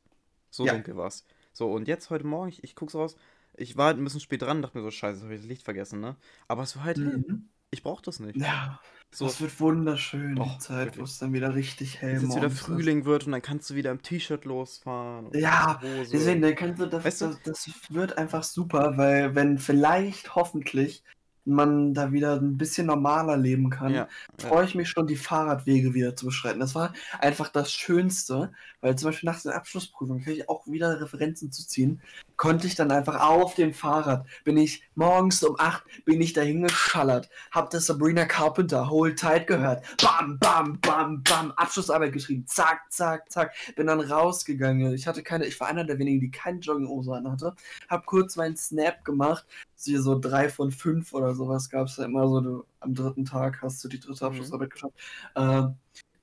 So 0.49 0.65
ja. 0.65 0.73
dunkel 0.73 0.95
war 0.95 1.07
es. 1.07 1.25
So, 1.53 1.71
und 1.71 1.87
jetzt 1.87 2.09
heute 2.09 2.25
Morgen, 2.25 2.49
ich, 2.49 2.63
ich 2.63 2.75
guck's 2.75 2.95
raus, 2.95 3.15
ich 3.55 3.77
war 3.77 3.87
halt 3.87 3.97
ein 3.97 4.03
bisschen 4.03 4.19
spät 4.19 4.41
dran, 4.41 4.61
dachte 4.61 4.77
mir 4.77 4.83
so, 4.83 4.91
scheiße, 4.91 5.23
habe 5.23 5.33
ich 5.33 5.41
das 5.41 5.49
Licht 5.49 5.63
vergessen, 5.63 5.99
ne? 5.99 6.15
Aber 6.47 6.63
es 6.63 6.75
war 6.75 6.83
halt. 6.83 6.97
Mhm. 6.97 7.49
Ich 7.71 7.83
brauch 7.83 8.01
das 8.01 8.19
nicht. 8.19 8.37
Ja. 8.37 8.79
So. 9.13 9.25
Das 9.25 9.41
wird 9.41 9.59
wunderschön, 9.59 10.39
oh, 10.39 10.45
die 10.45 10.57
Zeit, 10.59 10.97
wo 10.97 11.03
es 11.03 11.19
dann 11.19 11.33
wieder 11.33 11.53
richtig 11.53 12.01
hell 12.01 12.13
wird. 12.13 12.23
Jetzt 12.23 12.35
wieder 12.37 12.49
Frühling 12.49 12.99
ist. 12.99 13.05
wird 13.05 13.25
und 13.25 13.33
dann 13.33 13.41
kannst 13.41 13.69
du 13.69 13.75
wieder 13.75 13.91
im 13.91 14.01
T-Shirt 14.01 14.45
losfahren. 14.45 15.29
Ja, 15.33 15.81
deswegen, 15.81 16.41
dann 16.41 16.55
kannst 16.55 16.81
du 16.81 16.85
das, 16.85 17.03
weißt 17.03 17.21
du? 17.21 17.25
das, 17.27 17.41
das 17.43 17.69
wird 17.89 18.17
einfach 18.17 18.43
super, 18.43 18.97
weil 18.97 19.35
wenn 19.35 19.57
vielleicht 19.57 20.35
hoffentlich 20.35 21.03
man 21.45 21.93
da 21.93 22.11
wieder 22.11 22.35
ein 22.35 22.57
bisschen 22.57 22.87
normaler 22.87 23.37
leben 23.37 23.69
kann, 23.69 23.93
ja, 23.93 24.07
freue 24.37 24.65
ich 24.65 24.75
mich 24.75 24.89
schon, 24.89 25.07
die 25.07 25.15
Fahrradwege 25.15 25.93
wieder 25.93 26.15
zu 26.15 26.25
beschreiten. 26.25 26.59
Das 26.59 26.75
war 26.75 26.93
einfach 27.19 27.49
das 27.49 27.71
Schönste, 27.71 28.51
weil 28.81 28.95
zum 28.95 29.09
Beispiel 29.09 29.29
nach 29.29 29.41
der 29.41 29.55
Abschlussprüfung, 29.55 30.21
kriege 30.21 30.41
ich 30.41 30.49
auch 30.49 30.67
wieder 30.67 31.01
Referenzen 31.01 31.51
zu 31.51 31.67
ziehen, 31.67 32.01
konnte 32.37 32.67
ich 32.67 32.75
dann 32.75 32.91
einfach 32.91 33.21
auf 33.21 33.55
dem 33.55 33.73
Fahrrad, 33.73 34.25
bin 34.43 34.57
ich 34.57 34.83
morgens 34.95 35.43
um 35.43 35.59
8, 35.59 35.83
bin 36.05 36.21
ich 36.21 36.33
dahin 36.33 36.63
geschallert, 36.63 37.29
hab 37.51 37.69
das 37.69 37.85
Sabrina 37.85 38.25
Carpenter 38.25 38.89
Hold 38.89 39.19
Tight 39.19 39.47
gehört, 39.47 39.83
bam, 40.01 40.39
bam, 40.39 40.79
bam, 40.79 41.23
bam, 41.23 41.51
Abschlussarbeit 41.51 42.13
geschrieben, 42.13 42.45
zack, 42.47 42.81
zack, 42.89 43.31
zack, 43.31 43.53
bin 43.75 43.87
dann 43.87 43.99
rausgegangen. 43.99 44.93
Ich 44.93 45.07
hatte 45.07 45.23
keine, 45.23 45.45
ich 45.45 45.59
war 45.59 45.67
einer 45.67 45.83
der 45.83 45.99
wenigen, 45.99 46.19
die 46.19 46.31
keine 46.31 46.59
Jogginghose 46.59 47.13
an 47.13 47.31
hatte, 47.31 47.55
hab 47.89 48.05
kurz 48.05 48.35
meinen 48.35 48.57
Snap 48.57 49.05
gemacht, 49.05 49.45
so 49.83 50.19
drei 50.19 50.49
von 50.49 50.71
fünf 50.71 51.13
oder 51.13 51.33
sowas 51.33 51.69
gab 51.69 51.87
es 51.87 51.97
ja 51.97 52.05
immer 52.05 52.27
so, 52.27 52.41
du, 52.41 52.65
am 52.79 52.93
dritten 52.93 53.25
Tag 53.25 53.61
hast 53.61 53.83
du 53.83 53.87
die 53.87 53.99
dritte 53.99 54.23
mhm. 54.23 54.31
Abschlussarbeit 54.31 54.69
mhm. 54.69 54.73
geschafft. 54.73 54.95
Äh, 55.35 55.63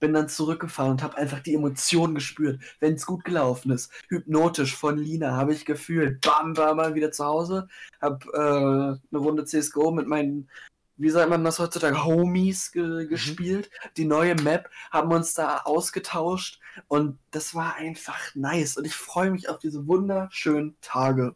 bin 0.01 0.13
dann 0.13 0.29
zurückgefahren 0.29 0.93
und 0.93 1.03
habe 1.03 1.17
einfach 1.17 1.41
die 1.41 1.55
Emotionen 1.55 2.15
gespürt, 2.15 2.61
wenn 2.81 2.95
es 2.95 3.07
gut 3.07 3.25
gelaufen 3.25 3.73
ist. 3.73 3.91
Hypnotisch 4.09 4.77
von 4.77 4.97
Lina 4.97 5.33
habe 5.33 5.53
ich 5.53 5.65
gefühlt. 5.65 6.21
Bam, 6.21 6.57
war 6.57 6.75
mal 6.75 6.95
wieder 6.95 7.11
zu 7.11 7.25
Hause, 7.25 7.69
habe 8.01 8.25
äh, 8.33 9.15
eine 9.15 9.21
Runde 9.21 9.45
CSGO 9.45 9.91
mit 9.91 10.07
meinen, 10.07 10.49
wie 10.97 11.11
sagt 11.11 11.31
man 11.31 11.45
das 11.45 11.59
heutzutage, 11.59 12.05
Homies 12.05 12.73
ge 12.73 13.05
mhm. 13.05 13.09
gespielt. 13.09 13.71
Die 13.97 14.05
neue 14.05 14.35
Map 14.37 14.71
haben 14.91 15.13
uns 15.13 15.35
da 15.35 15.59
ausgetauscht 15.65 16.61
und 16.89 17.19
das 17.31 17.55
war 17.55 17.75
einfach 17.77 18.35
nice. 18.35 18.77
Und 18.77 18.85
ich 18.85 18.95
freue 18.95 19.31
mich 19.31 19.49
auf 19.49 19.59
diese 19.59 19.87
wunderschönen 19.87 20.77
Tage, 20.81 21.35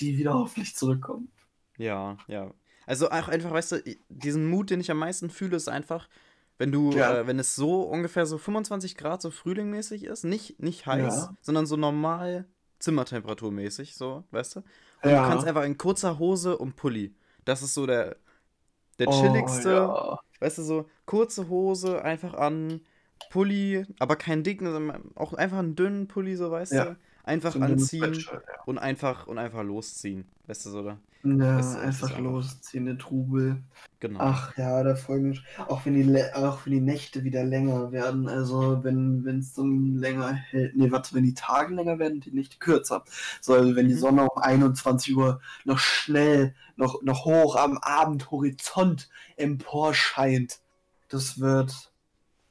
die 0.00 0.18
wieder 0.18 0.34
hoffentlich 0.34 0.76
zurückkommen. 0.76 1.30
Ja, 1.78 2.16
ja. 2.26 2.52
Also 2.86 3.10
auch 3.10 3.28
einfach, 3.28 3.50
weißt 3.50 3.72
du, 3.72 3.82
diesen 4.08 4.48
Mut, 4.48 4.70
den 4.70 4.80
ich 4.80 4.90
am 4.90 4.98
meisten 4.98 5.30
fühle, 5.30 5.56
ist 5.56 5.68
einfach, 5.68 6.08
wenn 6.58 6.72
du, 6.72 6.92
ja. 6.92 7.20
äh, 7.20 7.26
wenn 7.26 7.38
es 7.38 7.54
so 7.54 7.82
ungefähr 7.82 8.26
so 8.26 8.38
25 8.38 8.96
Grad 8.96 9.22
so 9.22 9.30
frühlingmäßig 9.30 10.04
ist, 10.04 10.24
nicht, 10.24 10.60
nicht 10.60 10.86
heiß, 10.86 11.16
ja. 11.16 11.36
sondern 11.40 11.66
so 11.66 11.76
normal 11.76 12.46
Zimmertemperaturmäßig, 12.78 13.96
so, 13.96 14.24
weißt 14.30 14.56
du? 14.56 14.60
Und 15.02 15.10
ja. 15.10 15.22
du 15.22 15.30
kannst 15.30 15.46
einfach 15.46 15.64
in 15.64 15.78
kurzer 15.78 16.18
Hose 16.18 16.56
und 16.56 16.76
Pulli. 16.76 17.14
Das 17.44 17.62
ist 17.62 17.74
so 17.74 17.86
der, 17.86 18.16
der 18.98 19.08
oh, 19.08 19.12
chilligste, 19.12 20.18
weißt 20.40 20.58
du, 20.58 20.62
so 20.62 20.88
kurze 21.06 21.48
Hose 21.48 22.02
einfach 22.02 22.34
an, 22.34 22.80
Pulli, 23.30 23.84
aber 23.98 24.16
keinen 24.16 24.42
dicken, 24.42 24.70
sondern 24.70 25.10
auch 25.14 25.34
einfach 25.34 25.58
einen 25.58 25.76
dünnen 25.76 26.08
Pulli, 26.08 26.36
so 26.36 26.50
weißt 26.50 26.72
du? 26.72 26.96
Einfach 27.24 27.52
so 27.52 27.60
anziehen 27.60 28.24
und 28.64 28.78
einfach 28.78 29.26
und 29.26 29.38
einfach 29.38 29.62
losziehen. 29.62 30.26
Weißt 30.46 30.64
du 30.64 30.70
so, 30.70 30.78
oder? 30.80 30.98
Ja, 31.24 31.56
das, 31.56 31.76
einfach 31.76 32.16
losziehen, 32.18 32.86
der 32.86 32.96
Trubel. 32.96 33.62
Genau. 33.98 34.20
Ach 34.20 34.56
ja, 34.56 34.82
da 34.84 34.96
mich. 35.16 35.42
Auch 35.66 35.84
wenn, 35.84 35.94
die, 35.94 36.24
auch 36.34 36.64
wenn 36.64 36.72
die 36.72 36.80
Nächte 36.80 37.24
wieder 37.24 37.42
länger 37.42 37.90
werden. 37.90 38.28
Also 38.28 38.84
wenn 38.84 39.26
es 39.26 39.54
dann 39.54 39.96
länger 39.96 40.32
hält. 40.32 40.76
Nee, 40.76 40.92
warte, 40.92 41.14
wenn 41.14 41.24
die 41.24 41.34
Tage 41.34 41.74
länger 41.74 41.98
werden, 41.98 42.20
die 42.20 42.30
Nächte 42.30 42.58
kürzer. 42.58 43.04
So, 43.40 43.54
also 43.54 43.74
wenn 43.74 43.88
die 43.88 43.94
mhm. 43.94 43.98
Sonne 43.98 44.28
um 44.30 44.40
21 44.40 45.16
Uhr 45.16 45.40
noch 45.64 45.78
schnell, 45.78 46.54
noch, 46.76 47.02
noch 47.02 47.24
hoch 47.24 47.56
am 47.56 47.78
Abendhorizont 47.78 49.08
empor 49.36 49.94
scheint. 49.94 50.60
Das 51.08 51.40
wird, 51.40 51.92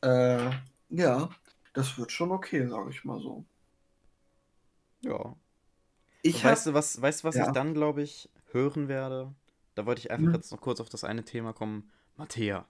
äh, 0.02 0.50
ja, 0.90 1.30
das 1.74 1.98
wird 1.98 2.12
schon 2.12 2.32
okay, 2.32 2.68
sage 2.68 2.90
ich 2.90 3.06
mal 3.06 3.20
so. 3.22 3.46
Ja. 5.02 5.36
Ich 6.24 6.44
weißt 6.44 6.68
du, 6.68 6.74
was, 6.74 7.02
weißt, 7.02 7.24
was 7.24 7.36
ja. 7.36 7.48
ich 7.48 7.54
dann, 7.54 7.74
glaube 7.74 8.02
ich, 8.02 8.30
hören 8.52 8.88
werde. 8.88 9.34
Da 9.76 9.86
wollte 9.86 10.00
ich 10.00 10.12
einfach 10.12 10.28
hm. 10.28 10.36
jetzt 10.36 10.52
noch 10.52 10.62
kurz 10.62 10.80
auf 10.80 10.90
das 10.90 11.04
eine 11.04 11.24
Thema 11.24 11.54
kommen. 11.54 11.92
Mattea. 12.16 12.66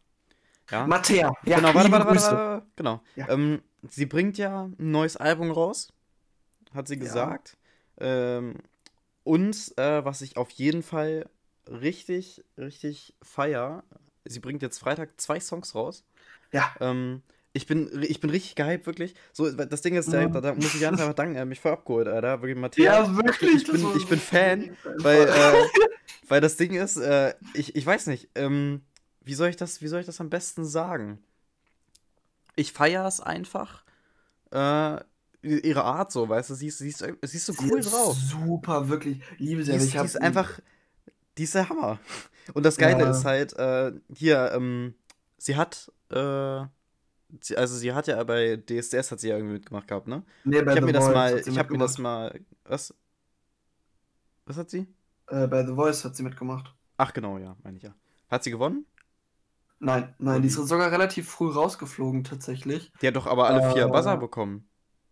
Ja? 0.69 0.85
Mattea, 0.85 1.31
ja. 1.45 1.57
Genau, 1.57 1.73
warte, 1.73 1.91
warte, 1.91 2.05
warte, 2.07 2.21
warte, 2.21 2.65
Genau. 2.75 3.01
Ja. 3.15 3.29
Ähm, 3.29 3.61
sie 3.89 4.05
bringt 4.05 4.37
ja 4.37 4.65
ein 4.65 4.91
neues 4.91 5.15
Album 5.15 5.51
raus, 5.51 5.93
hat 6.73 6.87
sie 6.87 6.97
gesagt. 6.99 7.57
Ja. 7.99 8.37
Ähm, 8.37 8.55
und 9.23 9.77
äh, 9.77 10.03
was 10.03 10.21
ich 10.21 10.37
auf 10.37 10.49
jeden 10.51 10.83
Fall 10.83 11.29
richtig, 11.67 12.43
richtig 12.57 13.15
feier, 13.21 13.83
sie 14.25 14.39
bringt 14.39 14.61
jetzt 14.61 14.79
Freitag 14.79 15.19
zwei 15.19 15.39
Songs 15.39 15.75
raus. 15.75 16.03
Ja. 16.51 16.73
Ähm, 16.79 17.23
ich 17.57 17.65
bin, 17.65 17.89
ich 18.03 18.19
bin 18.19 18.29
richtig 18.29 18.55
gehypt, 18.55 18.85
wirklich. 18.85 19.15
So, 19.33 19.51
das 19.51 19.81
Ding 19.81 19.95
ist, 19.95 20.13
da, 20.13 20.27
da 20.27 20.53
muss 20.53 20.75
ich 20.75 20.81
ganz 20.81 21.01
einfach 21.01 21.15
danken, 21.15 21.35
er 21.35 21.41
hat 21.41 21.47
mich 21.47 21.59
voll 21.59 21.71
abgeholt, 21.71 22.07
Alter. 22.07 22.41
Wirklich, 22.41 22.57
Matthias. 22.57 23.07
Ja, 23.07 23.15
wirklich. 23.15 23.55
Ich 23.55 23.71
bin, 23.71 23.85
ich 23.97 24.07
bin 24.07 24.19
Fan, 24.19 24.77
weil, 24.99 25.23
äh, 25.23 25.65
weil 26.27 26.39
das 26.39 26.55
Ding 26.55 26.75
ist, 26.75 26.97
äh, 26.97 27.33
ich, 27.55 27.75
ich 27.75 27.85
weiß 27.85 28.07
nicht, 28.07 28.29
ähm, 28.35 28.81
wie 29.21 29.33
soll 29.33 29.49
ich 29.49 29.55
das, 29.55 29.81
wie 29.81 29.87
soll 29.87 29.99
ich 29.99 30.05
das 30.05 30.21
am 30.21 30.29
besten 30.29 30.65
sagen? 30.65 31.17
Ich 32.55 32.73
feiere 32.73 33.07
es 33.07 33.21
einfach, 33.21 33.83
äh, 34.51 34.99
ihre 35.41 35.83
Art 35.83 36.11
so, 36.11 36.29
weißt 36.29 36.51
du, 36.51 36.53
sie 36.53 36.67
ist, 36.67 36.77
sie 36.77 36.89
ist, 36.89 36.99
sie 36.99 37.37
ist 37.37 37.45
so 37.45 37.53
cool 37.59 37.81
sie 37.81 37.89
drauf. 37.89 38.15
Super, 38.15 38.87
wirklich. 38.87 39.19
Liebe 39.39 39.63
sie. 39.63 39.71
Die 39.71 39.77
ist, 39.77 39.93
die 39.93 39.97
ist 39.97 40.21
einfach, 40.21 40.59
die 41.39 41.43
ist 41.43 41.55
der 41.55 41.69
Hammer. 41.69 41.99
Und 42.53 42.65
das 42.65 42.77
Geile 42.77 43.03
ja. 43.03 43.09
ist 43.09 43.25
halt, 43.25 43.53
äh, 43.57 43.93
hier, 44.13 44.51
ähm, 44.53 44.93
sie 45.37 45.55
hat, 45.55 45.91
äh, 46.11 46.65
also 47.55 47.75
sie 47.75 47.93
hat 47.93 48.07
ja 48.07 48.23
bei 48.23 48.57
DSDS 48.57 49.11
hat 49.11 49.19
sie 49.19 49.29
ja 49.29 49.35
irgendwie 49.35 49.55
mitgemacht 49.55 49.87
gehabt, 49.87 50.07
ne? 50.07 50.23
Nee, 50.43 50.61
bei 50.61 50.71
ich 50.71 50.77
habe 50.77 50.85
mir 50.85 50.93
das 50.93 51.07
mal, 51.09 51.39
ich 51.45 51.57
habe 51.57 51.71
mir 51.71 51.79
das 51.79 51.97
mal, 51.97 52.39
was? 52.63 52.93
Was 54.45 54.57
hat 54.57 54.69
sie? 54.69 54.87
Äh, 55.27 55.47
bei 55.47 55.65
The 55.65 55.73
Voice 55.73 56.05
hat 56.05 56.15
sie 56.15 56.23
mitgemacht. 56.23 56.73
Ach 56.97 57.13
genau, 57.13 57.37
ja, 57.37 57.55
meine 57.63 57.77
ich 57.77 57.83
ja. 57.83 57.93
Hat 58.29 58.43
sie 58.43 58.51
gewonnen? 58.51 58.85
Nein, 59.79 60.15
nein, 60.17 60.41
die 60.41 60.47
ist 60.47 60.55
sogar 60.55 60.91
relativ 60.91 61.29
früh 61.29 61.51
rausgeflogen 61.51 62.23
tatsächlich. 62.23 62.91
Die 63.01 63.07
hat 63.07 63.15
doch 63.15 63.27
aber 63.27 63.47
alle 63.47 63.71
vier 63.73 63.85
äh, 63.85 63.89
Buzzer 63.89 64.17
bekommen. 64.17 64.67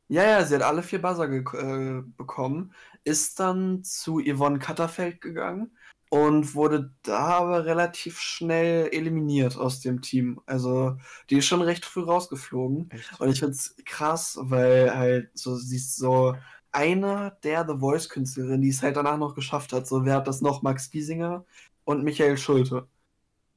Ja, 0.08 0.24
ja, 0.24 0.44
sie 0.44 0.56
hat 0.56 0.64
alle 0.64 0.84
vier 0.84 1.02
Buzzer 1.02 1.30
äh, 1.30 2.02
bekommen, 2.18 2.74
ist 3.04 3.40
dann 3.40 3.84
zu 3.84 4.20
Yvonne 4.20 4.60
Katterfeld 4.60 5.22
gegangen 5.22 5.76
und 6.16 6.56
wurde 6.56 6.94
da 7.04 7.40
aber 7.40 7.66
relativ 7.66 8.22
schnell 8.22 8.88
eliminiert 8.94 9.58
aus 9.58 9.82
dem 9.82 10.02
Team. 10.02 10.40
Also 10.46 10.96
die 11.30 11.40
ist 11.40 11.46
schon 11.46 11.62
recht 11.62 11.84
früh 11.84 12.04
rausgeflogen. 12.04 12.90
Echt? 12.90 13.20
Und 13.20 13.30
ich 13.30 13.40
finde 13.40 13.52
es 13.52 13.76
krass, 13.84 14.38
weil 14.40 14.96
halt 14.96 15.30
so, 15.38 15.58
sie 15.58 15.76
ist 15.76 15.98
so 15.98 16.38
eine 16.72 17.38
der 17.44 17.68
The 17.68 17.78
Voice-Künstlerinnen, 17.80 18.62
die 18.62 18.70
es 18.70 18.82
halt 18.82 18.96
danach 18.96 19.18
noch 19.18 19.36
geschafft 19.36 19.74
hat. 19.74 19.88
So, 19.88 20.06
wer 20.06 20.16
hat 20.16 20.28
das 20.28 20.40
noch? 20.40 20.62
Max 20.62 20.90
Giesinger 20.90 21.44
und 21.84 22.06
Michael 22.06 22.38
Schulte. 22.38 22.88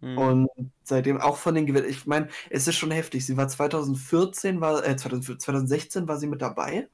Mhm. 0.00 0.18
Und 0.18 0.48
seitdem 0.82 1.20
auch 1.20 1.36
von 1.36 1.54
den 1.54 1.66
Gewinnen. 1.66 1.88
Ich 1.88 2.06
meine, 2.06 2.26
es 2.50 2.66
ist 2.66 2.76
schon 2.76 2.90
heftig. 2.90 3.24
Sie 3.24 3.36
war 3.36 3.46
2014, 3.46 4.60
war, 4.60 4.84
äh, 4.84 4.96
2016 4.96 6.08
war 6.08 6.18
sie 6.18 6.26
mit 6.26 6.42
dabei 6.42 6.88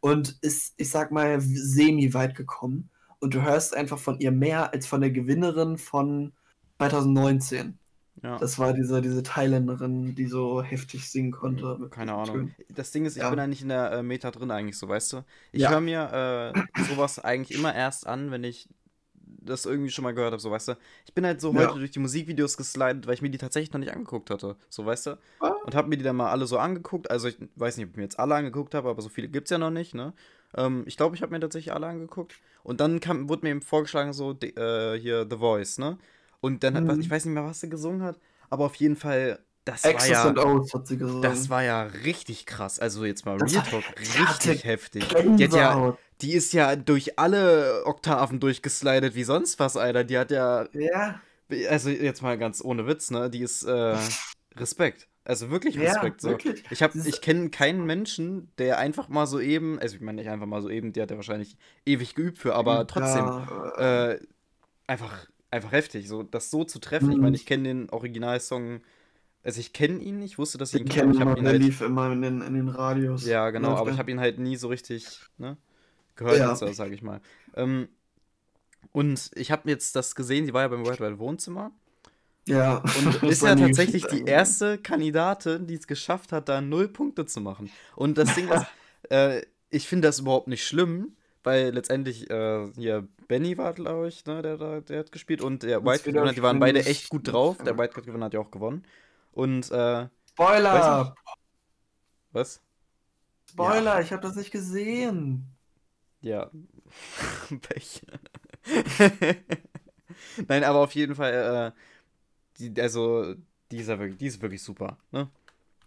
und 0.00 0.38
ist, 0.40 0.74
ich 0.76 0.90
sag 0.90 1.12
mal, 1.12 1.40
semi 1.40 2.14
weit 2.14 2.34
gekommen. 2.34 2.90
Und 3.24 3.32
du 3.32 3.40
hörst 3.40 3.74
einfach 3.74 3.98
von 3.98 4.20
ihr 4.20 4.32
mehr 4.32 4.74
als 4.74 4.86
von 4.86 5.00
der 5.00 5.10
Gewinnerin 5.10 5.78
von 5.78 6.34
2019. 6.76 7.78
Ja. 8.22 8.36
Das 8.36 8.58
war 8.58 8.74
diese, 8.74 9.00
diese 9.00 9.22
Thailänderin, 9.22 10.14
die 10.14 10.26
so 10.26 10.62
heftig 10.62 11.10
singen 11.10 11.32
konnte. 11.32 11.88
Keine 11.90 12.12
Ahnung. 12.12 12.54
Das 12.68 12.90
Ding 12.90 13.06
ist, 13.06 13.16
ich 13.16 13.22
ja. 13.22 13.30
bin 13.30 13.38
eigentlich 13.38 13.62
in 13.62 13.70
der 13.70 13.92
äh, 13.92 14.02
Meta 14.02 14.30
drin 14.30 14.50
eigentlich 14.50 14.76
so, 14.76 14.90
weißt 14.90 15.14
du? 15.14 15.24
Ich 15.52 15.62
ja. 15.62 15.70
höre 15.70 15.80
mir 15.80 16.52
äh, 16.54 16.82
sowas 16.82 17.18
eigentlich 17.18 17.58
immer 17.58 17.74
erst 17.74 18.06
an, 18.06 18.30
wenn 18.30 18.44
ich 18.44 18.68
das 19.26 19.64
irgendwie 19.64 19.90
schon 19.90 20.02
mal 20.02 20.12
gehört 20.12 20.32
habe, 20.32 20.42
so 20.42 20.50
weißt 20.50 20.68
du. 20.68 20.72
Ich 21.06 21.14
bin 21.14 21.24
halt 21.24 21.40
so 21.40 21.54
heute 21.54 21.78
durch 21.78 21.92
die 21.92 22.00
Musikvideos 22.00 22.58
geslidet, 22.58 23.06
weil 23.06 23.14
ich 23.14 23.22
mir 23.22 23.30
die 23.30 23.38
tatsächlich 23.38 23.72
noch 23.72 23.80
nicht 23.80 23.94
angeguckt 23.94 24.28
hatte, 24.28 24.56
so 24.68 24.84
weißt 24.84 25.06
du. 25.06 25.18
Und 25.64 25.74
habe 25.74 25.88
mir 25.88 25.96
die 25.96 26.04
dann 26.04 26.16
mal 26.16 26.30
alle 26.30 26.46
so 26.46 26.58
angeguckt. 26.58 27.10
Also 27.10 27.28
ich 27.28 27.38
weiß 27.56 27.78
nicht, 27.78 27.86
ob 27.86 27.92
ich 27.92 27.96
mir 27.96 28.02
jetzt 28.02 28.18
alle 28.18 28.34
angeguckt 28.34 28.74
habe, 28.74 28.90
aber 28.90 29.00
so 29.00 29.08
viele 29.08 29.28
gibt 29.28 29.46
es 29.46 29.50
ja 29.50 29.56
noch 29.56 29.70
nicht, 29.70 29.94
ne? 29.94 30.12
Ähm, 30.56 30.84
ich 30.86 30.96
glaube, 30.96 31.16
ich 31.16 31.22
habe 31.22 31.32
mir 31.32 31.40
tatsächlich 31.40 31.72
alle 31.72 31.86
angeguckt. 31.86 32.34
Und 32.62 32.80
dann 32.80 33.00
kam, 33.00 33.28
wurde 33.28 33.44
mir 33.44 33.50
eben 33.50 33.62
vorgeschlagen, 33.62 34.12
so 34.12 34.36
äh, 34.40 34.98
hier 34.98 35.26
The 35.28 35.36
Voice, 35.36 35.78
ne? 35.78 35.98
Und 36.40 36.62
dann 36.62 36.74
hat, 36.74 36.84
mhm. 36.84 37.00
ich 37.00 37.10
weiß 37.10 37.24
nicht 37.24 37.34
mehr, 37.34 37.44
was 37.44 37.60
sie 37.60 37.68
gesungen 37.68 38.02
hat, 38.02 38.18
aber 38.50 38.66
auf 38.66 38.74
jeden 38.76 38.96
Fall, 38.96 39.38
das 39.64 39.84
Access 39.84 40.10
war 40.10 40.16
ja. 40.16 40.24
And 40.24 40.38
Oath 40.38 40.74
hat 40.74 40.86
sie 40.86 40.98
gesungen. 40.98 41.22
Das 41.22 41.48
war 41.48 41.62
ja 41.62 41.84
richtig 41.84 42.44
krass. 42.46 42.78
Also 42.78 43.04
jetzt 43.04 43.24
mal 43.24 43.36
Real 43.36 43.62
Talk, 43.62 43.84
richtig 43.98 44.64
heftig. 44.64 45.08
Die, 45.08 45.44
hat 45.44 45.54
ja, 45.54 45.96
die 46.20 46.32
ist 46.32 46.52
ja 46.52 46.76
durch 46.76 47.18
alle 47.18 47.82
Oktaven 47.86 48.40
durchgeslidet 48.40 49.14
wie 49.14 49.24
sonst 49.24 49.58
was, 49.58 49.76
Alter. 49.76 50.04
Die 50.04 50.18
hat 50.18 50.30
ja. 50.30 50.66
Ja. 50.72 51.20
Also 51.68 51.90
jetzt 51.90 52.22
mal 52.22 52.36
ganz 52.38 52.62
ohne 52.62 52.86
Witz, 52.86 53.10
ne? 53.10 53.30
Die 53.30 53.40
ist 53.40 53.62
äh, 53.62 53.96
Respekt. 54.56 55.08
Also 55.24 55.50
wirklich 55.50 55.78
Respekt. 55.78 56.22
Ja, 56.22 56.28
so. 56.28 56.28
wirklich. 56.30 56.64
Ich, 56.70 56.82
ich 56.82 57.20
kenne 57.22 57.48
keinen 57.48 57.86
Menschen, 57.86 58.50
der 58.58 58.78
einfach 58.78 59.08
mal 59.08 59.26
so 59.26 59.40
eben, 59.40 59.78
also 59.78 59.96
ich 59.96 60.02
meine 60.02 60.20
nicht 60.20 60.30
einfach 60.30 60.46
mal 60.46 60.60
so 60.60 60.68
eben, 60.68 60.92
der 60.92 61.04
hat 61.04 61.10
ja 61.10 61.16
wahrscheinlich 61.16 61.56
ewig 61.86 62.14
geübt 62.14 62.38
für, 62.38 62.54
aber 62.54 62.86
trotzdem 62.86 63.24
ja. 63.24 64.10
äh, 64.10 64.20
einfach 64.86 65.26
einfach 65.54 65.72
heftig, 65.72 66.08
so 66.08 66.22
das 66.22 66.50
so 66.50 66.64
zu 66.64 66.78
treffen. 66.78 67.06
Mhm. 67.06 67.12
Ich 67.12 67.18
meine, 67.18 67.36
ich 67.36 67.46
kenne 67.46 67.62
den 67.64 67.90
Originalsong, 67.90 68.80
also 69.42 69.60
ich 69.60 69.72
kenne 69.72 70.00
ihn, 70.00 70.20
ich 70.20 70.36
wusste, 70.36 70.58
dass 70.58 70.74
ich 70.74 70.80
ihn 70.80 70.88
kenne. 70.88 71.14
Ich 71.14 71.20
habe 71.20 71.38
ihn 71.38 71.46
halt, 71.46 71.62
lief 71.62 71.80
immer 71.80 72.12
in 72.12 72.22
den, 72.22 72.42
in 72.42 72.54
den 72.54 72.68
Radios. 72.68 73.24
Ja, 73.24 73.50
genau, 73.50 73.76
aber 73.76 73.90
ich 73.90 73.98
habe 73.98 74.10
ihn 74.10 74.20
halt 74.20 74.38
nie 74.38 74.56
so 74.56 74.68
richtig 74.68 75.20
ne, 75.38 75.56
gehört, 76.16 76.38
ja. 76.38 76.56
so, 76.56 76.70
sage 76.72 76.94
ich 76.94 77.02
mal. 77.02 77.20
Ähm, 77.54 77.88
und 78.92 79.30
ich 79.34 79.50
habe 79.50 79.70
jetzt 79.70 79.96
das 79.96 80.14
gesehen, 80.14 80.44
sie 80.44 80.52
war 80.52 80.62
ja 80.62 80.68
beim 80.68 80.84
World 80.84 81.00
Wide 81.00 81.18
Wohnzimmer. 81.18 81.72
Ja. 82.46 82.82
Und 82.98 83.22
ist 83.30 83.42
ja 83.42 83.54
tatsächlich 83.54 84.06
die 84.06 84.24
erste 84.24 84.78
Kandidatin, 84.78 85.66
die 85.66 85.74
es 85.74 85.86
geschafft 85.86 86.32
hat, 86.32 86.48
da 86.48 86.60
null 86.60 86.88
Punkte 86.88 87.26
zu 87.26 87.40
machen. 87.40 87.70
Und 87.96 88.18
das 88.18 88.34
Ding 88.34 88.48
ist, 88.48 88.66
äh, 89.10 89.42
ich 89.70 89.88
finde 89.88 90.08
das 90.08 90.20
überhaupt 90.20 90.48
nicht 90.48 90.66
schlimm, 90.66 91.16
weil 91.42 91.70
letztendlich 91.70 92.30
äh, 92.30 92.70
hier 92.76 93.08
Benny 93.28 93.56
war, 93.58 93.72
glaube 93.72 94.08
ich, 94.08 94.24
ne, 94.26 94.42
der, 94.42 94.80
der 94.82 94.98
hat 94.98 95.12
gespielt 95.12 95.40
und 95.42 95.62
der 95.62 95.84
White 95.84 96.04
Gewinner, 96.04 96.32
die 96.32 96.42
waren 96.42 96.60
beide 96.60 96.84
echt 96.84 97.08
gut 97.08 97.32
drauf. 97.32 97.58
Der 97.64 97.78
White 97.78 98.00
Gewinner 98.00 98.26
hat 98.26 98.34
ja 98.34 98.40
auch 98.40 98.50
gewonnen. 98.50 98.84
Und 99.32 99.70
äh, 99.70 100.08
Spoiler! 100.30 101.14
Was? 102.32 102.60
Spoiler, 103.50 103.94
ja. 103.94 104.00
ich 104.00 104.12
habe 104.12 104.22
das 104.22 104.36
nicht 104.36 104.50
gesehen. 104.50 105.46
Ja. 106.20 106.50
Pech. 107.68 108.02
Nein, 110.48 110.64
aber 110.64 110.80
auf 110.80 110.94
jeden 110.94 111.14
Fall, 111.14 111.72
äh, 111.74 111.78
die, 112.58 112.80
also, 112.80 113.34
die 113.70 113.78
ist, 113.78 113.88
ja 113.88 113.98
wirklich, 113.98 114.18
die 114.18 114.26
ist 114.26 114.42
wirklich 114.42 114.62
super, 114.62 114.98
ne? 115.10 115.28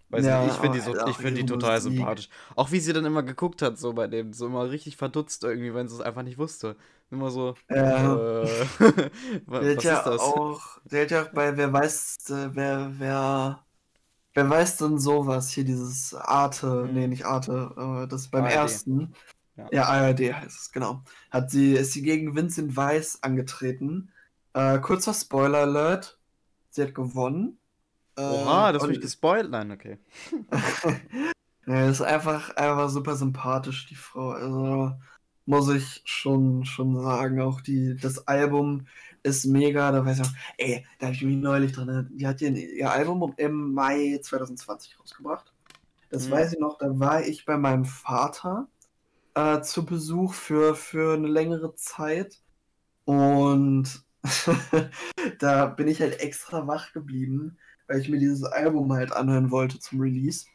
Weiß 0.10 0.26
ja, 0.26 0.42
nicht, 0.42 0.54
ich 0.54 0.60
finde 0.60 0.78
die, 0.78 0.84
so, 0.84 1.08
ich 1.08 1.18
find 1.18 1.38
die 1.38 1.46
total 1.46 1.76
Musik. 1.76 1.94
sympathisch. 1.98 2.30
Auch 2.56 2.72
wie 2.72 2.80
sie 2.80 2.94
dann 2.94 3.04
immer 3.04 3.24
geguckt 3.24 3.62
hat, 3.62 3.78
so 3.78 3.92
bei 3.92 4.08
dem, 4.08 4.32
so 4.32 4.46
immer 4.46 4.70
richtig 4.70 4.96
verdutzt 4.96 5.44
irgendwie, 5.44 5.74
wenn 5.74 5.90
sie 5.90 5.96
es 5.96 6.02
einfach 6.02 6.24
nicht 6.24 6.38
wusste. 6.38 6.78
Immer 7.12 7.30
so. 7.30 7.56
Ja. 7.70 8.44
Äh, 8.44 8.48
was 9.46 9.62
der 9.62 9.78
ist 9.78 9.84
ja 9.84 10.04
das? 10.04 10.22
Auch, 10.22 10.80
der 10.86 11.04
hat 11.04 11.12
ja 11.12 11.24
auch 11.24 11.30
bei 11.30 11.58
Wer 11.58 11.74
weiß, 11.74 12.18
äh, 12.30 12.50
wer, 12.54 12.92
wer, 12.98 13.66
wer 14.34 14.50
weiß 14.50 14.78
denn 14.78 14.98
sowas? 14.98 15.50
Hier 15.50 15.66
dieses 15.66 16.14
Arte, 16.14 16.84
hm. 16.84 16.94
nee, 16.94 17.08
nicht 17.08 17.26
Arte, 17.26 17.74
äh, 17.78 18.08
das 18.08 18.30
beim 18.30 18.46
ARD. 18.46 18.54
ersten. 18.54 19.14
Ja. 19.58 19.68
ja, 19.72 19.84
ARD 19.86 20.20
heißt 20.34 20.58
es, 20.58 20.72
genau. 20.72 21.04
Hat 21.32 21.52
sie, 21.52 21.74
ist 21.74 21.92
sie 21.92 22.02
gegen 22.02 22.34
Vincent 22.34 22.78
Weiss 22.78 23.22
angetreten. 23.24 24.12
Äh, 24.54 24.80
kurzer 24.80 25.14
Spoiler 25.14 25.60
Alert. 25.60 26.17
Sie 26.78 26.84
hat 26.84 26.94
gewonnen. 26.94 27.58
Oha, 28.18 28.72
das 28.72 28.84
habe 28.84 28.94
ich 28.94 29.02
gespoilt. 29.02 29.50
Nein, 29.50 29.72
okay. 29.72 29.98
ja, 31.66 31.90
ist 31.90 32.04
einfach, 32.04 32.56
einfach 32.56 32.88
super 32.90 33.16
sympathisch, 33.16 33.88
die 33.88 33.96
Frau. 33.96 34.30
Also 34.30 34.94
muss 35.48 35.70
ich 35.70 36.04
schon, 36.06 36.66
schon 36.66 37.02
sagen, 37.02 37.42
auch 37.42 37.62
die, 37.62 37.96
das 37.96 38.28
Album 38.28 38.86
ist 39.24 39.46
mega. 39.46 39.92
Da 39.92 40.06
weiß 40.06 40.20
ich 40.20 40.26
auch, 40.26 40.34
ey, 40.58 40.86
da 41.00 41.08
habe 41.08 41.16
ich 41.16 41.24
mich 41.24 41.38
neulich 41.38 41.72
dran. 41.72 42.12
Die 42.14 42.28
hat 42.28 42.42
ihr, 42.42 42.52
ihr 42.56 42.92
Album 42.92 43.34
im 43.38 43.74
Mai 43.74 44.20
2020 44.22 45.00
rausgebracht. 45.00 45.52
Das 46.12 46.28
mhm. 46.28 46.32
weiß 46.34 46.54
ich 46.54 46.60
noch, 46.60 46.78
da 46.78 47.00
war 47.00 47.26
ich 47.26 47.44
bei 47.44 47.58
meinem 47.58 47.86
Vater 47.86 48.68
äh, 49.34 49.62
zu 49.62 49.84
Besuch 49.84 50.36
für, 50.36 50.76
für 50.76 51.16
eine 51.16 51.28
längere 51.28 51.74
Zeit. 51.74 52.40
Und 53.06 54.06
da 55.40 55.66
bin 55.66 55.88
ich 55.88 56.02
halt 56.02 56.20
extra 56.20 56.68
wach 56.68 56.94
geblieben, 56.94 57.58
weil 57.88 58.00
ich 58.00 58.10
mir 58.10 58.20
dieses 58.20 58.44
Album 58.44 58.92
halt 58.94 59.12
anhören 59.12 59.52
wollte 59.52 59.80
zum 59.80 60.02
Release. 60.02 60.46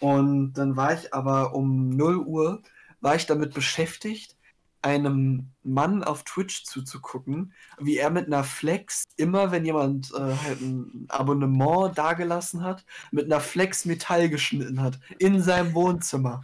Und 0.00 0.54
dann 0.54 0.76
war 0.76 0.94
ich 0.94 1.12
aber 1.12 1.54
um 1.54 1.90
0 1.90 2.18
Uhr, 2.18 2.62
war 3.00 3.14
ich 3.14 3.26
damit 3.26 3.54
beschäftigt, 3.54 4.36
einem 4.82 5.50
Mann 5.62 6.02
auf 6.02 6.24
Twitch 6.24 6.64
zuzugucken, 6.64 7.52
wie 7.78 7.98
er 7.98 8.10
mit 8.10 8.26
einer 8.26 8.44
Flex, 8.44 9.04
immer 9.16 9.52
wenn 9.52 9.64
jemand 9.64 10.10
äh, 10.14 10.34
halt 10.34 10.60
ein 10.62 11.04
Abonnement 11.08 11.96
dagelassen 11.96 12.62
hat, 12.62 12.84
mit 13.10 13.26
einer 13.26 13.40
Flex 13.40 13.84
Metall 13.84 14.28
geschnitten 14.30 14.80
hat, 14.80 14.98
in 15.18 15.42
seinem 15.42 15.74
Wohnzimmer. 15.74 16.42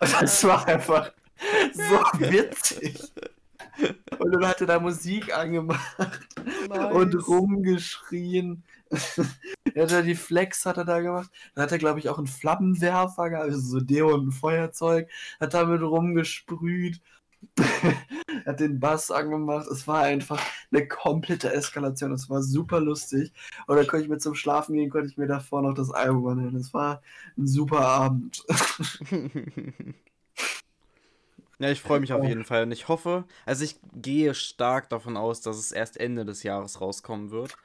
Und 0.00 0.12
das 0.20 0.44
war 0.44 0.66
einfach 0.66 1.12
so 1.72 2.20
witzig. 2.20 2.98
Und 4.18 4.34
dann 4.34 4.46
hat 4.46 4.60
er 4.60 4.66
da 4.66 4.80
Musik 4.80 5.36
angemacht 5.36 5.96
nice. 6.68 6.94
und 6.94 7.14
rumgeschrien. 7.28 8.62
er 9.74 9.82
hat 9.84 9.90
ja 9.90 10.02
die 10.02 10.14
Flex 10.14 10.66
hat 10.66 10.76
er 10.76 10.84
da 10.84 11.00
gemacht. 11.00 11.30
Dann 11.54 11.64
hat 11.64 11.72
er, 11.72 11.78
glaube 11.78 11.98
ich, 11.98 12.08
auch 12.08 12.18
einen 12.18 12.26
Flammenwerfer 12.26 13.30
gehabt, 13.30 13.46
also 13.46 13.60
so 13.60 13.80
Deo 13.80 14.14
und 14.14 14.28
ein 14.28 14.32
Feuerzeug, 14.32 15.08
hat 15.40 15.54
damit 15.54 15.82
rumgesprüht. 15.82 17.00
hat 18.46 18.60
den 18.60 18.78
Bass 18.78 19.10
angemacht. 19.10 19.66
Es 19.66 19.88
war 19.88 20.02
einfach 20.02 20.40
eine 20.70 20.86
komplette 20.86 21.52
Eskalation. 21.52 22.12
Es 22.12 22.30
war 22.30 22.42
super 22.42 22.80
lustig. 22.80 23.32
Und 23.66 23.76
dann 23.76 23.86
konnte 23.86 24.04
ich 24.04 24.10
mir 24.10 24.18
zum 24.18 24.34
Schlafen 24.34 24.74
gehen, 24.76 24.90
konnte 24.90 25.08
ich 25.08 25.16
mir 25.16 25.26
davor 25.26 25.62
noch 25.62 25.74
das 25.74 25.90
Album 25.90 26.26
anhören. 26.26 26.56
Es 26.56 26.72
war 26.72 27.02
ein 27.36 27.46
super 27.46 27.80
Abend. 27.80 28.44
Ja, 31.58 31.70
ich 31.70 31.80
freue 31.80 32.00
mich 32.00 32.12
auf 32.12 32.24
jeden 32.24 32.44
Fall 32.44 32.64
und 32.64 32.72
ich 32.72 32.88
hoffe, 32.88 33.24
also 33.46 33.64
ich 33.64 33.76
gehe 33.94 34.34
stark 34.34 34.88
davon 34.88 35.16
aus, 35.16 35.42
dass 35.42 35.58
es 35.58 35.70
erst 35.70 35.96
Ende 35.96 36.24
des 36.24 36.42
Jahres 36.42 36.80
rauskommen 36.80 37.30
wird. 37.30 37.56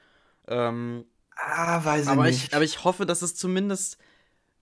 Ähm, 0.47 1.06
ah, 1.36 1.84
weiß 1.84 2.04
ich 2.04 2.10
aber 2.10 2.26
nicht. 2.26 2.47
Ich, 2.47 2.54
aber 2.54 2.63
ich 2.63 2.84
hoffe, 2.84 3.06
dass 3.06 3.21
es 3.21 3.36
zumindest 3.36 3.97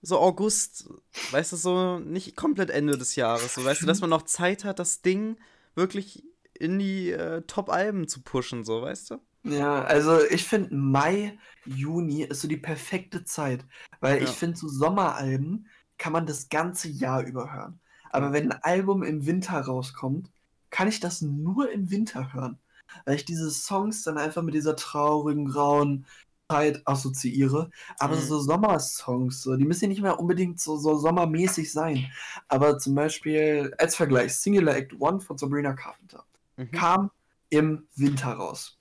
so 0.02 0.20
August, 0.20 0.88
weißt 1.32 1.52
du, 1.52 1.56
so 1.58 2.00
nicht 2.00 2.36
komplett 2.36 2.70
Ende 2.70 2.98
des 2.98 3.16
Jahres, 3.16 3.56
so 3.56 3.66
weißt 3.66 3.82
du, 3.82 3.86
dass 3.86 4.02
man 4.02 4.10
noch 4.10 4.24
Zeit 4.24 4.64
hat, 4.64 4.80
das 4.80 5.02
Ding 5.02 5.38
wirklich 5.74 6.24
in 6.54 6.80
die 6.80 7.12
äh, 7.12 7.42
Top-Alben 7.42 8.08
zu 8.08 8.22
pushen, 8.22 8.64
so 8.64 8.82
weißt 8.82 9.12
du? 9.12 9.20
Ja, 9.44 9.84
also 9.84 10.24
ich 10.24 10.44
finde 10.44 10.74
Mai, 10.76 11.38
Juni 11.66 12.24
ist 12.24 12.42
so 12.42 12.48
die 12.48 12.58
perfekte 12.58 13.24
Zeit, 13.26 13.66
weil 14.00 14.18
ja. 14.18 14.24
ich 14.24 14.30
finde 14.30 14.58
so 14.58 14.68
Sommeralben 14.68 15.68
kann 15.98 16.14
man 16.14 16.26
das 16.26 16.50
ganze 16.50 16.90
Jahr 16.90 17.24
über 17.24 17.54
hören. 17.54 17.80
Aber 18.12 18.34
wenn 18.34 18.52
ein 18.52 18.64
Album 18.64 19.04
im 19.04 19.26
Winter 19.26 19.60
rauskommt, 19.60 20.30
kann 20.70 20.88
ich 20.88 21.00
das 21.00 21.22
nur 21.22 21.72
im 21.72 21.90
Winter 21.92 22.34
hören. 22.34 22.58
Weil 23.06 23.16
ich 23.16 23.26
diese 23.26 23.50
Songs 23.52 24.04
dann 24.04 24.18
einfach 24.18 24.42
mit 24.42 24.54
dieser 24.54 24.76
traurigen, 24.76 25.46
grauen 25.46 26.06
Zeit 26.50 26.82
assoziiere. 26.86 27.70
Aber 28.00 28.16
mhm. 28.16 28.22
so 28.22 28.40
Sommersongs, 28.40 29.42
so, 29.42 29.56
die 29.56 29.66
müssen 29.66 29.86
ja 29.86 29.90
nicht 29.90 30.02
mehr 30.02 30.20
unbedingt 30.20 30.60
so, 30.60 30.78
so 30.78 30.98
sommermäßig 30.98 31.72
sein. 31.72 32.12
Aber 32.48 32.78
zum 32.78 32.96
Beispiel 32.96 33.74
als 33.78 33.96
Vergleich, 33.96 34.36
Singular 34.36 34.76
Act 34.76 35.00
One 35.00 35.20
von 35.20 35.38
Sabrina 35.38 35.74
Carpenter 35.74 36.24
mhm. 36.58 36.72
kam 36.72 37.12
im 37.50 37.88
Winter 37.96 38.34
raus. 38.34 38.78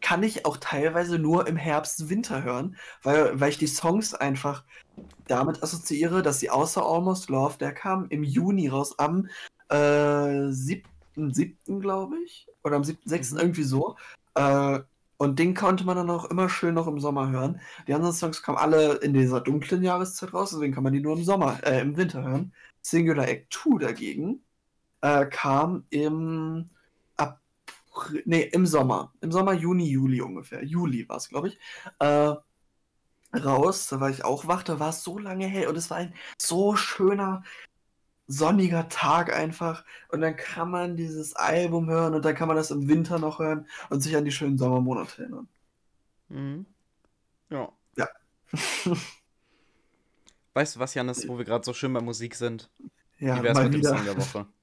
Kann 0.00 0.22
ich 0.22 0.44
auch 0.44 0.58
teilweise 0.58 1.18
nur 1.18 1.46
im 1.46 1.56
Herbst, 1.56 2.08
Winter 2.10 2.42
hören, 2.42 2.76
weil, 3.02 3.40
weil 3.40 3.50
ich 3.50 3.58
die 3.58 3.66
Songs 3.66 4.14
einfach 4.14 4.64
damit 5.26 5.62
assoziiere, 5.62 6.22
dass 6.22 6.40
sie 6.40 6.50
außer 6.50 6.84
Almost 6.84 7.30
Love, 7.30 7.58
der 7.58 7.72
kam 7.72 8.06
im 8.08 8.24
Juni 8.24 8.68
raus, 8.68 8.98
am 8.98 9.28
äh, 9.68 9.74
7.7., 9.74 11.80
glaube 11.80 12.16
ich, 12.24 12.46
oder 12.62 12.76
am 12.76 12.82
7.6., 12.82 13.34
mhm. 13.34 13.40
irgendwie 13.40 13.62
so. 13.64 13.96
Äh, 14.34 14.80
Und 15.16 15.38
den 15.38 15.54
konnte 15.54 15.84
man 15.84 15.96
dann 15.96 16.10
auch 16.10 16.26
immer 16.26 16.48
schön 16.48 16.74
noch 16.74 16.86
im 16.86 17.00
Sommer 17.00 17.30
hören. 17.30 17.60
Die 17.86 17.94
anderen 17.94 18.14
Songs 18.14 18.42
kamen 18.42 18.58
alle 18.58 18.94
in 18.96 19.14
dieser 19.14 19.40
dunklen 19.40 19.82
Jahreszeit 19.82 20.34
raus, 20.34 20.50
deswegen 20.50 20.74
kann 20.74 20.84
man 20.84 20.92
die 20.92 21.00
nur 21.00 21.16
im 21.16 21.24
Sommer, 21.24 21.58
äh, 21.64 21.80
im 21.80 21.96
Winter 21.96 22.22
hören. 22.22 22.52
Singular 22.82 23.28
Act 23.28 23.52
2 23.52 23.78
dagegen 23.78 24.42
äh, 25.00 25.26
kam 25.26 25.84
im 25.90 26.68
April, 27.16 28.22
nee, 28.26 28.42
im 28.52 28.66
Sommer. 28.66 29.12
Im 29.20 29.32
Sommer, 29.32 29.54
Juni, 29.54 29.88
Juli 29.88 30.20
ungefähr. 30.20 30.62
Juli 30.64 31.08
war 31.08 31.16
es, 31.16 31.28
glaube 31.28 31.48
ich. 31.48 31.58
Äh, 32.00 32.34
raus, 33.34 33.88
da 33.88 34.00
war 34.00 34.10
ich 34.10 34.24
auch 34.24 34.46
wach, 34.46 34.62
da 34.62 34.78
war 34.80 34.90
es 34.90 35.02
so 35.02 35.18
lange 35.18 35.46
hell 35.46 35.66
und 35.68 35.76
es 35.76 35.90
war 35.90 35.98
ein 35.98 36.14
so 36.38 36.76
schöner, 36.76 37.42
sonniger 38.26 38.88
Tag 38.88 39.32
einfach. 39.34 39.84
Und 40.08 40.20
dann 40.20 40.36
kann 40.36 40.70
man 40.70 40.96
dieses 40.96 41.34
Album 41.36 41.88
hören 41.88 42.14
und 42.14 42.24
dann 42.24 42.34
kann 42.34 42.48
man 42.48 42.56
das 42.56 42.70
im 42.70 42.88
Winter 42.88 43.18
noch 43.18 43.38
hören 43.38 43.66
und 43.90 44.00
sich 44.00 44.16
an 44.16 44.24
die 44.24 44.32
schönen 44.32 44.58
Sommermonate 44.58 45.22
erinnern. 45.22 45.48
Mhm. 46.28 46.66
Ja. 47.50 47.72
Ja. 47.96 48.08
Weißt 50.54 50.76
du 50.76 50.80
was, 50.80 50.94
Janis, 50.94 51.28
wo 51.28 51.36
wir 51.36 51.44
gerade 51.44 51.64
so 51.64 51.72
schön 51.72 51.92
bei 51.92 52.00
Musik 52.00 52.34
sind? 52.36 52.70
Ja, 53.18 53.38
Wie 53.38 53.42
wär's 53.42 53.54
mal 53.54 53.64
mit 53.64 53.74
dem 53.74 53.80
wieder. 53.80 53.96
Song 53.96 54.04
der 54.04 54.16
Woche? 54.16 54.46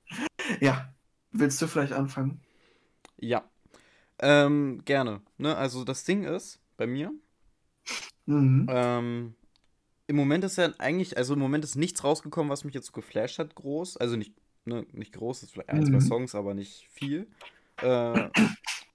Ja. 0.59 0.93
Willst 1.31 1.61
du 1.61 1.67
vielleicht 1.67 1.93
anfangen? 1.93 2.41
Ja. 3.17 3.49
Ähm, 4.19 4.81
gerne. 4.83 5.21
Ne? 5.37 5.55
Also 5.55 5.85
das 5.85 6.03
Ding 6.03 6.25
ist, 6.25 6.59
bei 6.75 6.87
mir, 6.87 7.13
Mhm. 8.25 8.67
ähm, 8.69 9.35
im 10.07 10.15
Moment 10.15 10.43
ist 10.43 10.57
ja 10.57 10.69
eigentlich, 10.77 11.17
also 11.17 11.33
im 11.33 11.39
Moment 11.39 11.63
ist 11.63 11.75
nichts 11.75 12.03
rausgekommen, 12.03 12.49
was 12.51 12.63
mich 12.65 12.73
jetzt 12.73 12.87
so 12.87 12.91
geflasht 12.91 13.39
hat, 13.39 13.55
groß. 13.55 13.97
Also 13.97 14.15
nicht, 14.17 14.33
ne, 14.65 14.85
nicht 14.91 15.13
groß, 15.13 15.43
ist 15.43 15.53
vielleicht 15.53 15.69
ein, 15.69 15.85
zwei 15.85 15.93
Mhm. 15.95 16.01
Songs, 16.01 16.35
aber 16.35 16.53
nicht 16.53 16.87
viel. 16.91 17.27
Äh, 17.81 18.29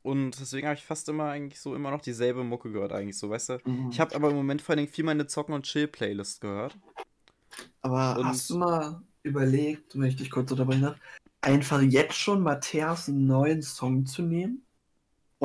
und 0.03 0.39
deswegen 0.39 0.67
habe 0.69 0.77
ich 0.77 0.85
fast 0.85 1.09
immer 1.09 1.25
eigentlich 1.31 1.59
so 1.61 1.75
immer 1.75 1.91
noch 1.91 2.03
dieselbe 2.03 2.45
Mucke 2.45 2.71
gehört, 2.71 2.93
eigentlich 2.93 3.19
so, 3.19 3.31
weißt 3.31 3.49
du? 3.49 3.59
Mhm. 3.65 3.89
Ich 3.91 3.99
habe 3.99 4.15
aber 4.15 4.31
im 4.31 4.37
Moment 4.37 4.61
vor 4.63 4.73
allen 4.75 4.79
Dingen 4.85 4.93
viel 4.93 5.05
meine 5.05 5.27
Zocken- 5.27 5.55
und 5.55 5.65
Chill-Playlist 5.65 6.41
gehört. 6.43 6.77
Aber 7.83 8.19
Und- 8.19 8.27
hast 8.27 8.51
du 8.51 8.59
mal 8.59 9.01
überlegt, 9.23 9.95
wenn 9.99 10.05
ich 10.09 10.17
dich 10.17 10.31
kurz 10.31 10.51
unterbrechen 10.51 10.83
darf, 10.83 10.97
einfach 11.41 11.81
jetzt 11.81 12.15
schon 12.15 12.43
Matthias 12.43 13.09
einen 13.09 13.27
neuen 13.27 13.63
Song 13.63 14.05
zu 14.05 14.23
nehmen? 14.23 14.63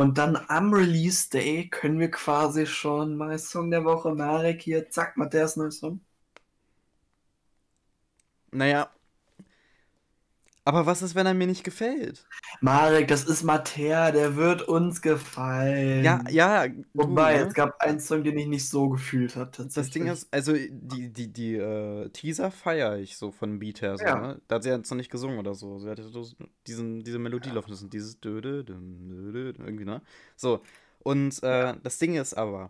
Und 0.02 0.18
dann 0.18 0.36
am 0.48 0.74
Release 0.74 1.30
Day 1.30 1.70
können 1.70 2.00
wir 2.00 2.10
quasi 2.10 2.66
schon 2.66 3.16
mal 3.18 3.38
Song 3.38 3.70
der 3.70 3.86
Woche, 3.86 4.16
Marek 4.16 4.64
hier, 4.64 4.90
zack, 4.90 5.16
Matthias 5.16 5.58
neuer 5.58 5.70
Song. 5.70 6.02
Naja. 8.52 8.90
Aber 10.64 10.86
was 10.86 11.02
ist, 11.02 11.16
wenn 11.16 11.26
er 11.26 11.34
mir 11.34 11.48
nicht 11.48 11.64
gefällt? 11.64 12.24
Marek, 12.60 13.08
das 13.08 13.24
ist 13.24 13.42
Mattea, 13.42 14.12
der 14.12 14.36
wird 14.36 14.62
uns 14.62 15.02
gefallen. 15.02 16.04
Ja, 16.04 16.24
ja, 16.30 16.68
du, 16.68 16.84
Wobei, 16.94 17.38
ne? 17.38 17.48
es 17.48 17.56
gab 17.56 17.82
einen 17.82 18.00
Song, 18.00 18.24
den 18.24 18.38
ich 18.38 18.46
nicht 18.46 18.70
so 18.70 18.90
gefühlt 18.90 19.36
habe. 19.36 19.50
Das 19.74 19.90
Ding 19.90 20.06
ist, 20.06 20.32
also 20.32 20.54
die, 20.54 21.10
die, 21.12 21.34
die 21.34 21.56
äh, 21.56 22.10
Teaser 22.10 22.52
feiere 22.52 23.00
ich 23.00 23.18
so 23.18 23.32
von 23.32 23.58
Beat 23.58 23.82
her. 23.82 23.98
So, 23.98 24.06
Ja. 24.06 24.20
ne? 24.20 24.42
Da 24.48 24.56
hat 24.56 24.64
sie 24.64 24.70
ja 24.70 24.78
jetzt 24.78 24.92
noch 24.92 24.98
nicht 24.98 25.10
gesungen 25.10 25.40
oder 25.40 25.56
so. 25.56 25.80
Sie 25.80 25.90
hatte 25.90 26.08
so 26.10 26.28
diesen, 26.68 27.04
diese 27.04 27.18
Melodie 27.18 27.50
laufen 27.50 27.72
lassen. 27.72 27.90
Dieses 27.90 28.20
dö, 28.20 28.40
dö, 28.40 28.64
dö, 28.64 28.76
dö, 28.76 29.32
dö, 29.32 29.54
irgendwie, 29.58 29.86
ne? 29.86 30.02
So. 30.36 30.62
Und 31.00 31.42
äh, 31.42 31.74
das 31.82 31.98
Ding 31.98 32.16
ist 32.16 32.36
aber, 32.36 32.70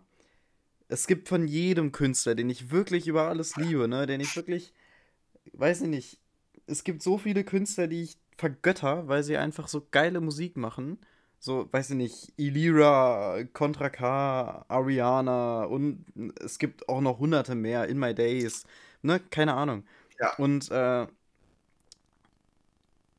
es 0.88 1.06
gibt 1.06 1.28
von 1.28 1.46
jedem 1.46 1.92
Künstler, 1.92 2.34
den 2.34 2.48
ich 2.48 2.70
wirklich 2.70 3.06
über 3.06 3.28
alles 3.28 3.56
liebe, 3.56 3.86
ne? 3.86 4.06
Den 4.06 4.22
ich 4.22 4.34
wirklich, 4.34 4.72
weiß 5.52 5.82
ich 5.82 5.88
nicht, 5.88 6.21
es 6.66 6.84
gibt 6.84 7.02
so 7.02 7.18
viele 7.18 7.44
Künstler, 7.44 7.86
die 7.88 8.02
ich 8.02 8.18
vergötter, 8.36 9.08
weil 9.08 9.22
sie 9.22 9.36
einfach 9.36 9.68
so 9.68 9.86
geile 9.90 10.20
Musik 10.20 10.56
machen. 10.56 10.98
So, 11.38 11.68
weiß 11.72 11.90
ich 11.90 11.96
nicht, 11.96 12.32
Ilira, 12.36 13.44
Contra 13.52 13.90
K, 13.90 14.64
Ariana 14.68 15.64
und 15.64 16.04
es 16.40 16.58
gibt 16.58 16.88
auch 16.88 17.00
noch 17.00 17.18
hunderte 17.18 17.54
mehr, 17.56 17.88
In 17.88 17.98
My 17.98 18.14
Days, 18.14 18.64
ne, 19.02 19.20
keine 19.20 19.54
Ahnung. 19.54 19.84
Ja. 20.20 20.34
Und 20.36 20.70
äh, 20.70 21.06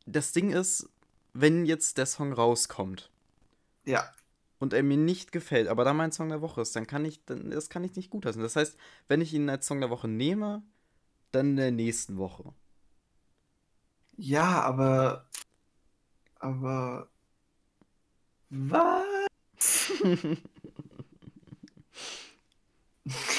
das 0.05 0.31
Ding 0.31 0.51
ist, 0.51 0.89
wenn 1.33 1.65
jetzt 1.65 1.97
der 1.97 2.05
Song 2.05 2.33
rauskommt 2.33 3.11
Ja, 3.85 4.13
und 4.59 4.73
er 4.73 4.83
mir 4.83 4.97
nicht 4.97 5.31
gefällt, 5.31 5.67
aber 5.67 5.83
da 5.83 5.93
mein 5.93 6.11
Song 6.11 6.29
der 6.29 6.41
Woche 6.41 6.61
ist, 6.61 6.75
dann 6.75 6.87
kann 6.87 7.05
ich, 7.05 7.23
dann, 7.25 7.51
das 7.51 7.69
kann 7.69 7.83
ich 7.83 7.95
nicht 7.95 8.09
gut 8.09 8.25
heißen. 8.25 8.41
Das 8.41 8.55
heißt, 8.55 8.77
wenn 9.07 9.21
ich 9.21 9.33
ihn 9.33 9.49
als 9.49 9.67
Song 9.67 9.81
der 9.81 9.89
Woche 9.89 10.07
nehme, 10.07 10.63
dann 11.31 11.51
in 11.51 11.57
der 11.57 11.71
nächsten 11.71 12.17
Woche. 12.17 12.53
Ja, 14.17 14.61
aber. 14.61 15.25
Aber. 16.39 17.07
Was? 18.49 19.05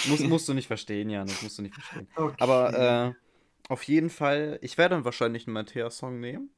Muss, 0.09 0.21
musst 0.21 0.49
du 0.49 0.55
nicht 0.55 0.67
verstehen, 0.67 1.09
Jan, 1.09 1.27
das 1.27 1.41
musst 1.43 1.57
du 1.57 1.63
nicht 1.63 1.75
verstehen. 1.75 2.07
Okay. 2.15 2.37
Aber 2.39 2.75
äh, 3.09 3.15
auf 3.73 3.83
jeden 3.85 4.11
Fall, 4.11 4.59
ich 4.61 4.77
werde 4.77 4.95
dann 4.95 5.05
wahrscheinlich 5.07 5.47
einen 5.47 5.55
Matthäus-Song 5.55 6.21
nehmen. 6.21 6.51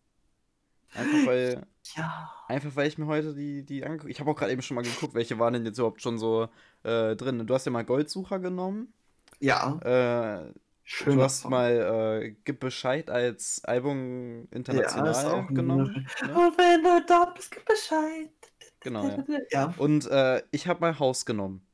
Einfach 0.94 1.26
weil, 1.26 1.66
Ja. 1.94 2.32
einfach 2.48 2.74
weil 2.74 2.88
ich 2.88 2.98
mir 2.98 3.06
heute 3.06 3.34
die, 3.34 3.64
die 3.64 3.84
angeguckt 3.84 4.10
Ich 4.10 4.18
habe 4.18 4.30
auch 4.30 4.36
gerade 4.36 4.52
eben 4.52 4.62
schon 4.62 4.74
mal 4.74 4.82
geguckt, 4.82 5.14
welche 5.14 5.38
waren 5.38 5.52
denn 5.52 5.64
jetzt 5.66 5.78
überhaupt 5.78 6.02
schon 6.02 6.18
so 6.18 6.48
äh, 6.82 7.14
drin. 7.14 7.46
Du 7.46 7.54
hast 7.54 7.66
ja 7.66 7.72
mal 7.72 7.84
Goldsucher 7.84 8.40
genommen. 8.40 8.92
Ja. 9.38 9.78
Äh, 9.82 10.52
Schön. 10.88 11.16
du 11.16 11.22
hast 11.24 11.48
mal 11.50 12.22
äh, 12.22 12.36
Gib 12.44 12.60
Bescheid 12.60 13.10
als 13.10 13.64
Album 13.64 14.46
international 14.52 15.46
genommen. 15.48 16.08
Ne? 16.22 16.28
Und 16.32 16.56
wenn 16.56 16.80
du 16.84 17.04
da 17.04 17.24
bist, 17.24 17.50
gib 17.50 17.64
Bescheid. 17.64 18.30
Genau, 18.78 19.08
ja. 19.08 19.24
Ja. 19.50 19.74
Und 19.78 20.06
äh, 20.06 20.44
ich 20.52 20.68
habe 20.68 20.80
mal 20.80 20.96
Haus 21.00 21.26
genommen. 21.26 21.66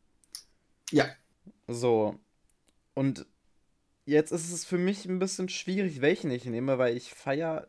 Ja. 0.91 1.05
So. 1.69 2.19
Und 2.95 3.27
jetzt 4.07 4.33
ist 4.33 4.51
es 4.51 4.65
für 4.65 4.79
mich 4.79 5.05
ein 5.05 5.19
bisschen 5.19 5.51
schwierig, 5.51 6.01
welchen 6.01 6.31
ich 6.31 6.47
nehme, 6.47 6.79
weil 6.79 6.97
ich 6.97 7.13
feier 7.13 7.69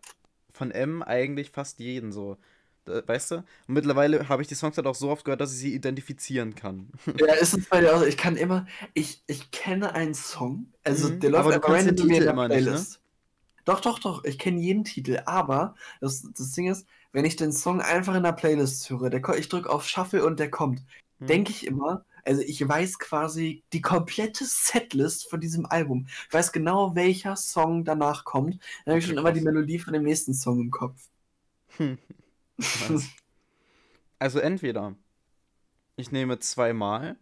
von 0.53 0.71
M 0.71 1.03
eigentlich 1.03 1.51
fast 1.51 1.79
jeden 1.79 2.13
so. 2.13 2.37
Da- 2.85 3.07
Weißt 3.07 3.31
du? 3.31 3.35
Und 3.37 3.45
mittlerweile 3.67 4.27
habe 4.29 4.41
ich 4.41 4.47
die 4.47 4.55
Songs 4.55 4.77
halt 4.77 4.87
auch 4.87 4.95
so 4.95 5.09
oft 5.09 5.23
gehört, 5.25 5.41
dass 5.41 5.53
ich 5.53 5.59
sie 5.59 5.73
identifizieren 5.73 6.55
kann. 6.55 6.91
Ja, 7.19 7.33
ist 7.35 7.53
es 7.53 7.67
bei 7.69 7.79
dir 7.81 7.95
auch. 7.95 8.01
Ich 8.01 8.17
kann 8.17 8.37
immer, 8.37 8.65
ich, 8.93 9.23
ich 9.27 9.51
kenne 9.51 9.93
einen 9.93 10.15
Song, 10.15 10.73
also 10.83 11.09
Mhm, 11.09 11.19
der 11.19 11.29
läuft 11.29 11.45
aber 11.45 11.59
du 11.59 11.71
random 11.73 11.95
in 12.09 12.09
Titel 12.09 12.25
der 12.25 12.33
ne? 12.33 12.39
Playlist. 12.47 12.99
Doch, 13.65 13.81
doch, 13.81 13.99
doch, 13.99 14.23
ich 14.25 14.39
kenne 14.39 14.59
jeden 14.61 14.83
Titel, 14.85 15.21
aber 15.25 15.75
das, 16.01 16.23
das 16.35 16.51
Ding 16.53 16.67
ist, 16.69 16.87
wenn 17.13 17.25
ich 17.25 17.35
den 17.37 17.53
Song 17.53 17.81
einfach 17.81 18.15
in 18.15 18.23
der 18.23 18.33
Playlist 18.33 18.89
höre, 18.89 19.09
der, 19.09 19.21
ich 19.37 19.49
drücke 19.49 19.69
auf 19.69 19.87
Shuffle 19.87 20.25
und 20.25 20.39
der 20.39 20.51
kommt, 20.51 20.83
Hm. 21.19 21.27
denke 21.27 21.51
ich 21.51 21.65
immer, 21.67 22.05
also 22.25 22.41
ich 22.41 22.67
weiß 22.67 22.99
quasi 22.99 23.63
die 23.73 23.81
komplette 23.81 24.45
Setlist 24.45 25.29
von 25.29 25.39
diesem 25.41 25.65
Album. 25.67 26.07
Ich 26.29 26.33
weiß 26.33 26.51
genau, 26.51 26.95
welcher 26.95 27.35
Song 27.37 27.85
danach 27.85 28.25
kommt. 28.25 28.59
Dann 28.85 28.93
habe 28.93 28.99
ich 28.99 29.07
schon 29.07 29.17
immer 29.17 29.31
die. 29.33 29.41
Melodie 29.41 29.79
von 29.79 29.93
dem 29.93 30.03
nächsten 30.03 30.33
Song 30.33 30.59
im 30.61 30.71
Kopf. 30.71 31.09
Hm. 32.59 32.99
Also 34.19 34.39
entweder 34.39 34.95
ich 35.95 36.11
nehme 36.11 36.39
zweimal, 36.39 37.17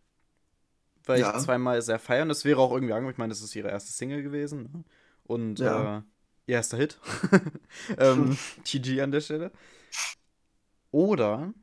weil 1.05 1.21
Ja. 1.21 1.36
ich 1.36 1.41
zweimal 1.43 1.82
sehr 1.82 1.99
feiern. 1.99 2.29
Das 2.29 2.45
wäre 2.45 2.59
auch 2.59 2.71
irgendwie 2.71 2.93
angenehm. 2.93 3.11
Ich 3.11 3.17
meine, 3.17 3.32
das 3.32 3.41
ist 3.41 3.55
ihre 3.55 3.69
erste 3.69 3.91
Single 3.91 4.23
gewesen. 4.23 4.69
Ne? 4.71 4.84
Und 5.23 5.59
Ja. 5.59 5.97
äh, 5.97 6.01
ihr 6.47 6.55
erster 6.55 6.77
Hit. 6.77 6.99
ähm, 7.97 8.38
GG 8.63 9.01
an 9.01 9.11
der 9.11 9.21
Stelle. 9.21 9.51
Oder 10.91 11.53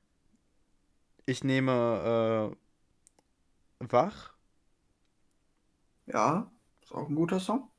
ich 1.27 1.45
nehme 1.45 2.53
äh, 3.81 3.89
Wach 3.93 4.35
Ja, 6.07 6.51
ist 6.83 6.93
auch 6.93 7.09
ein 7.09 7.15
guter 7.15 7.39
Song. 7.41 7.71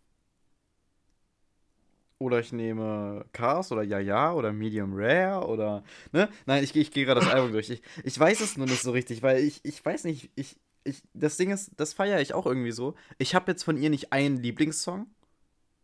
Oder 2.20 2.40
ich 2.42 2.52
nehme 2.52 3.26
Cars 3.32 3.72
oder 3.72 3.82
Ja 3.82 4.00
Ja 4.00 4.34
oder 4.34 4.52
Medium 4.52 4.92
Rare 4.94 5.48
oder. 5.48 5.84
Ne? 6.12 6.30
Nein, 6.46 6.64
ich, 6.64 6.76
ich 6.76 6.92
gehe 6.92 7.06
gerade 7.06 7.22
das 7.22 7.30
Album 7.30 7.54
durch. 7.54 7.70
Ich, 7.70 7.82
ich 8.04 8.20
weiß 8.20 8.42
es 8.42 8.58
nur 8.58 8.68
nicht 8.68 8.82
so 8.82 8.92
richtig, 8.92 9.24
weil 9.24 9.40
ich, 9.42 9.62
ich 9.64 9.84
weiß 9.84 10.04
nicht, 10.04 10.30
ich, 10.36 10.60
ich, 10.84 11.02
das 11.14 11.38
Ding 11.38 11.50
ist, 11.52 11.72
das 11.78 11.94
feiere 11.94 12.20
ich 12.20 12.34
auch 12.34 12.46
irgendwie 12.46 12.74
so. 12.74 12.96
Ich 13.20 13.36
habe 13.36 13.52
jetzt 13.52 13.64
von 13.64 13.78
ihr 13.78 13.90
nicht 13.90 14.12
einen 14.12 14.38
Lieblingssong. 14.38 15.08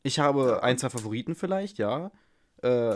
Ich 0.03 0.19
habe 0.19 0.61
ein, 0.61 0.77
zwei 0.77 0.89
Favoriten 0.89 1.35
vielleicht, 1.35 1.77
ja. 1.77 2.11
Äh, 2.61 2.95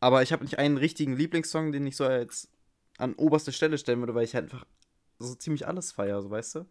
aber 0.00 0.22
ich 0.22 0.32
habe 0.32 0.44
nicht 0.44 0.58
einen 0.58 0.76
richtigen 0.76 1.16
Lieblingssong, 1.16 1.72
den 1.72 1.86
ich 1.86 1.96
so 1.96 2.04
als 2.04 2.50
an 2.98 3.14
oberste 3.14 3.52
Stelle 3.52 3.78
stellen 3.78 4.00
würde, 4.00 4.14
weil 4.16 4.24
ich 4.24 4.34
halt 4.34 4.44
einfach 4.52 4.66
so 5.20 5.34
ziemlich 5.36 5.66
alles 5.66 5.92
feiere, 5.92 6.22
so 6.22 6.30
weißt 6.30 6.56
du? 6.56 6.66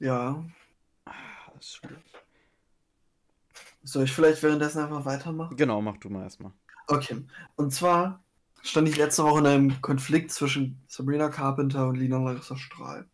Ja. 0.00 0.44
Ah, 1.06 1.12
das 1.54 1.64
ist 1.64 1.74
schwierig. 1.76 2.23
Soll 3.84 4.04
ich 4.04 4.12
vielleicht 4.12 4.42
währenddessen 4.42 4.80
einfach 4.80 5.04
weitermachen? 5.04 5.56
Genau, 5.56 5.80
mach 5.82 5.98
du 5.98 6.08
mal 6.08 6.22
erstmal. 6.22 6.52
Okay. 6.86 7.22
Und 7.56 7.72
zwar 7.72 8.24
stand 8.62 8.88
ich 8.88 8.96
letzte 8.96 9.24
Woche 9.24 9.40
in 9.40 9.46
einem 9.46 9.80
Konflikt 9.82 10.32
zwischen 10.32 10.82
Sabrina 10.88 11.28
Carpenter 11.28 11.86
und 11.86 11.96
Lina 11.96 12.18
Larissa 12.18 12.56
Strahl. 12.56 13.06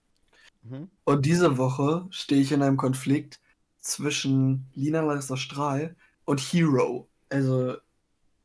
Mhm. 0.63 0.89
Und 1.05 1.27
diese 1.27 1.59
Woche 1.59 2.07
stehe 2.11 2.41
ich 2.41 2.53
in 2.53 2.63
einem 2.63 2.77
Konflikt 2.77 3.41
zwischen 3.81 4.71
Lina 4.75 5.01
Larissa 5.01 5.37
Strahl 5.37 5.97
und 6.25 6.39
Hero. 6.39 7.09
Also 7.31 7.77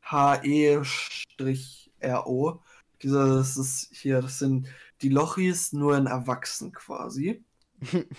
H-E-R-O. 0.02 0.84
Dieses 3.04 3.58
ist 3.58 3.90
hier, 3.92 4.22
das 4.22 4.40
sind 4.40 4.68
die 5.02 5.10
Lochis 5.10 5.74
nur 5.74 5.96
in 5.98 6.08
Erwachsen 6.08 6.72
quasi. 6.72 7.44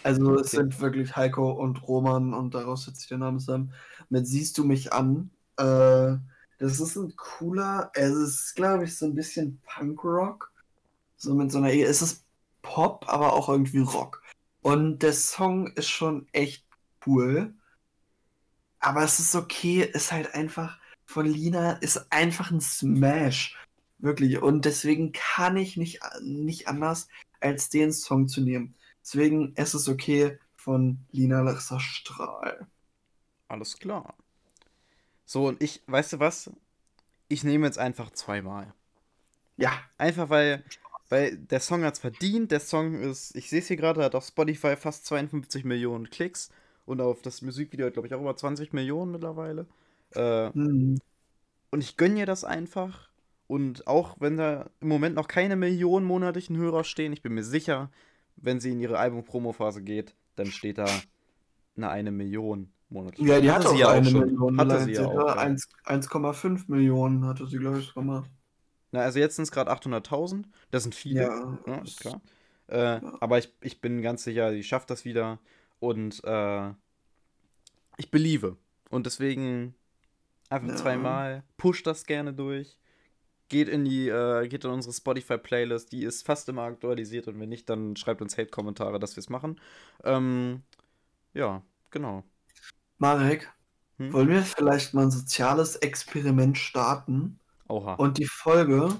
Also 0.02 0.34
es 0.40 0.52
Okay. 0.52 0.56
sind 0.56 0.80
wirklich 0.80 1.16
Heiko 1.16 1.50
und 1.52 1.86
Roman 1.88 2.34
und 2.34 2.54
daraus 2.54 2.84
setzt 2.84 3.00
sich 3.00 3.08
der 3.08 3.18
Name 3.18 3.38
zusammen. 3.38 3.72
Mit 4.08 4.26
Siehst 4.26 4.58
du 4.58 4.64
mich 4.64 4.92
an. 4.92 5.30
Äh, 5.58 6.16
das 6.58 6.80
ist 6.80 6.96
ein 6.96 7.14
cooler, 7.16 7.90
es 7.94 8.14
ist 8.14 8.54
glaube 8.54 8.84
ich 8.84 8.96
so 8.96 9.06
ein 9.06 9.14
bisschen 9.14 9.60
Punkrock. 9.62 10.52
So 11.16 11.34
mit 11.34 11.50
so 11.52 11.58
einer, 11.58 11.72
es 11.72 12.02
ist 12.02 12.24
Pop, 12.62 13.06
aber 13.08 13.32
auch 13.34 13.48
irgendwie 13.48 13.80
Rock. 13.80 14.22
Und 14.62 15.00
der 15.02 15.12
Song 15.12 15.68
ist 15.74 15.88
schon 15.88 16.28
echt 16.32 16.66
cool. 17.06 17.54
Aber 18.80 19.02
es 19.04 19.18
ist 19.20 19.34
okay, 19.34 19.82
ist 19.82 20.12
halt 20.12 20.34
einfach 20.34 20.78
von 21.06 21.26
Lina, 21.26 21.72
ist 21.74 22.12
einfach 22.12 22.50
ein 22.50 22.60
Smash. 22.60 23.56
Wirklich. 23.98 24.40
Und 24.42 24.64
deswegen 24.64 25.12
kann 25.12 25.56
ich 25.56 25.76
nicht, 25.76 26.00
nicht 26.22 26.68
anders, 26.68 27.08
als 27.40 27.70
den 27.70 27.92
Song 27.92 28.28
zu 28.28 28.40
nehmen. 28.42 28.74
Deswegen 29.06 29.52
es 29.54 29.72
ist 29.72 29.88
okay 29.88 30.36
von 30.56 30.98
Lina 31.12 31.40
Larissa 31.40 31.78
Strahl. 31.78 32.66
Alles 33.46 33.78
klar. 33.78 34.14
So, 35.24 35.46
und 35.46 35.62
ich, 35.62 35.80
weißt 35.86 36.14
du 36.14 36.18
was? 36.18 36.50
Ich 37.28 37.44
nehme 37.44 37.66
jetzt 37.66 37.78
einfach 37.78 38.10
zweimal. 38.10 38.74
Ja, 39.56 39.70
Einfach 39.96 40.28
weil, 40.28 40.64
weil 41.08 41.36
der 41.36 41.60
Song 41.60 41.84
hat 41.84 41.94
es 41.94 42.00
verdient. 42.00 42.50
Der 42.50 42.58
Song 42.58 43.00
ist, 43.00 43.36
ich 43.36 43.48
sehe 43.48 43.60
es 43.60 43.68
hier 43.68 43.76
gerade, 43.76 44.02
hat 44.02 44.16
auf 44.16 44.26
Spotify 44.26 44.74
fast 44.74 45.06
52 45.06 45.64
Millionen 45.64 46.10
Klicks. 46.10 46.50
Und 46.84 47.00
auf 47.00 47.22
das 47.22 47.42
Musikvideo 47.42 47.92
glaube 47.92 48.08
ich, 48.08 48.14
auch 48.14 48.20
über 48.20 48.36
20 48.36 48.72
Millionen 48.72 49.12
mittlerweile. 49.12 49.66
Äh, 50.14 50.52
hm, 50.52 50.98
und 51.70 51.80
ich 51.80 51.96
gönne 51.96 52.18
ihr 52.18 52.26
das 52.26 52.42
einfach. 52.42 53.08
Und 53.46 53.86
auch 53.86 54.16
wenn 54.18 54.36
da 54.36 54.68
im 54.80 54.88
Moment 54.88 55.14
noch 55.14 55.28
keine 55.28 55.54
Millionen 55.54 56.06
monatlichen 56.06 56.56
Hörer 56.56 56.82
stehen, 56.82 57.12
ich 57.12 57.22
bin 57.22 57.34
mir 57.34 57.44
sicher, 57.44 57.90
wenn 58.36 58.60
sie 58.60 58.70
in 58.72 58.80
ihre 58.80 58.98
Album-Promo-Phase 58.98 59.82
geht, 59.82 60.14
dann 60.36 60.46
steht 60.46 60.78
da 60.78 60.86
eine 61.76 61.88
eine 61.90 62.10
Million 62.10 62.72
monatlich. 62.88 63.26
ja, 63.26 63.40
die 63.40 63.50
hatte 63.50 63.68
sie 63.68 63.74
auch 63.76 63.78
ja 63.78 63.88
eine 63.90 64.08
schon. 64.10 64.20
Million. 64.20 64.58
Hatte 64.60 64.74
Hatte 64.74 64.84
sie 64.84 64.92
ja 64.92 65.06
auch. 65.06 65.26
Ja. 65.28 65.34
1 65.36 65.68
1,5 65.84 66.64
Millionen 66.68 67.24
hatte 67.26 67.46
sie, 67.46 67.58
glaube 67.58 67.80
ich, 67.80 67.92
gemacht. 67.94 68.30
Na, 68.92 69.00
also 69.00 69.18
jetzt 69.18 69.36
sind 69.36 69.42
es 69.44 69.50
gerade 69.50 69.70
800.000. 69.70 70.44
Das 70.70 70.82
sind 70.84 70.94
viele. 70.94 71.22
Ja, 71.22 71.58
Ja, 71.66 71.78
ist 71.82 72.00
klar. 72.00 72.20
Äh, 72.68 73.00
Aber 73.20 73.38
ich, 73.38 73.52
ich 73.60 73.80
bin 73.80 74.02
ganz 74.02 74.24
sicher, 74.24 74.52
sie 74.52 74.62
schafft 74.62 74.90
das 74.90 75.04
wieder. 75.04 75.38
Und 75.80 76.22
äh, 76.24 76.70
ich 77.96 78.10
believe. 78.10 78.56
Und 78.90 79.06
deswegen 79.06 79.74
einfach 80.48 80.68
Ja. 80.68 80.76
zweimal. 80.76 81.42
Pusht 81.56 81.86
das 81.86 82.06
gerne 82.06 82.32
durch. 82.32 82.78
Geht 83.48 83.68
in 83.68 83.84
die, 83.84 84.08
äh, 84.08 84.48
geht 84.48 84.64
in 84.64 84.70
unsere 84.70 84.92
Spotify-Playlist. 84.92 85.92
Die 85.92 86.02
ist 86.04 86.26
fast 86.26 86.48
immer 86.48 86.62
aktualisiert. 86.62 87.28
Und 87.28 87.38
wenn 87.38 87.48
nicht, 87.48 87.68
dann 87.70 87.96
schreibt 87.96 88.20
uns 88.22 88.36
Hate-Kommentare, 88.36 88.98
dass 88.98 89.16
wir 89.16 89.20
es 89.20 89.28
machen. 89.28 89.60
Ähm, 90.04 90.62
ja, 91.34 91.62
genau. 91.90 92.24
Marek, 92.98 93.52
Hm? 93.98 94.12
wollen 94.12 94.28
wir 94.28 94.42
vielleicht 94.42 94.94
mal 94.94 95.04
ein 95.04 95.10
soziales 95.10 95.76
Experiment 95.76 96.58
starten 96.58 97.38
Oha. 97.68 97.94
und 97.94 98.18
die 98.18 98.26
Folge 98.26 98.90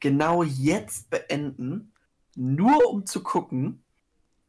genau 0.00 0.42
jetzt 0.42 1.10
beenden, 1.10 1.92
nur 2.36 2.88
um 2.90 3.06
zu 3.06 3.22
gucken, 3.22 3.82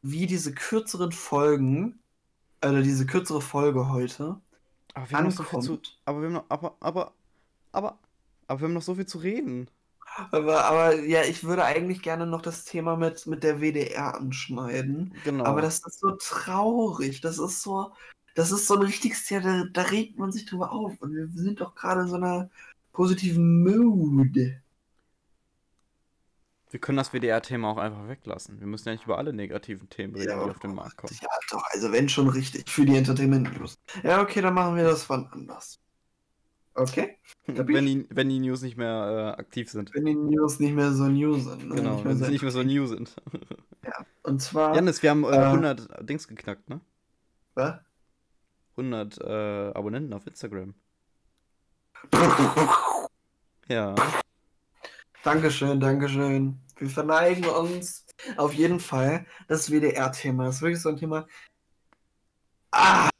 wie 0.02 0.26
diese 0.26 0.54
kürzeren 0.54 1.12
Folgen, 1.12 1.98
oder 2.64 2.82
diese 2.82 3.06
kürzere 3.06 3.40
Folge 3.40 3.90
heute 3.90 4.40
aber 4.94 5.10
wir 5.10 5.16
haben 5.18 5.24
noch 5.26 5.34
zu. 5.34 5.42
ankommt. 5.42 5.98
Aber 6.04 6.20
wir 6.20 6.26
haben 6.26 6.34
noch. 6.34 6.44
Aber, 6.48 6.76
aber, 6.80 7.12
aber. 7.72 7.98
Aber 8.48 8.60
wir 8.60 8.64
haben 8.66 8.74
noch 8.74 8.82
so 8.82 8.96
viel 8.96 9.06
zu 9.06 9.18
reden. 9.18 9.70
Aber, 10.32 10.64
aber 10.64 10.98
ja, 11.00 11.22
ich 11.22 11.44
würde 11.44 11.64
eigentlich 11.64 12.02
gerne 12.02 12.26
noch 12.26 12.42
das 12.42 12.64
Thema 12.64 12.96
mit, 12.96 13.26
mit 13.26 13.44
der 13.44 13.60
WDR 13.60 14.16
anschneiden. 14.16 15.14
Genau. 15.22 15.44
Aber 15.44 15.62
das 15.62 15.78
ist 15.86 16.00
so 16.00 16.16
traurig. 16.18 17.20
Das 17.20 17.38
ist 17.38 17.62
so, 17.62 17.92
das 18.34 18.50
ist 18.50 18.66
so 18.66 18.74
ein 18.74 18.82
richtiges 18.82 19.24
Thema, 19.26 19.42
da, 19.42 19.82
da 19.82 19.82
regt 19.90 20.18
man 20.18 20.32
sich 20.32 20.46
drüber 20.46 20.72
auf. 20.72 21.00
Und 21.00 21.14
wir 21.14 21.28
sind 21.28 21.60
doch 21.60 21.74
gerade 21.74 22.02
in 22.02 22.08
so 22.08 22.16
einer 22.16 22.50
positiven 22.92 23.62
Mood. 23.62 24.36
Wir 26.70 26.80
können 26.80 26.98
das 26.98 27.12
WDR-Thema 27.12 27.70
auch 27.70 27.78
einfach 27.78 28.08
weglassen. 28.08 28.60
Wir 28.60 28.66
müssen 28.66 28.88
ja 28.88 28.94
nicht 28.94 29.04
über 29.04 29.18
alle 29.18 29.32
negativen 29.32 29.88
Themen 29.88 30.14
reden, 30.14 30.38
die 30.44 30.50
auf 30.50 30.58
den 30.58 30.74
Markt 30.74 30.96
kommen. 30.96 31.16
Ja, 31.22 31.28
doch, 31.50 31.62
also 31.70 31.92
wenn 31.92 32.08
schon 32.08 32.28
richtig. 32.28 32.68
Für 32.68 32.84
die 32.84 32.96
Entertainment 32.96 33.58
News. 33.58 33.78
Ja, 34.02 34.20
okay, 34.20 34.42
dann 34.42 34.54
machen 34.54 34.76
wir 34.76 34.84
das 34.84 35.08
wann 35.08 35.26
anders. 35.28 35.80
Okay? 36.78 37.18
Wenn 37.46 37.86
die, 37.86 38.06
wenn 38.10 38.28
die 38.28 38.38
News 38.38 38.62
nicht 38.62 38.76
mehr 38.76 39.34
äh, 39.36 39.40
aktiv 39.40 39.70
sind. 39.70 39.92
Wenn 39.94 40.04
die 40.04 40.14
News 40.14 40.60
nicht 40.60 40.74
mehr 40.74 40.92
so 40.92 41.08
new 41.08 41.34
sind. 41.34 41.68
Ne? 41.68 41.74
Genau, 41.76 41.94
Nicht 41.94 42.04
wenn 42.04 42.16
sie 42.18 42.30
nicht 42.30 42.42
mehr 42.42 42.50
so 42.50 42.62
new 42.62 42.86
sind. 42.86 43.16
Und 44.22 44.40
zwar. 44.40 44.74
Janis, 44.76 45.02
wir 45.02 45.10
haben 45.10 45.24
äh, 45.24 45.28
Äh. 45.28 45.44
100 45.44 46.08
Dings 46.08 46.28
geknackt, 46.28 46.68
ne? 46.68 46.80
Was? 47.54 47.80
100 48.76 49.18
äh, 49.18 49.72
Abonnenten 49.74 50.12
auf 50.12 50.26
Instagram. 50.26 50.74
Ja. 53.70 53.94
Dankeschön, 55.22 55.78
Dankeschön. 55.78 56.58
Wir 56.78 56.88
verneigen 56.88 57.44
uns 57.44 58.06
auf 58.38 58.54
jeden 58.54 58.80
Fall 58.80 59.26
das 59.46 59.70
WDR-Thema. 59.70 60.46
Das 60.46 60.56
ist 60.56 60.62
wirklich 60.62 60.80
so 60.80 60.88
ein 60.88 60.96
Thema. 60.96 61.26
Ah! 62.70 63.10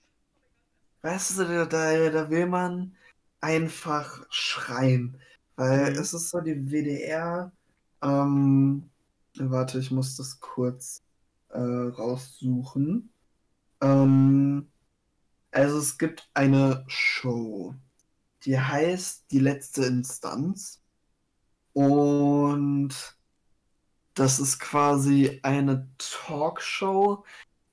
Weißt 1.03 1.39
du, 1.39 1.67
da, 1.67 1.67
da 1.67 2.31
will 2.31 2.47
man 2.47 2.97
einfach 3.41 4.26
schreien. 4.30 5.20
Weil 5.57 5.93
Mhm. 5.93 5.99
es 5.99 6.14
ist 6.14 6.30
so 6.30 6.41
die 6.41 6.55
WDR. 6.70 7.53
Ähm, 8.03 8.91
warte, 9.39 9.78
ich 9.80 9.91
muss 9.91 10.16
das 10.16 10.41
kurz 10.41 11.03
äh, 11.51 11.59
raussuchen. 11.61 13.12
Ähm, 13.82 14.72
also 15.53 15.78
es 15.78 15.99
gibt 15.99 16.30
eine 16.34 16.84
Show, 16.89 17.74
die 18.45 18.59
heißt 18.61 19.30
Die 19.32 19.41
letzte 19.41 19.84
Instanz. 19.86 20.82
Und 21.72 22.95
das 24.14 24.41
ist 24.41 24.59
quasi 24.59 25.41
eine 25.43 25.89
Talkshow 25.99 27.24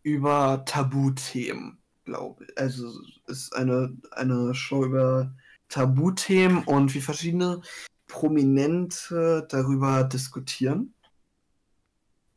über 0.03 0.63
Tabuthemen, 0.65 1.79
glaube 2.05 2.45
ich. 2.45 2.57
Also 2.57 2.87
es 3.27 3.37
ist 3.47 3.55
eine, 3.55 3.97
eine 4.11 4.53
Show 4.55 4.85
über 4.85 5.33
Tabuthemen 5.69 6.63
und 6.63 6.93
wie 6.93 7.01
verschiedene 7.01 7.61
Prominente 8.07 9.47
darüber 9.49 10.03
diskutieren. 10.03 10.93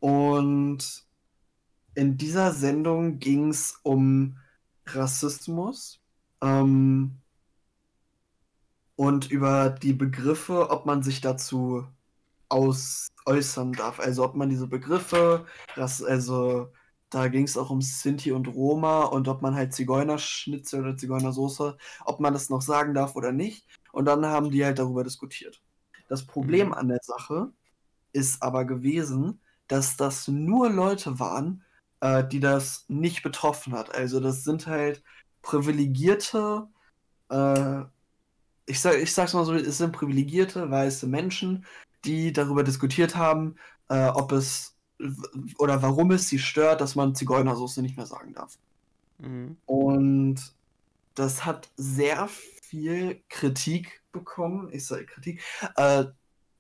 Und 0.01 1.05
in 1.95 2.17
dieser 2.17 2.53
Sendung 2.53 3.19
ging 3.19 3.51
es 3.51 3.79
um 3.83 4.39
Rassismus. 4.87 6.01
Ähm, 6.41 7.19
und 8.97 9.31
über 9.31 9.71
die 9.71 9.93
Begriffe, 9.93 10.71
ob 10.71 10.87
man 10.87 11.03
sich 11.03 11.21
dazu 11.21 11.87
aus 12.49 13.09
äußern 13.27 13.73
darf. 13.73 14.01
Also 14.01 14.25
ob 14.25 14.35
man 14.35 14.49
diese 14.49 14.67
Begriffe, 14.67 15.47
Rass 15.75 16.03
also 16.03 16.73
da 17.11 17.29
ging 17.29 17.45
es 17.45 17.57
auch 17.57 17.71
um 17.71 17.81
Sinti 17.83 18.33
und 18.33 18.49
Roma 18.49 19.05
und 19.05 19.29
ob 19.29 19.43
man 19.43 19.55
halt 19.55 19.73
Zigeunerschnitzel 19.75 20.81
oder 20.83 20.97
Zigeunersoße, 20.97 21.77
ob 22.05 22.21
man 22.21 22.35
das 22.35 22.51
noch 22.51 22.63
sagen 22.63 22.95
darf 22.95 23.17
oder 23.17 23.33
nicht. 23.33 23.67
Und 23.93 24.05
dann 24.07 24.27
haben 24.27 24.51
die 24.51 24.65
halt 24.65 24.79
darüber 24.79 25.05
diskutiert. 25.05 25.63
Das 26.09 26.27
Problem 26.27 26.69
Mhm. 26.69 26.75
an 26.75 26.89
der 26.89 27.01
Sache 27.03 27.53
ist 28.13 28.43
aber 28.43 28.67
gewesen, 28.67 29.43
dass 29.69 29.97
das 29.97 30.29
nur 30.29 30.71
Leute 30.71 31.19
waren, 31.21 31.65
äh, 32.01 32.27
die 32.27 32.41
das 32.41 32.87
nicht 32.89 33.23
betroffen 33.23 33.75
hat. 33.75 33.95
Also 33.95 34.21
das 34.21 34.45
sind 34.45 34.67
halt 34.69 35.03
privilegierte, 35.43 36.69
äh, 37.31 37.83
ich, 38.67 38.81
sag, 38.81 38.97
ich 38.99 39.15
sag's 39.15 39.35
mal 39.35 39.47
so, 39.47 39.55
es 39.55 39.79
sind 39.79 39.93
privilegierte 39.93 40.71
weiße 40.71 41.09
Menschen, 41.09 41.67
die 42.05 42.33
darüber 42.35 42.65
diskutiert 42.65 43.17
haben, 43.17 43.57
äh, 43.91 44.09
ob 44.09 44.33
es 44.33 44.78
oder 45.59 45.83
warum 45.83 46.11
es 46.11 46.29
sie 46.29 46.39
stört, 46.39 46.81
dass 46.81 46.95
man 46.95 47.15
Zigeunersoße 47.15 47.83
nicht 47.83 47.97
mehr 47.97 48.07
sagen 48.07 48.33
darf. 48.35 48.59
Mhm. 49.19 49.57
Und 49.67 50.41
das 51.15 51.45
hat 51.45 51.71
sehr 51.77 52.29
viel 52.63 53.21
Kritik 53.29 54.03
bekommen. 54.13 54.69
Ich 54.73 54.87
sage 54.87 55.07
Kritik, 55.07 55.43
äh, 55.77 56.05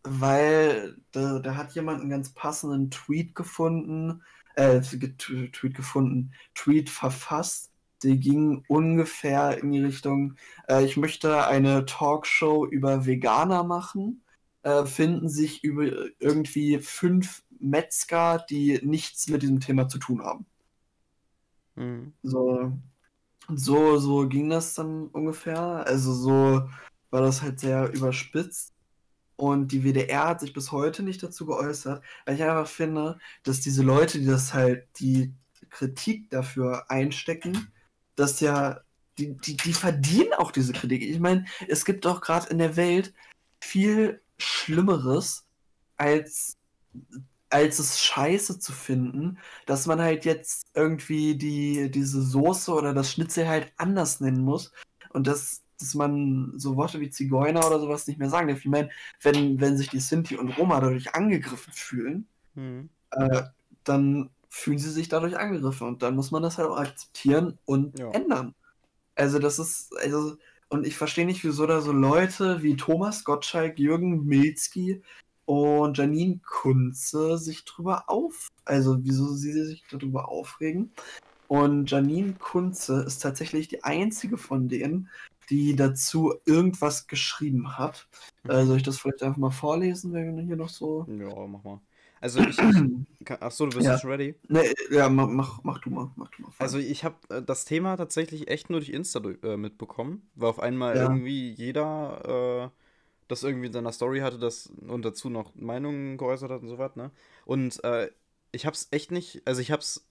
weil 0.03 0.97
da, 1.13 1.39
da 1.39 1.57
hat 1.57 1.73
jemand 1.73 2.01
einen 2.01 2.11
ganz 2.11 2.31
passenden 2.31 2.91
Tweet 2.91 3.35
gefunden, 3.35 4.23
äh, 4.55 4.81
Tweet 4.81 5.75
gefunden, 5.75 6.33
Tweet 6.55 6.91
verfasst. 6.91 7.71
Der 8.05 8.17
ging 8.17 8.65
ungefähr 8.69 9.59
in 9.59 9.73
die 9.73 9.83
Richtung, 9.83 10.37
äh, 10.69 10.85
ich 10.85 10.97
möchte 10.97 11.47
eine 11.47 11.85
Talkshow 11.85 12.65
über 12.67 13.07
Veganer 13.07 13.65
machen. 13.65 14.23
Äh, 14.63 14.87
finden 14.87 15.29
sich 15.29 15.63
über 15.63 15.85
irgendwie 16.19 16.79
fünf 16.81 17.45
Metzger, 17.61 18.45
die 18.51 18.81
nichts 18.83 19.29
mit 19.29 19.43
diesem 19.43 19.61
Thema 19.61 19.89
zu 19.89 19.99
tun 19.99 20.23
haben. 20.23 20.47
Mhm. 21.77 22.13
So, 22.23 22.73
so, 23.55 23.99
so 23.99 24.29
ging 24.29 24.51
das 24.51 24.75
dann 24.75 25.09
ungefähr. 25.09 25.61
Also 25.61 26.13
so 26.13 26.69
war 27.11 27.23
das 27.23 27.43
halt 27.43 27.61
sehr 27.61 27.93
überspitzt. 27.93 28.73
Und 29.37 29.71
die 29.71 29.85
WDR 29.85 30.29
hat 30.29 30.41
sich 30.41 30.53
bis 30.53 30.73
heute 30.73 31.05
nicht 31.05 31.23
dazu 31.23 31.47
geäußert, 31.47 32.03
weil 32.27 32.35
ich 32.35 32.43
einfach 32.43 32.67
finde, 32.67 33.19
dass 33.45 33.61
diese 33.61 33.83
Leute, 33.83 34.19
die 34.19 34.27
das 34.27 34.53
halt, 34.53 34.89
die 34.99 35.33
Kritik 35.71 36.29
dafür 36.31 36.91
einstecken, 36.91 37.71
dass 38.17 38.41
ja, 38.41 38.81
die, 39.17 39.37
die, 39.37 39.57
die 39.57 39.73
verdienen 39.73 40.33
auch 40.35 40.51
diese 40.51 40.73
Kritik. 40.73 41.03
Ich 41.03 41.21
meine, 41.21 41.45
es 41.69 41.85
gibt 41.85 42.05
doch 42.05 42.21
gerade 42.21 42.49
in 42.49 42.59
der 42.59 42.77
Welt 42.77 43.15
viel 43.61 44.21
Schlimmeres, 44.39 45.47
als, 45.97 46.57
als 47.51 47.79
es 47.79 48.01
scheiße 48.01 48.59
zu 48.59 48.73
finden, 48.73 49.39
dass 49.67 49.87
man 49.87 50.01
halt 50.01 50.25
jetzt 50.25 50.67
irgendwie 50.75 51.37
die, 51.37 51.91
diese 51.91 52.23
Soße 52.23 52.73
oder 52.73 52.93
das 52.93 53.13
Schnitzel 53.13 53.49
halt 53.49 53.73
anders 53.77 54.21
nennen 54.21 54.45
muss. 54.45 54.73
Und 55.11 55.27
dass 55.27 55.63
dass 55.81 55.95
man 55.95 56.53
so 56.57 56.77
Worte 56.77 57.01
wie 57.01 57.11
Zigeuner 57.11 57.67
oder 57.67 57.79
sowas 57.79 58.07
nicht 58.07 58.19
mehr 58.19 58.31
sagen 58.31 58.49
darf. 58.49 58.59
Ich 58.59 58.67
meine, 58.67 58.91
wenn, 59.23 59.61
wenn 59.61 59.77
sich 59.77 59.89
die 59.89 60.01
Sinti 60.01 60.37
und 60.37 60.51
Roma 60.59 60.81
dadurch 60.81 61.15
angegriffen 61.15 61.73
fühlen, 61.73 62.27
mhm. 62.55 62.89
äh, 63.13 63.43
dann 63.85 64.31
fühlen 64.49 64.79
sie 64.79 64.91
sich 64.91 65.09
dadurch 65.09 65.39
angegriffen 65.39 65.87
und 65.87 66.03
dann 66.03 66.17
muss 66.17 66.31
man 66.31 66.43
das 66.43 66.59
halt 66.59 66.69
auch 66.69 66.79
akzeptieren 66.79 67.59
und 67.65 67.99
ja. 67.99 68.11
ändern. 68.11 68.55
Also 69.15 69.39
das 69.39 69.59
ist, 69.59 69.97
also, 69.99 70.37
und 70.69 70.87
ich 70.87 70.97
verstehe 70.97 71.27
nicht, 71.27 71.45
wieso 71.45 71.67
da 71.67 71.81
so 71.81 71.93
Leute 71.93 72.63
wie 72.63 72.77
Thomas 72.77 73.25
Gottschalk, 73.25 73.79
Jürgen 73.79 74.25
Milzki 74.25 75.03
und 75.49 75.97
Janine 75.97 76.41
Kunze 76.47 77.39
sich 77.39 77.65
drüber 77.65 78.11
auf, 78.11 78.49
also 78.67 78.99
wieso 79.01 79.33
sie 79.33 79.53
sich 79.53 79.83
darüber 79.91 80.29
aufregen. 80.29 80.93
Und 81.47 81.91
Janine 81.91 82.35
Kunze 82.35 83.03
ist 83.07 83.21
tatsächlich 83.21 83.67
die 83.67 83.83
einzige 83.83 84.37
von 84.37 84.69
denen, 84.69 85.09
die 85.49 85.75
dazu 85.75 86.35
irgendwas 86.45 87.07
geschrieben 87.07 87.79
hat. 87.79 88.09
Mhm. 88.45 88.51
Äh, 88.51 88.67
soll 88.67 88.77
ich 88.77 88.83
das 88.83 88.99
vielleicht 88.99 89.23
einfach 89.23 89.39
mal 89.39 89.51
vorlesen, 89.51 90.13
wenn 90.13 90.37
wir 90.37 90.45
hier 90.45 90.57
noch 90.57 90.69
so. 90.69 91.07
Ja, 91.09 91.47
mach 91.47 91.65
mal. 91.65 91.81
Also 92.21 92.41
ich. 92.41 92.59
achso, 93.41 93.65
du 93.65 93.77
bist 93.79 93.87
ja. 93.89 93.97
schon 93.97 94.11
ready? 94.11 94.35
Nee, 94.49 94.71
ja, 94.91 95.09
mach, 95.09 95.63
mach 95.63 95.79
du 95.79 95.89
mal. 95.89 96.11
Mach 96.17 96.31
du 96.33 96.43
mal 96.43 96.51
also 96.59 96.77
ich 96.77 97.05
habe 97.05 97.17
äh, 97.31 97.41
das 97.41 97.65
Thema 97.65 97.97
tatsächlich 97.97 98.49
echt 98.49 98.69
nur 98.69 98.81
durch 98.81 98.91
Insta 98.91 99.23
äh, 99.43 99.57
mitbekommen, 99.57 100.29
weil 100.35 100.51
auf 100.51 100.61
einmal 100.61 100.95
ja. 100.95 101.05
irgendwie 101.05 101.53
jeder 101.53 102.71
äh, 102.75 102.78
das 103.29 103.43
irgendwie 103.43 103.67
in 103.67 103.73
seiner 103.73 103.93
Story 103.93 104.21
hatte 104.21 104.39
das 104.39 104.73
und 104.87 105.05
dazu 105.05 105.31
noch 105.31 105.55
Meinungen 105.55 106.17
geäußert 106.17 106.51
hat 106.51 106.63
und 106.63 106.69
so 106.69 106.79
was, 106.79 106.97
ne? 106.97 107.11
Und 107.45 107.83
äh, 107.85 108.11
ich 108.53 108.67
hab's 108.67 108.89
echt 108.91 109.11
nicht, 109.11 109.43
also 109.45 109.61
ich 109.61 109.71
hab's 109.71 110.07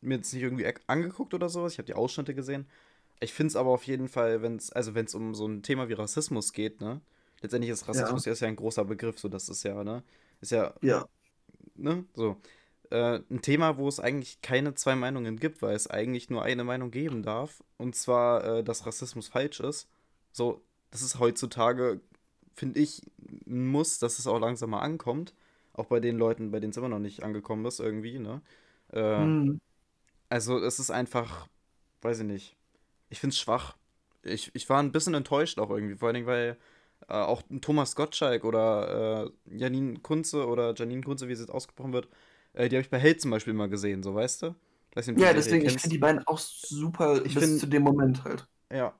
mir 0.00 0.16
jetzt 0.16 0.32
nicht 0.32 0.42
irgendwie 0.42 0.66
angeguckt 0.86 1.34
oder 1.34 1.48
sowas, 1.48 1.72
ich 1.72 1.78
habe 1.78 1.86
die 1.86 1.94
Ausschnitte 1.94 2.34
gesehen, 2.34 2.66
ich 3.20 3.32
finde 3.32 3.48
es 3.48 3.56
aber 3.56 3.70
auf 3.70 3.84
jeden 3.84 4.08
Fall, 4.08 4.42
wenn 4.42 4.56
es, 4.56 4.70
also 4.72 4.94
wenn 4.94 5.06
es 5.06 5.14
um 5.14 5.34
so 5.34 5.46
ein 5.46 5.62
Thema 5.62 5.88
wie 5.88 5.94
Rassismus 5.94 6.52
geht, 6.52 6.80
ne? 6.80 7.00
Letztendlich 7.42 7.70
ist 7.70 7.88
Rassismus 7.88 8.26
ja, 8.26 8.32
ist 8.32 8.40
ja 8.40 8.48
ein 8.48 8.56
großer 8.56 8.84
Begriff, 8.84 9.18
so 9.18 9.28
das 9.28 9.48
ist 9.48 9.62
ja, 9.62 9.82
ne? 9.82 10.02
Ist 10.40 10.52
ja. 10.52 10.74
Ja. 10.82 11.06
Ne? 11.76 12.04
So. 12.14 12.36
Äh, 12.90 13.20
ein 13.30 13.40
Thema, 13.40 13.78
wo 13.78 13.88
es 13.88 14.00
eigentlich 14.00 14.42
keine 14.42 14.74
zwei 14.74 14.96
Meinungen 14.96 15.38
gibt, 15.38 15.62
weil 15.62 15.74
es 15.74 15.86
eigentlich 15.86 16.28
nur 16.28 16.42
eine 16.42 16.64
Meinung 16.64 16.90
geben 16.90 17.22
darf. 17.22 17.62
Und 17.76 17.94
zwar, 17.94 18.44
äh, 18.44 18.64
dass 18.64 18.86
Rassismus 18.86 19.28
falsch 19.28 19.60
ist. 19.60 19.88
So, 20.32 20.62
das 20.90 21.02
ist 21.02 21.18
heutzutage, 21.18 22.00
finde 22.60 22.78
ich, 22.78 23.02
ein 23.46 23.66
Muss, 23.66 23.98
dass 23.98 24.20
es 24.20 24.26
auch 24.28 24.38
langsam 24.38 24.70
mal 24.70 24.80
ankommt. 24.80 25.34
Auch 25.72 25.86
bei 25.86 25.98
den 25.98 26.16
Leuten, 26.16 26.52
bei 26.52 26.60
denen 26.60 26.70
es 26.70 26.76
immer 26.76 26.88
noch 26.88 26.98
nicht 27.00 27.24
angekommen 27.24 27.64
ist, 27.66 27.80
irgendwie, 27.80 28.18
ne? 28.18 28.40
Äh, 28.92 29.16
hm. 29.18 29.60
Also, 30.28 30.58
es 30.58 30.78
ist 30.78 30.90
einfach, 30.90 31.48
weiß 32.02 32.20
ich 32.20 32.26
nicht 32.26 32.56
ich 33.10 33.18
finde 33.18 33.34
es 33.34 33.40
schwach. 33.40 33.76
Ich, 34.22 34.50
ich 34.54 34.68
war 34.70 34.82
ein 34.82 34.92
bisschen 34.92 35.14
enttäuscht 35.14 35.58
auch 35.58 35.70
irgendwie, 35.70 35.96
vor 35.96 36.08
allen 36.08 36.14
Dingen, 36.14 36.26
weil 36.26 36.56
äh, 37.08 37.14
auch 37.14 37.42
Thomas 37.60 37.96
Gottschalk 37.96 38.44
oder 38.44 39.26
äh, 39.26 39.56
Janine 39.56 39.98
Kunze 39.98 40.46
oder 40.46 40.74
Janine 40.74 41.02
Kunze, 41.02 41.28
wie 41.28 41.32
es 41.32 41.40
jetzt 41.40 41.50
ausgesprochen 41.50 41.92
wird, 41.92 42.08
äh, 42.54 42.68
die 42.68 42.76
habe 42.76 42.82
ich 42.82 42.90
bei 42.90 43.00
Hate 43.00 43.18
zum 43.18 43.30
Beispiel 43.30 43.52
mal 43.52 43.68
gesehen, 43.68 44.02
so 44.02 44.14
weißt 44.14 44.42
du? 44.42 44.54
Nicht, 44.94 45.20
ja, 45.20 45.32
deswegen, 45.32 45.64
ich 45.64 45.72
finde 45.72 45.90
die 45.90 45.98
beiden 45.98 46.26
auch 46.26 46.38
super 46.38 47.24
ich 47.24 47.34
bis 47.34 47.44
find, 47.44 47.60
zu 47.60 47.66
dem 47.66 47.82
Moment 47.82 48.24
halt. 48.24 48.48
Ja. 48.72 48.92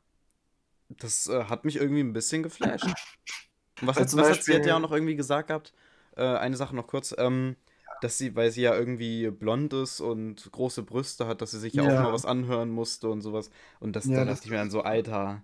Das 0.89 1.27
äh, 1.27 1.45
hat 1.45 1.65
mich 1.65 1.77
irgendwie 1.77 2.01
ein 2.01 2.13
bisschen 2.13 2.43
geflasht. 2.43 2.87
was, 3.83 3.97
hat, 3.97 4.17
was 4.17 4.31
hat 4.31 4.45
sie 4.45 4.55
hat 4.55 4.67
ja 4.67 4.77
auch 4.77 4.81
noch 4.81 4.93
irgendwie 4.93 5.17
gesagt 5.17 5.49
gehabt? 5.49 5.73
Äh, 6.17 6.23
eine 6.25 6.57
Sache 6.57 6.75
noch 6.75 6.87
kurz. 6.87 7.15
Ähm, 7.19 7.57
dass 8.01 8.19
sie, 8.19 8.35
weil 8.35 8.51
sie 8.51 8.63
ja 8.63 8.75
irgendwie 8.75 9.31
blond 9.31 9.73
ist 9.73 10.01
und 10.01 10.51
große 10.53 10.83
Brüste 10.83 11.27
hat, 11.27 11.43
dass 11.43 11.51
sie 11.51 11.59
sich 11.59 11.75
ja, 11.75 11.85
ja. 11.85 11.99
auch 11.99 12.05
mal 12.05 12.13
was 12.13 12.25
anhören 12.25 12.71
musste 12.71 13.09
und 13.11 13.21
sowas. 13.21 13.51
Und 13.79 13.95
das, 13.95 14.07
ja, 14.07 14.17
da 14.17 14.25
dachte 14.25 14.45
ich 14.45 14.51
mir 14.51 14.57
dann 14.57 14.71
so, 14.71 14.83
Alter, 14.83 15.43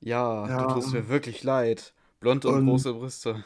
ja, 0.00 0.48
ja, 0.48 0.66
du 0.66 0.74
tust 0.74 0.92
mir 0.92 1.08
wirklich 1.08 1.42
leid. 1.42 1.94
Blond 2.20 2.44
und, 2.44 2.54
und 2.54 2.66
große 2.66 2.94
Brüste. 2.94 3.44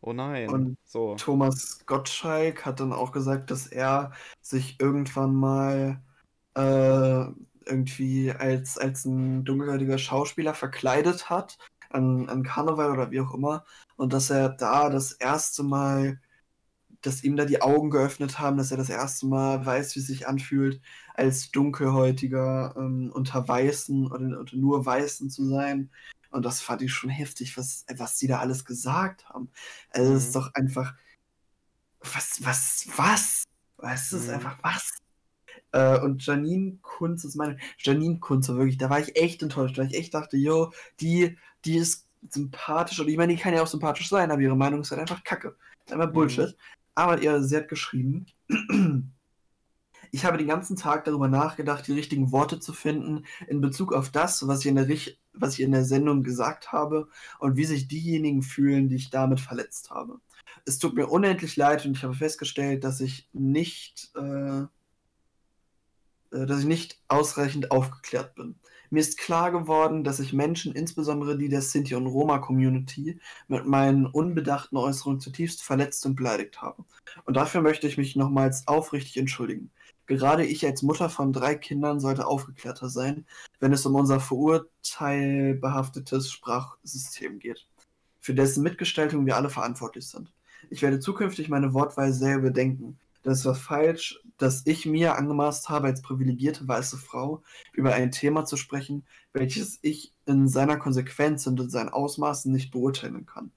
Oh 0.00 0.12
nein. 0.12 0.48
Und 0.48 0.76
so. 0.84 1.14
Thomas 1.16 1.84
Gottschalk 1.86 2.64
hat 2.64 2.80
dann 2.80 2.92
auch 2.92 3.12
gesagt, 3.12 3.50
dass 3.50 3.66
er 3.66 4.12
sich 4.40 4.80
irgendwann 4.80 5.34
mal 5.34 6.00
äh, 6.54 7.24
irgendwie 7.66 8.32
als, 8.32 8.78
als 8.78 9.04
ein 9.04 9.44
dunkelhäutiger 9.44 9.98
Schauspieler 9.98 10.54
verkleidet 10.54 11.28
hat 11.28 11.58
an, 11.90 12.28
an 12.28 12.42
Karneval 12.42 12.90
oder 12.90 13.10
wie 13.10 13.20
auch 13.20 13.34
immer. 13.34 13.64
Und 13.96 14.12
dass 14.12 14.30
er 14.30 14.48
da 14.48 14.90
das 14.90 15.12
erste 15.12 15.62
Mal 15.62 16.20
dass 17.02 17.24
ihm 17.24 17.36
da 17.36 17.44
die 17.44 17.62
Augen 17.62 17.90
geöffnet 17.90 18.38
haben, 18.38 18.58
dass 18.58 18.70
er 18.70 18.76
das 18.76 18.90
erste 18.90 19.26
Mal 19.26 19.64
weiß, 19.64 19.94
wie 19.96 20.00
es 20.00 20.06
sich 20.06 20.28
anfühlt, 20.28 20.80
als 21.14 21.50
Dunkelhäutiger 21.50 22.74
ähm, 22.76 23.10
unter 23.12 23.46
Weißen 23.46 24.06
oder 24.06 24.38
unter 24.38 24.56
nur 24.56 24.84
Weißen 24.84 25.30
zu 25.30 25.48
sein. 25.48 25.90
Und 26.30 26.44
das 26.44 26.60
fand 26.60 26.82
ich 26.82 26.92
schon 26.92 27.10
heftig, 27.10 27.56
was, 27.56 27.84
was 27.96 28.16
die 28.18 28.26
da 28.26 28.38
alles 28.38 28.64
gesagt 28.64 29.28
haben. 29.28 29.50
Also, 29.90 30.12
es 30.12 30.22
mhm. 30.22 30.26
ist 30.26 30.36
doch 30.36 30.54
einfach. 30.54 30.94
Was, 32.00 32.40
was, 32.44 32.86
was? 32.96 33.44
Es 33.82 34.12
ist 34.12 34.28
mhm. 34.28 34.34
einfach 34.34 34.58
was? 34.62 34.99
Äh, 35.72 36.00
und 36.00 36.24
Janine 36.24 36.78
Kunz 36.82 37.24
ist 37.24 37.36
meine. 37.36 37.56
Janine 37.78 38.18
Kunz, 38.18 38.48
wirklich, 38.48 38.78
da 38.78 38.90
war 38.90 39.00
ich 39.00 39.16
echt 39.16 39.42
enttäuscht, 39.42 39.78
weil 39.78 39.86
ich 39.86 39.96
echt 39.96 40.14
dachte, 40.14 40.36
yo, 40.36 40.72
die, 41.00 41.36
die 41.64 41.76
ist 41.76 42.08
sympathisch. 42.28 43.00
Und 43.00 43.08
ich 43.08 43.16
meine, 43.16 43.34
die 43.34 43.40
kann 43.40 43.54
ja 43.54 43.62
auch 43.62 43.66
sympathisch 43.66 44.08
sein, 44.08 44.30
aber 44.30 44.40
ihre 44.40 44.56
Meinung 44.56 44.80
ist 44.80 44.90
halt 44.90 45.00
einfach 45.00 45.24
kacke. 45.24 45.56
Einfach 45.90 46.08
mhm. 46.08 46.12
Bullshit. 46.12 46.48
Mhm. 46.48 46.54
Aber 46.94 47.22
ihr, 47.22 47.42
sie 47.42 47.56
hat 47.56 47.68
geschrieben, 47.68 48.26
ich 50.10 50.24
habe 50.24 50.38
den 50.38 50.48
ganzen 50.48 50.76
Tag 50.76 51.04
darüber 51.04 51.28
nachgedacht, 51.28 51.86
die 51.86 51.92
richtigen 51.92 52.32
Worte 52.32 52.60
zu 52.60 52.72
finden 52.72 53.24
in 53.46 53.60
Bezug 53.60 53.92
auf 53.92 54.10
das, 54.10 54.46
was 54.46 54.60
ich 54.60 54.66
in 54.66 54.76
der, 54.76 54.88
was 55.32 55.54
ich 55.54 55.60
in 55.60 55.72
der 55.72 55.84
Sendung 55.84 56.22
gesagt 56.22 56.72
habe 56.72 57.08
und 57.38 57.56
wie 57.56 57.64
sich 57.64 57.88
diejenigen 57.88 58.42
fühlen, 58.42 58.88
die 58.88 58.96
ich 58.96 59.10
damit 59.10 59.40
verletzt 59.40 59.90
habe. 59.90 60.20
Es 60.64 60.78
tut 60.78 60.94
mir 60.94 61.06
unendlich 61.06 61.56
leid 61.56 61.86
und 61.86 61.96
ich 61.96 62.02
habe 62.02 62.14
festgestellt, 62.14 62.84
dass 62.84 63.00
ich 63.00 63.28
nicht, 63.32 64.10
äh 64.16 64.66
dass 66.30 66.60
ich 66.60 66.66
nicht 66.66 66.98
ausreichend 67.08 67.70
aufgeklärt 67.70 68.34
bin. 68.34 68.56
Mir 68.92 69.00
ist 69.00 69.18
klar 69.18 69.52
geworden, 69.52 70.02
dass 70.02 70.18
ich 70.18 70.32
Menschen, 70.32 70.74
insbesondere 70.74 71.38
die 71.38 71.48
der 71.48 71.62
Sinti- 71.62 71.94
und 71.94 72.08
Roma-Community, 72.08 73.20
mit 73.46 73.64
meinen 73.64 74.06
unbedachten 74.06 74.76
Äußerungen 74.76 75.20
zutiefst 75.20 75.62
verletzt 75.62 76.04
und 76.06 76.16
beleidigt 76.16 76.60
habe. 76.60 76.84
Und 77.24 77.36
dafür 77.36 77.62
möchte 77.62 77.86
ich 77.86 77.98
mich 77.98 78.16
nochmals 78.16 78.66
aufrichtig 78.66 79.16
entschuldigen. 79.16 79.70
Gerade 80.06 80.44
ich 80.44 80.66
als 80.66 80.82
Mutter 80.82 81.08
von 81.08 81.32
drei 81.32 81.54
Kindern 81.54 82.00
sollte 82.00 82.26
aufgeklärter 82.26 82.88
sein, 82.88 83.26
wenn 83.60 83.72
es 83.72 83.86
um 83.86 83.94
unser 83.94 84.18
verurteilbehaftetes 84.18 86.32
Sprachsystem 86.32 87.38
geht, 87.38 87.68
für 88.18 88.34
dessen 88.34 88.64
Mitgestaltung 88.64 89.24
wir 89.24 89.36
alle 89.36 89.50
verantwortlich 89.50 90.08
sind. 90.08 90.32
Ich 90.68 90.82
werde 90.82 90.98
zukünftig 90.98 91.48
meine 91.48 91.74
Wortweise 91.74 92.18
sehr 92.18 92.38
überdenken 92.38 92.98
das 93.22 93.44
war 93.44 93.54
falsch, 93.54 94.20
dass 94.38 94.66
ich 94.66 94.86
mir 94.86 95.16
angemaßt 95.16 95.68
habe, 95.68 95.88
als 95.88 96.02
privilegierte 96.02 96.66
weiße 96.66 96.96
Frau 96.96 97.42
über 97.72 97.92
ein 97.92 98.10
Thema 98.10 98.44
zu 98.44 98.56
sprechen, 98.56 99.04
welches 99.32 99.78
ich 99.82 100.14
in 100.26 100.48
seiner 100.48 100.78
Konsequenz 100.78 101.46
und 101.46 101.60
in 101.60 101.70
seinen 101.70 101.90
Ausmaßen 101.90 102.50
nicht 102.50 102.70
beurteilen 102.70 103.26
kann. 103.26 103.50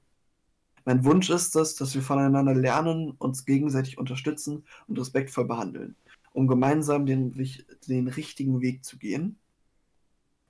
Mein 0.86 1.06
Wunsch 1.06 1.30
ist 1.30 1.56
es, 1.56 1.76
dass 1.76 1.96
wir 1.96 2.02
voneinander 2.02 2.54
lernen, 2.54 3.12
uns 3.12 3.46
gegenseitig 3.46 3.98
unterstützen 3.98 4.66
und 4.88 5.00
respektvoll 5.00 5.46
behandeln, 5.46 5.96
um 6.34 6.48
gemeinsam 6.48 7.06
den, 7.06 7.34
den 7.88 8.08
richtigen 8.10 8.60
Weg 8.60 8.84
zu 8.84 8.98
gehen. 8.98 9.38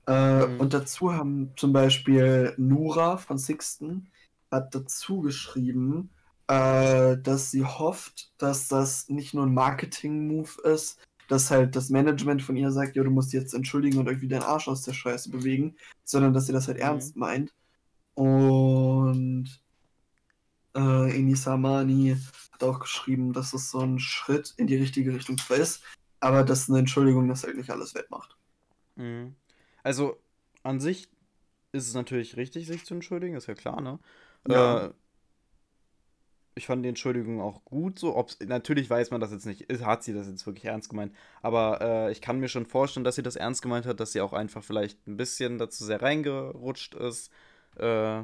Äh, 0.08 0.46
mhm. 0.46 0.60
Und 0.60 0.74
dazu 0.74 1.12
haben 1.12 1.52
zum 1.56 1.72
Beispiel 1.72 2.52
Nura 2.56 3.16
von 3.16 3.38
Sixten 3.38 4.08
hat 4.50 4.74
dazu 4.74 5.20
geschrieben, 5.20 6.10
äh, 6.48 7.16
dass 7.18 7.50
sie 7.50 7.64
hofft, 7.64 8.32
dass 8.38 8.68
das 8.68 9.08
nicht 9.08 9.34
nur 9.34 9.46
ein 9.46 9.54
Marketing-Move 9.54 10.62
ist, 10.64 11.00
dass 11.28 11.50
halt 11.50 11.74
das 11.74 11.88
Management 11.88 12.42
von 12.42 12.56
ihr 12.56 12.70
sagt, 12.70 12.96
ja, 12.96 13.02
du 13.02 13.10
musst 13.10 13.32
jetzt 13.32 13.54
entschuldigen 13.54 13.98
und 13.98 14.06
irgendwie 14.06 14.28
deinen 14.28 14.42
Arsch 14.42 14.68
aus 14.68 14.82
der 14.82 14.92
Scheiße 14.92 15.30
bewegen, 15.30 15.76
sondern 16.04 16.34
dass 16.34 16.46
sie 16.46 16.52
das 16.52 16.68
halt 16.68 16.78
mhm. 16.78 16.84
ernst 16.84 17.16
meint. 17.16 17.54
Und 18.14 19.48
äh, 20.74 21.18
Enisa 21.18 21.56
Mani 21.56 22.16
hat 22.52 22.62
auch 22.62 22.80
geschrieben, 22.80 23.32
dass 23.32 23.54
es 23.54 23.70
so 23.70 23.80
ein 23.80 23.98
Schritt 23.98 24.54
in 24.56 24.66
die 24.66 24.76
richtige 24.76 25.14
Richtung 25.14 25.38
zwar 25.38 25.56
ist, 25.56 25.82
aber 26.20 26.44
dass 26.44 26.68
eine 26.68 26.80
Entschuldigung 26.80 27.28
das 27.28 27.44
halt 27.44 27.56
nicht 27.56 27.70
alles 27.70 27.94
wettmacht. 27.94 28.36
Mhm. 28.96 29.34
Also 29.82 30.18
an 30.62 30.80
sich 30.80 31.08
ist 31.72 31.88
es 31.88 31.94
natürlich 31.94 32.36
richtig, 32.36 32.66
sich 32.66 32.84
zu 32.84 32.94
entschuldigen, 32.94 33.34
ist 33.34 33.46
ja 33.46 33.54
klar, 33.54 33.80
ne? 33.80 33.98
Ja. 34.48 34.86
Äh, 34.86 34.90
ich 36.54 36.66
fand 36.66 36.84
die 36.84 36.88
Entschuldigung 36.88 37.40
auch 37.40 37.64
gut 37.64 37.98
so. 37.98 38.16
Ob's, 38.16 38.38
natürlich 38.40 38.88
weiß 38.88 39.10
man 39.10 39.20
das 39.20 39.32
jetzt 39.32 39.46
nicht, 39.46 39.66
hat 39.82 40.04
sie 40.04 40.12
das 40.12 40.28
jetzt 40.28 40.46
wirklich 40.46 40.66
ernst 40.66 40.88
gemeint. 40.88 41.12
Aber 41.42 41.80
äh, 41.80 42.12
ich 42.12 42.20
kann 42.20 42.38
mir 42.38 42.48
schon 42.48 42.66
vorstellen, 42.66 43.04
dass 43.04 43.16
sie 43.16 43.22
das 43.22 43.36
ernst 43.36 43.62
gemeint 43.62 43.86
hat, 43.86 44.00
dass 44.00 44.12
sie 44.12 44.20
auch 44.20 44.32
einfach 44.32 44.62
vielleicht 44.62 45.06
ein 45.06 45.16
bisschen 45.16 45.58
dazu 45.58 45.84
sehr 45.84 46.00
reingerutscht 46.02 46.94
ist. 46.94 47.30
Äh, 47.76 48.22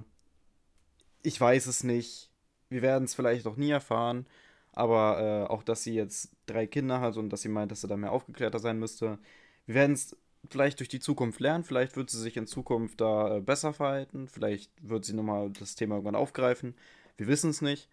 ich 1.22 1.40
weiß 1.40 1.66
es 1.66 1.82
nicht. 1.82 2.30
Wir 2.68 2.82
werden 2.82 3.04
es 3.04 3.14
vielleicht 3.14 3.46
auch 3.46 3.56
nie 3.56 3.70
erfahren. 3.70 4.26
Aber 4.72 5.20
äh, 5.20 5.50
auch, 5.52 5.64
dass 5.64 5.82
sie 5.82 5.94
jetzt 5.94 6.30
drei 6.46 6.66
Kinder 6.66 7.00
hat 7.00 7.16
und 7.16 7.30
dass 7.30 7.42
sie 7.42 7.48
meint, 7.48 7.72
dass 7.72 7.80
sie 7.80 7.88
da 7.88 7.96
mehr 7.96 8.12
aufgeklärter 8.12 8.60
sein 8.60 8.78
müsste. 8.78 9.18
Wir 9.66 9.74
werden 9.74 9.92
es 9.94 10.16
vielleicht 10.48 10.78
durch 10.78 10.88
die 10.88 11.00
Zukunft 11.00 11.40
lernen. 11.40 11.64
Vielleicht 11.64 11.96
wird 11.96 12.10
sie 12.10 12.20
sich 12.20 12.36
in 12.36 12.46
Zukunft 12.46 13.00
da 13.00 13.36
äh, 13.36 13.40
besser 13.40 13.72
verhalten. 13.72 14.28
Vielleicht 14.28 14.70
wird 14.80 15.04
sie 15.04 15.14
nochmal 15.14 15.50
das 15.50 15.74
Thema 15.74 15.96
irgendwann 15.96 16.14
aufgreifen. 16.14 16.76
Wir 17.16 17.26
wissen 17.26 17.50
es 17.50 17.60
nicht. 17.60 17.88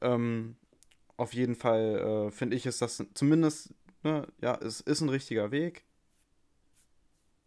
Ähm, 0.00 0.56
auf 1.16 1.32
jeden 1.32 1.54
Fall 1.54 2.28
äh, 2.28 2.30
finde 2.30 2.56
ich, 2.56 2.66
ist 2.66 2.82
das 2.82 3.02
zumindest, 3.14 3.74
ne, 4.02 4.26
ja, 4.40 4.56
es 4.56 4.80
ist 4.80 5.00
ein 5.00 5.08
richtiger 5.08 5.50
Weg. 5.50 5.84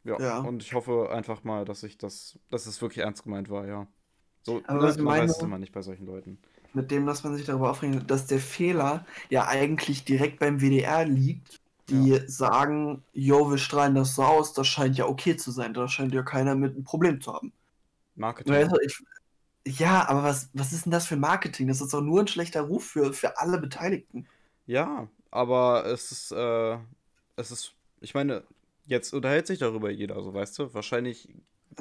Ja, 0.03 0.19
ja, 0.19 0.39
und 0.39 0.63
ich 0.63 0.73
hoffe 0.73 1.09
einfach 1.11 1.43
mal, 1.43 1.65
dass 1.65 1.83
ich 1.83 1.97
das, 1.97 2.39
dass 2.49 2.65
es 2.65 2.81
wirklich 2.81 3.03
ernst 3.03 3.23
gemeint 3.23 3.49
war, 3.49 3.67
ja. 3.67 3.87
So, 4.43 4.61
Aber 4.65 4.81
das, 4.87 4.97
man 4.97 5.19
weiß 5.19 5.31
es 5.31 5.41
immer 5.41 5.59
nicht 5.59 5.73
bei 5.73 5.81
solchen 5.81 6.05
Leuten. 6.05 6.39
Mit 6.73 6.91
dem, 6.91 7.05
dass 7.05 7.23
man 7.23 7.35
sich 7.35 7.45
darüber 7.45 7.71
aufregt, 7.71 8.09
dass 8.09 8.27
der 8.27 8.39
Fehler 8.39 9.05
ja 9.29 9.47
eigentlich 9.47 10.05
direkt 10.05 10.39
beim 10.39 10.61
WDR 10.61 11.05
liegt, 11.05 11.59
die 11.89 12.11
ja. 12.11 12.27
sagen, 12.27 13.03
jo, 13.13 13.49
wir 13.49 13.57
strahlen 13.57 13.95
das 13.95 14.15
so 14.15 14.23
aus, 14.23 14.53
das 14.53 14.67
scheint 14.67 14.97
ja 14.97 15.05
okay 15.05 15.35
zu 15.35 15.51
sein, 15.51 15.73
da 15.73 15.87
scheint 15.87 16.13
ja 16.13 16.23
keiner 16.23 16.55
mit 16.55 16.75
einem 16.75 16.83
Problem 16.83 17.19
zu 17.19 17.33
haben. 17.33 17.51
Marketing. 18.15 18.69
Ich, 18.85 19.03
ja, 19.69 20.07
aber 20.09 20.23
was, 20.23 20.49
was 20.53 20.73
ist 20.73 20.85
denn 20.85 20.91
das 20.91 21.05
für 21.05 21.15
Marketing? 21.15 21.67
Das 21.67 21.81
ist 21.81 21.93
doch 21.93 22.01
nur 22.01 22.21
ein 22.21 22.27
schlechter 22.27 22.61
Ruf 22.61 22.85
für, 22.85 23.13
für 23.13 23.37
alle 23.37 23.59
Beteiligten. 23.59 24.27
Ja, 24.65 25.07
aber 25.31 25.85
es 25.85 26.11
ist, 26.11 26.31
äh, 26.31 26.77
es 27.35 27.51
ist, 27.51 27.73
ich 28.01 28.13
meine, 28.13 28.43
jetzt 28.85 29.13
unterhält 29.13 29.47
sich 29.47 29.59
darüber 29.59 29.91
jeder, 29.91 30.21
so 30.21 30.33
weißt 30.33 30.59
du. 30.59 30.73
Wahrscheinlich 30.73 31.29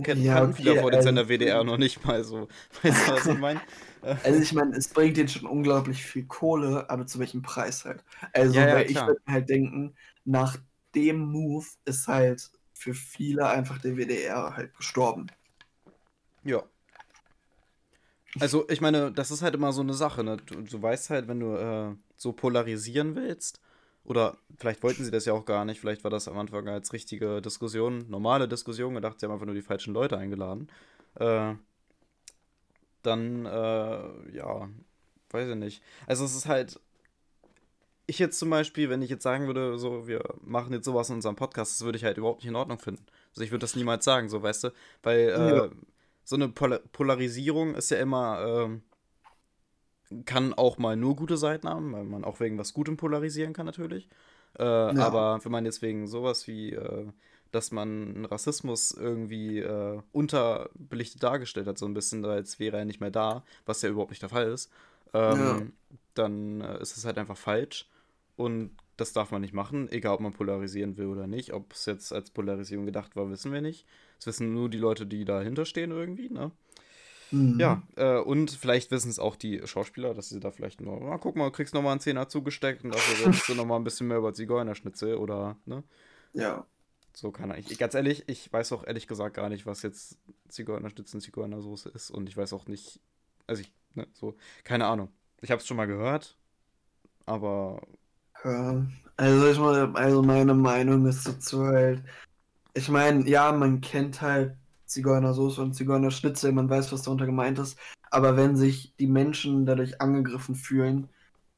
kennen 0.02 0.22
ja, 0.22 0.42
okay, 0.42 0.52
viele 0.54 0.80
vor 0.80 0.90
den 0.90 1.02
Sender 1.02 1.22
also, 1.22 1.32
WDR 1.32 1.64
noch 1.64 1.78
nicht 1.78 2.04
mal 2.04 2.22
so. 2.22 2.48
Weißt 2.82 3.08
du, 3.08 3.12
was 3.12 3.26
ich 3.26 3.38
meine? 3.38 3.60
also 4.22 4.40
ich 4.40 4.52
meine, 4.52 4.76
es 4.76 4.88
bringt 4.88 5.16
denen 5.16 5.28
schon 5.28 5.46
unglaublich 5.46 6.04
viel 6.04 6.26
Kohle, 6.26 6.88
aber 6.88 7.06
zu 7.06 7.18
welchem 7.18 7.42
Preis 7.42 7.84
halt? 7.84 8.04
Also, 8.32 8.54
ja, 8.54 8.68
ja, 8.68 8.80
ich 8.80 8.94
würde 8.94 9.20
halt 9.26 9.48
denken, 9.48 9.96
nach 10.24 10.56
dem 10.94 11.18
Move 11.20 11.66
ist 11.84 12.06
halt 12.06 12.50
für 12.74 12.94
viele 12.94 13.48
einfach 13.48 13.78
der 13.78 13.96
WDR 13.96 14.56
halt 14.56 14.76
gestorben. 14.76 15.26
Ja, 16.44 16.62
also, 18.40 18.68
ich 18.68 18.80
meine, 18.80 19.10
das 19.10 19.30
ist 19.30 19.42
halt 19.42 19.54
immer 19.54 19.72
so 19.72 19.80
eine 19.80 19.94
Sache, 19.94 20.22
ne? 20.22 20.36
Du, 20.36 20.60
du 20.60 20.82
weißt 20.82 21.10
halt, 21.10 21.28
wenn 21.28 21.40
du 21.40 21.54
äh, 21.54 21.94
so 22.16 22.32
polarisieren 22.32 23.16
willst, 23.16 23.60
oder 24.04 24.36
vielleicht 24.56 24.82
wollten 24.82 25.04
sie 25.04 25.10
das 25.10 25.24
ja 25.24 25.32
auch 25.32 25.44
gar 25.44 25.64
nicht, 25.64 25.80
vielleicht 25.80 26.04
war 26.04 26.10
das 26.10 26.28
am 26.28 26.38
Anfang 26.38 26.68
als 26.68 26.92
richtige 26.92 27.40
Diskussion, 27.42 28.06
normale 28.08 28.48
Diskussion 28.48 28.94
gedacht, 28.94 29.20
sie 29.20 29.26
haben 29.26 29.32
einfach 29.32 29.46
nur 29.46 29.54
die 29.54 29.62
falschen 29.62 29.94
Leute 29.94 30.18
eingeladen. 30.18 30.68
Äh, 31.14 31.54
dann, 33.02 33.46
äh, 33.46 34.36
ja, 34.36 34.68
weiß 35.30 35.48
ich 35.48 35.56
nicht. 35.56 35.82
Also, 36.06 36.24
es 36.24 36.34
ist 36.34 36.46
halt. 36.46 36.80
Ich 38.10 38.18
jetzt 38.18 38.38
zum 38.38 38.48
Beispiel, 38.48 38.88
wenn 38.88 39.02
ich 39.02 39.10
jetzt 39.10 39.22
sagen 39.22 39.46
würde, 39.46 39.78
so, 39.78 40.08
wir 40.08 40.22
machen 40.40 40.72
jetzt 40.72 40.86
sowas 40.86 41.10
in 41.10 41.16
unserem 41.16 41.36
Podcast, 41.36 41.72
das 41.74 41.84
würde 41.84 41.98
ich 41.98 42.04
halt 42.04 42.16
überhaupt 42.16 42.40
nicht 42.40 42.48
in 42.48 42.56
Ordnung 42.56 42.78
finden. 42.78 43.04
Also, 43.30 43.42
ich 43.42 43.50
würde 43.50 43.60
das 43.60 43.76
niemals 43.76 44.04
sagen, 44.04 44.28
so, 44.28 44.42
weißt 44.42 44.64
du, 44.64 44.70
weil. 45.02 45.18
Äh, 45.18 45.56
ja 45.56 45.70
so 46.28 46.36
eine 46.36 46.50
Pol 46.50 46.78
Polarisierung 46.92 47.74
ist 47.74 47.90
ja 47.90 47.96
immer, 47.96 48.44
ähm, 48.46 48.82
kann 50.26 50.52
auch 50.52 50.76
mal 50.76 50.94
nur 50.94 51.16
gute 51.16 51.38
Seiten 51.38 51.66
haben, 51.66 51.94
weil 51.94 52.04
man 52.04 52.22
auch 52.22 52.38
wegen 52.38 52.58
was 52.58 52.74
Gutem 52.74 52.98
polarisieren 52.98 53.54
kann 53.54 53.64
natürlich. 53.64 54.10
Äh, 54.58 54.62
ja. 54.62 54.94
Aber 54.98 55.42
wenn 55.42 55.52
man 55.52 55.64
jetzt 55.64 55.80
wegen 55.80 56.06
sowas 56.06 56.46
wie, 56.46 56.74
äh, 56.74 57.06
dass 57.50 57.72
man 57.72 58.26
Rassismus 58.26 58.90
irgendwie 58.90 59.60
äh, 59.60 60.02
unterbelichtet 60.12 61.22
dargestellt 61.22 61.66
hat, 61.66 61.78
so 61.78 61.86
ein 61.86 61.94
bisschen, 61.94 62.22
als 62.26 62.58
wäre 62.58 62.76
er 62.76 62.84
nicht 62.84 63.00
mehr 63.00 63.10
da, 63.10 63.42
was 63.64 63.80
ja 63.80 63.88
überhaupt 63.88 64.10
nicht 64.10 64.20
der 64.20 64.28
Fall 64.28 64.52
ist, 64.52 64.70
ähm, 65.14 65.38
ja. 65.38 65.62
dann 66.12 66.60
äh, 66.60 66.82
ist 66.82 66.98
es 66.98 67.06
halt 67.06 67.16
einfach 67.16 67.38
falsch. 67.38 67.88
Und 68.36 68.76
das 68.98 69.14
darf 69.14 69.30
man 69.30 69.40
nicht 69.40 69.54
machen, 69.54 69.90
egal 69.90 70.16
ob 70.16 70.20
man 70.20 70.34
polarisieren 70.34 70.98
will 70.98 71.06
oder 71.06 71.26
nicht. 71.26 71.54
Ob 71.54 71.72
es 71.72 71.86
jetzt 71.86 72.12
als 72.12 72.28
Polarisierung 72.30 72.84
gedacht 72.84 73.16
war, 73.16 73.30
wissen 73.30 73.50
wir 73.50 73.62
nicht. 73.62 73.86
Das 74.18 74.26
wissen 74.26 74.52
nur 74.52 74.68
die 74.68 74.78
Leute, 74.78 75.06
die 75.06 75.24
dahinter 75.24 75.64
stehen 75.64 75.90
irgendwie, 75.90 76.28
ne? 76.30 76.52
Mhm. 77.30 77.60
Ja, 77.60 77.82
äh, 77.96 78.18
und 78.18 78.50
vielleicht 78.50 78.90
wissen 78.90 79.10
es 79.10 79.18
auch 79.18 79.36
die 79.36 79.60
Schauspieler, 79.66 80.14
dass 80.14 80.30
sie 80.30 80.40
da 80.40 80.50
vielleicht 80.50 80.80
nur, 80.80 80.98
na, 81.00 81.18
guck 81.18 81.36
mal, 81.36 81.46
du 81.46 81.52
kriegst 81.52 81.74
nochmal 81.74 81.92
einen 81.92 82.00
Zehner 82.00 82.28
zugesteckt 82.28 82.84
und 82.84 82.94
dafür 82.94 83.26
redest 83.26 83.48
du 83.48 83.54
nochmal 83.54 83.78
ein 83.78 83.84
bisschen 83.84 84.08
mehr 84.08 84.18
über 84.18 84.32
Zigeunerschnitzel 84.32 85.16
oder, 85.16 85.56
ne? 85.66 85.84
Ja. 86.32 86.66
So 87.14 87.30
kann 87.32 87.52
ich. 87.56 87.78
Ganz 87.78 87.94
ehrlich, 87.94 88.24
ich 88.28 88.52
weiß 88.52 88.72
auch 88.72 88.86
ehrlich 88.86 89.06
gesagt 89.06 89.36
gar 89.36 89.48
nicht, 89.48 89.66
was 89.66 89.82
jetzt 89.82 90.18
Zigeunerschnitzel, 90.48 91.20
Zigeunersoße 91.20 91.88
ist 91.90 92.10
und 92.10 92.28
ich 92.28 92.36
weiß 92.36 92.52
auch 92.52 92.66
nicht, 92.66 93.00
also 93.46 93.60
ich, 93.60 93.72
ne, 93.94 94.06
so, 94.12 94.36
keine 94.64 94.86
Ahnung. 94.86 95.10
Ich 95.40 95.50
habe 95.50 95.60
es 95.60 95.66
schon 95.66 95.76
mal 95.76 95.86
gehört, 95.86 96.38
aber 97.26 97.82
ja, 98.44 98.86
also 99.16 99.48
ich 99.48 99.58
meine, 99.58 99.94
also 99.94 100.22
meine 100.22 100.54
Meinung 100.54 101.06
ist 101.06 101.26
dazu 101.26 101.66
halt, 101.66 102.02
ich 102.78 102.88
meine, 102.88 103.28
ja, 103.28 103.52
man 103.52 103.80
kennt 103.80 104.22
halt 104.22 104.56
Zigeunersoße 104.86 105.60
und 105.60 105.74
Zigeunerschnitzel, 105.74 106.52
man 106.52 106.70
weiß, 106.70 106.92
was 106.92 107.02
darunter 107.02 107.26
gemeint 107.26 107.58
ist, 107.58 107.78
aber 108.10 108.36
wenn 108.36 108.56
sich 108.56 108.94
die 108.98 109.06
Menschen 109.06 109.66
dadurch 109.66 110.00
angegriffen 110.00 110.54
fühlen, 110.54 111.08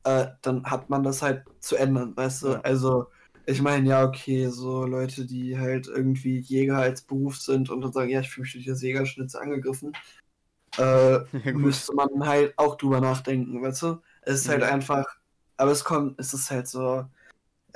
äh, 0.04 0.26
dann 0.42 0.64
hat 0.64 0.90
man 0.90 1.02
das 1.02 1.22
halt 1.22 1.44
zu 1.60 1.76
ändern, 1.76 2.16
weißt 2.16 2.42
du? 2.42 2.48
Ja. 2.48 2.60
Also, 2.62 3.06
ich 3.46 3.62
meine, 3.62 3.88
ja, 3.88 4.04
okay, 4.04 4.48
so 4.48 4.84
Leute, 4.86 5.26
die 5.26 5.58
halt 5.58 5.86
irgendwie 5.86 6.38
Jäger 6.38 6.78
als 6.78 7.02
Beruf 7.02 7.36
sind 7.36 7.70
und 7.70 7.82
dann 7.82 7.92
sagen, 7.92 8.10
ja, 8.10 8.20
ich 8.20 8.30
fühle 8.30 8.44
mich 8.44 8.52
durch 8.54 8.66
das 8.66 8.82
Jägerschnitzel 8.82 9.40
angegriffen, 9.40 9.92
äh, 10.78 10.82
ja, 11.44 11.52
müsste 11.52 11.94
man 11.94 12.26
halt 12.26 12.54
auch 12.56 12.76
drüber 12.76 13.00
nachdenken, 13.00 13.62
weißt 13.62 13.82
du? 13.82 14.02
Es 14.22 14.40
ist 14.40 14.48
halt 14.48 14.62
einfach 14.62 15.06
aber 15.60 15.72
es 15.72 15.84
kommt, 15.84 16.18
es 16.18 16.32
ist 16.32 16.50
halt 16.50 16.68
so, 16.68 17.04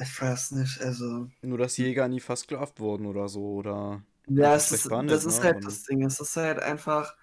ich 0.01 0.21
weiß 0.21 0.53
nicht, 0.53 0.81
also. 0.81 1.29
Nur, 1.43 1.59
dass 1.59 1.77
Jäger 1.77 2.09
nie 2.09 2.21
versklavt 2.21 2.81
wurden 2.81 3.07
oder 3.07 3.29
so, 3.29 3.43
oder. 3.55 4.03
Ja, 4.27 4.55
es 4.55 4.73
ist, 4.73 4.91
das 4.91 5.25
ist 5.25 5.39
ne? 5.39 5.45
halt 5.45 5.57
Und 5.57 5.65
das 5.67 5.83
Ding. 5.83 6.03
Es 6.03 6.21
ist 6.21 6.37
halt 6.37 6.61
einfach 6.61 7.15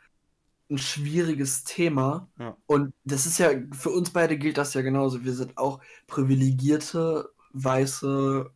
ein 0.70 0.78
schwieriges 0.78 1.64
Thema. 1.64 2.30
Ja. 2.40 2.58
Und 2.66 2.94
das 3.04 3.26
ist 3.26 3.38
ja, 3.38 3.50
für 3.72 3.90
uns 3.90 4.12
beide 4.12 4.38
gilt 4.38 4.58
das 4.58 4.74
ja 4.74 4.82
genauso. 4.82 5.24
Wir 5.24 5.34
sind 5.34 5.58
auch 5.58 5.82
privilegierte, 6.08 7.30
weiße 7.54 8.50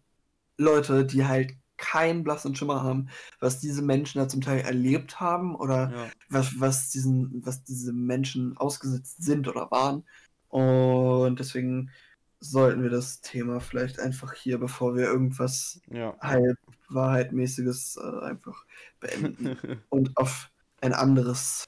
Leute, 0.58 1.06
die 1.06 1.26
halt 1.26 1.54
keinen 1.78 2.24
blassen 2.24 2.56
Schimmer 2.56 2.84
haben, 2.84 3.10
was 3.40 3.60
diese 3.60 3.82
Menschen 3.82 4.20
da 4.20 4.30
zum 4.30 4.42
Teil 4.42 4.62
erlebt 4.62 5.20
haben 5.20 5.56
oder 5.56 5.92
ja. 5.92 6.08
was, 6.30 6.60
was, 6.60 6.90
diesen, 6.90 7.46
was 7.46 7.64
diese 7.64 7.92
Menschen 7.92 8.56
ausgesetzt 8.58 9.22
sind 9.24 9.48
oder 9.48 9.70
waren. 9.72 10.04
Und 10.48 11.38
deswegen 11.40 11.92
sollten 12.40 12.84
wir 12.84 12.90
das 12.90 13.22
Thema 13.22 13.60
vielleicht 13.60 14.00
einfach 14.00 14.34
hier, 14.34 14.58
bevor 14.58 14.96
wir 14.96 15.06
irgendwas 15.06 15.82
ja. 15.90 16.16
halb 16.20 16.58
Wahrheitmäßiges 16.90 17.98
äh, 17.98 18.26
einfach 18.26 18.66
beenden 19.00 19.58
und 19.90 20.16
auf 20.18 20.52
ein 20.82 20.94
anderes 20.94 21.66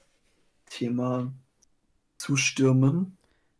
Thema 0.66 1.32
zustürmen. 2.18 3.16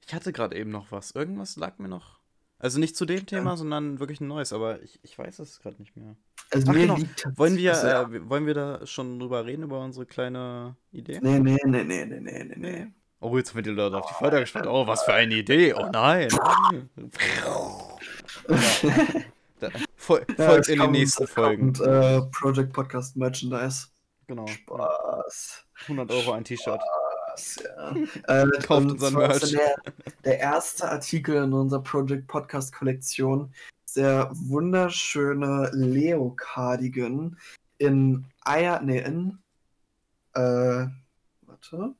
Ich 0.06 0.14
hatte 0.14 0.32
gerade 0.32 0.56
eben 0.56 0.70
noch 0.70 0.92
was. 0.92 1.10
Irgendwas 1.12 1.56
lag 1.56 1.78
mir 1.78 1.88
noch. 1.88 2.18
Also 2.60 2.80
nicht 2.80 2.96
zu 2.96 3.04
dem 3.04 3.24
Thema, 3.24 3.50
ja. 3.50 3.56
sondern 3.56 4.00
wirklich 4.00 4.20
ein 4.20 4.26
neues, 4.26 4.52
aber 4.52 4.82
ich, 4.82 4.98
ich 5.02 5.16
weiß 5.16 5.38
es 5.38 5.60
gerade 5.60 5.76
nicht 5.78 5.96
mehr. 5.96 6.16
Also 6.50 6.66
Ach, 6.68 6.74
mir 6.74 6.86
genau. 6.86 6.98
wollen 7.36 7.56
wir, 7.56 7.72
äh, 7.72 8.28
wollen 8.28 8.46
wir 8.46 8.54
da 8.54 8.86
schon 8.86 9.18
drüber 9.20 9.46
reden, 9.46 9.62
über 9.62 9.80
unsere 9.80 10.06
kleine 10.06 10.76
Idee? 10.90 11.20
Nee, 11.22 11.38
nee, 11.38 11.58
nee, 11.64 11.84
nee, 11.84 12.04
nee, 12.04 12.20
nee, 12.20 12.54
nee. 12.56 12.86
Oh, 13.20 13.36
jetzt 13.36 13.54
wird 13.54 13.66
die 13.66 13.70
Leute 13.70 13.96
auf 13.96 14.06
die 14.06 14.14
Folter 14.14 14.40
gespannt. 14.40 14.66
Oh, 14.68 14.86
was 14.86 15.02
für 15.02 15.12
eine 15.12 15.34
Idee. 15.34 15.74
Oh 15.74 15.88
nein. 15.92 16.28
ja. 19.60 19.68
Fol 19.96 20.24
ja, 20.38 20.46
folgt 20.46 20.68
in 20.68 20.78
den 20.78 20.92
nächsten 20.92 21.26
Folgen. 21.26 21.68
Und 21.68 21.80
äh, 21.80 22.22
Project 22.30 22.72
Podcast 22.72 23.16
Merchandise. 23.16 23.88
Genau. 24.28 24.46
Spaß. 24.46 25.64
100 25.82 26.10
Euro 26.12 26.32
ein 26.32 26.44
T-Shirt. 26.44 26.80
Ja. 27.76 27.96
äh, 28.28 28.46
Kauft 28.62 28.92
unseren 28.92 29.14
Merch. 29.14 29.50
Der, 29.50 29.74
der 30.24 30.38
erste 30.38 30.88
Artikel 30.88 31.42
in 31.42 31.52
unserer 31.52 31.82
Project 31.82 32.28
Podcast 32.28 32.72
Kollektion 32.72 33.52
ist 33.84 33.96
der 33.96 34.30
wunderschöne 34.32 35.70
Leo 35.72 36.34
Cardigan 36.36 37.36
in 37.78 38.26
Eier, 38.44 38.80
nee, 38.80 39.00
in, 39.00 39.38
äh, 40.34 40.86
warte, 41.46 41.94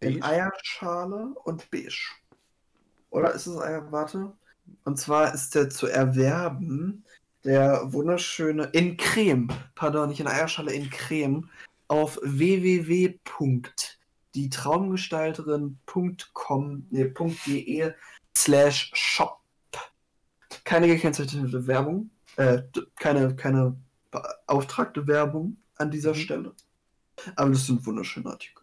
in 0.00 0.22
Eierschale 0.22 1.34
und 1.44 1.70
beige. 1.70 2.10
Oder 3.10 3.32
ist 3.32 3.46
es 3.46 3.58
Eier? 3.58 3.90
Warte. 3.90 4.32
Und 4.84 4.98
zwar 4.98 5.34
ist 5.34 5.54
der 5.54 5.70
zu 5.70 5.86
erwerben, 5.86 7.04
der 7.44 7.92
wunderschöne, 7.92 8.64
in 8.72 8.96
Creme, 8.96 9.48
pardon, 9.74 10.08
nicht 10.08 10.20
in 10.20 10.26
Eierschale, 10.26 10.72
in 10.72 10.88
Creme, 10.90 11.48
auf 11.88 12.18
www.dieeierschale.de. 12.22 13.70
die 14.34 14.50
Traumgestalterin.com, 14.50 16.86
nee, 16.90 17.14
.de 17.46 17.92
slash 18.36 18.90
shop. 18.94 19.38
Keine 20.64 20.88
gekennzeichnete 20.88 21.66
Werbung, 21.66 22.10
äh, 22.36 22.62
keine, 22.98 23.34
keine 23.36 23.76
beauftragte 24.10 25.06
Werbung 25.06 25.56
an 25.76 25.90
dieser 25.90 26.10
mhm. 26.10 26.18
Stelle. 26.18 26.54
Aber 27.36 27.50
das 27.50 27.66
sind 27.66 27.86
wunderschöne 27.86 28.30
Artikel. 28.30 28.55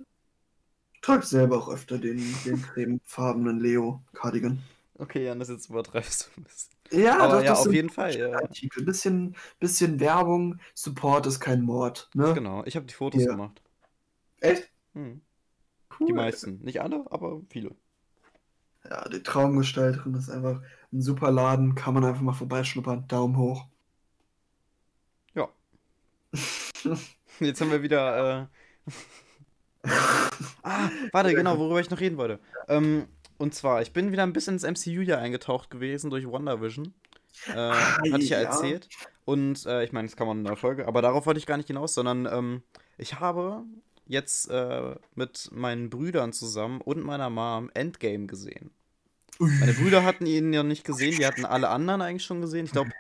Trage 1.03 1.25
selber 1.25 1.57
auch 1.57 1.69
öfter 1.69 1.97
den, 1.97 2.17
den 2.45 2.61
cremefarbenen 2.61 3.59
Leo-Cardigan. 3.59 4.63
Okay, 4.97 5.25
Jan, 5.25 5.37
das 5.37 5.49
jetzt 5.49 5.69
übertreibst 5.69 6.29
du 6.35 6.41
ein 6.41 6.43
bisschen. 6.45 6.73
Ja, 6.91 7.19
Aber 7.19 7.37
doch, 7.37 7.43
ja, 7.43 7.53
auf 7.53 7.73
jeden 7.73 7.89
Fall. 7.89 8.17
Ja. 8.17 8.31
Artikel. 8.33 8.85
Bisschen, 8.85 9.35
bisschen 9.59 9.99
Werbung, 9.99 10.59
Support 10.75 11.25
ist 11.27 11.41
kein 11.41 11.61
Mord. 11.61 12.09
Ne? 12.13 12.33
Genau, 12.33 12.63
ich 12.65 12.77
habe 12.77 12.85
die 12.85 12.93
Fotos 12.93 13.23
ja. 13.23 13.31
gemacht. 13.31 13.61
Echt? 14.39 14.71
Hm. 14.93 15.21
Cool. 15.99 16.07
Die 16.07 16.13
meisten. 16.13 16.61
Nicht 16.63 16.81
alle, 16.81 17.05
aber 17.11 17.41
viele. 17.49 17.75
Ja, 18.89 19.07
die 19.09 19.23
Traumgestalterin 19.23 20.13
ist 20.15 20.29
einfach 20.29 20.61
ein 20.93 21.01
super 21.01 21.31
Laden. 21.31 21.75
Kann 21.75 21.95
man 21.95 22.05
einfach 22.05 22.21
mal 22.21 22.33
vorbeischnuppern. 22.33 23.07
Daumen 23.09 23.37
hoch. 23.37 23.65
Ja. 25.33 25.49
Jetzt 27.41 27.59
haben 27.59 27.71
wir 27.71 27.81
wieder. 27.81 28.47
Äh... 28.87 28.91
ah, 30.63 30.89
warte, 31.11 31.33
genau, 31.33 31.57
worüber 31.57 31.79
ich 31.79 31.89
noch 31.89 31.99
reden 31.99 32.17
wollte. 32.17 32.39
Ähm, 32.67 33.07
und 33.37 33.53
zwar, 33.53 33.81
ich 33.81 33.91
bin 33.91 34.11
wieder 34.11 34.23
ein 34.23 34.33
bisschen 34.33 34.59
ins 34.59 34.63
MCU 34.63 35.01
ja 35.01 35.17
eingetaucht 35.17 35.69
gewesen 35.69 36.09
durch 36.09 36.25
WandaVision. 36.25 36.93
Äh, 37.47 37.57
ah, 37.57 37.97
hatte 37.97 38.19
ich 38.19 38.29
ja, 38.29 38.41
ja. 38.41 38.49
erzählt. 38.49 38.87
Und 39.25 39.65
äh, 39.65 39.83
ich 39.83 39.91
meine, 39.91 40.07
das 40.07 40.15
kann 40.15 40.27
man 40.27 40.39
in 40.39 40.45
der 40.45 40.55
Folge, 40.55 40.87
aber 40.87 41.01
darauf 41.01 41.25
wollte 41.25 41.39
ich 41.39 41.45
gar 41.45 41.57
nicht 41.57 41.67
hinaus, 41.67 41.93
sondern 41.93 42.25
ähm, 42.25 42.63
ich 42.97 43.19
habe 43.19 43.63
jetzt 44.05 44.49
äh, 44.49 44.95
mit 45.15 45.49
meinen 45.51 45.89
Brüdern 45.89 46.33
zusammen 46.33 46.81
und 46.81 47.03
meiner 47.03 47.29
Mom 47.29 47.71
Endgame 47.73 48.27
gesehen. 48.27 48.71
Meine 49.39 49.73
Brüder 49.73 50.03
hatten 50.03 50.25
ihn 50.25 50.53
ja 50.53 50.63
nicht 50.63 50.83
gesehen, 50.83 51.17
die 51.17 51.25
hatten 51.25 51.45
alle 51.45 51.69
anderen 51.69 52.01
eigentlich 52.01 52.23
schon 52.23 52.41
gesehen. 52.41 52.65
Ich 52.65 52.71
glaube, 52.71 52.91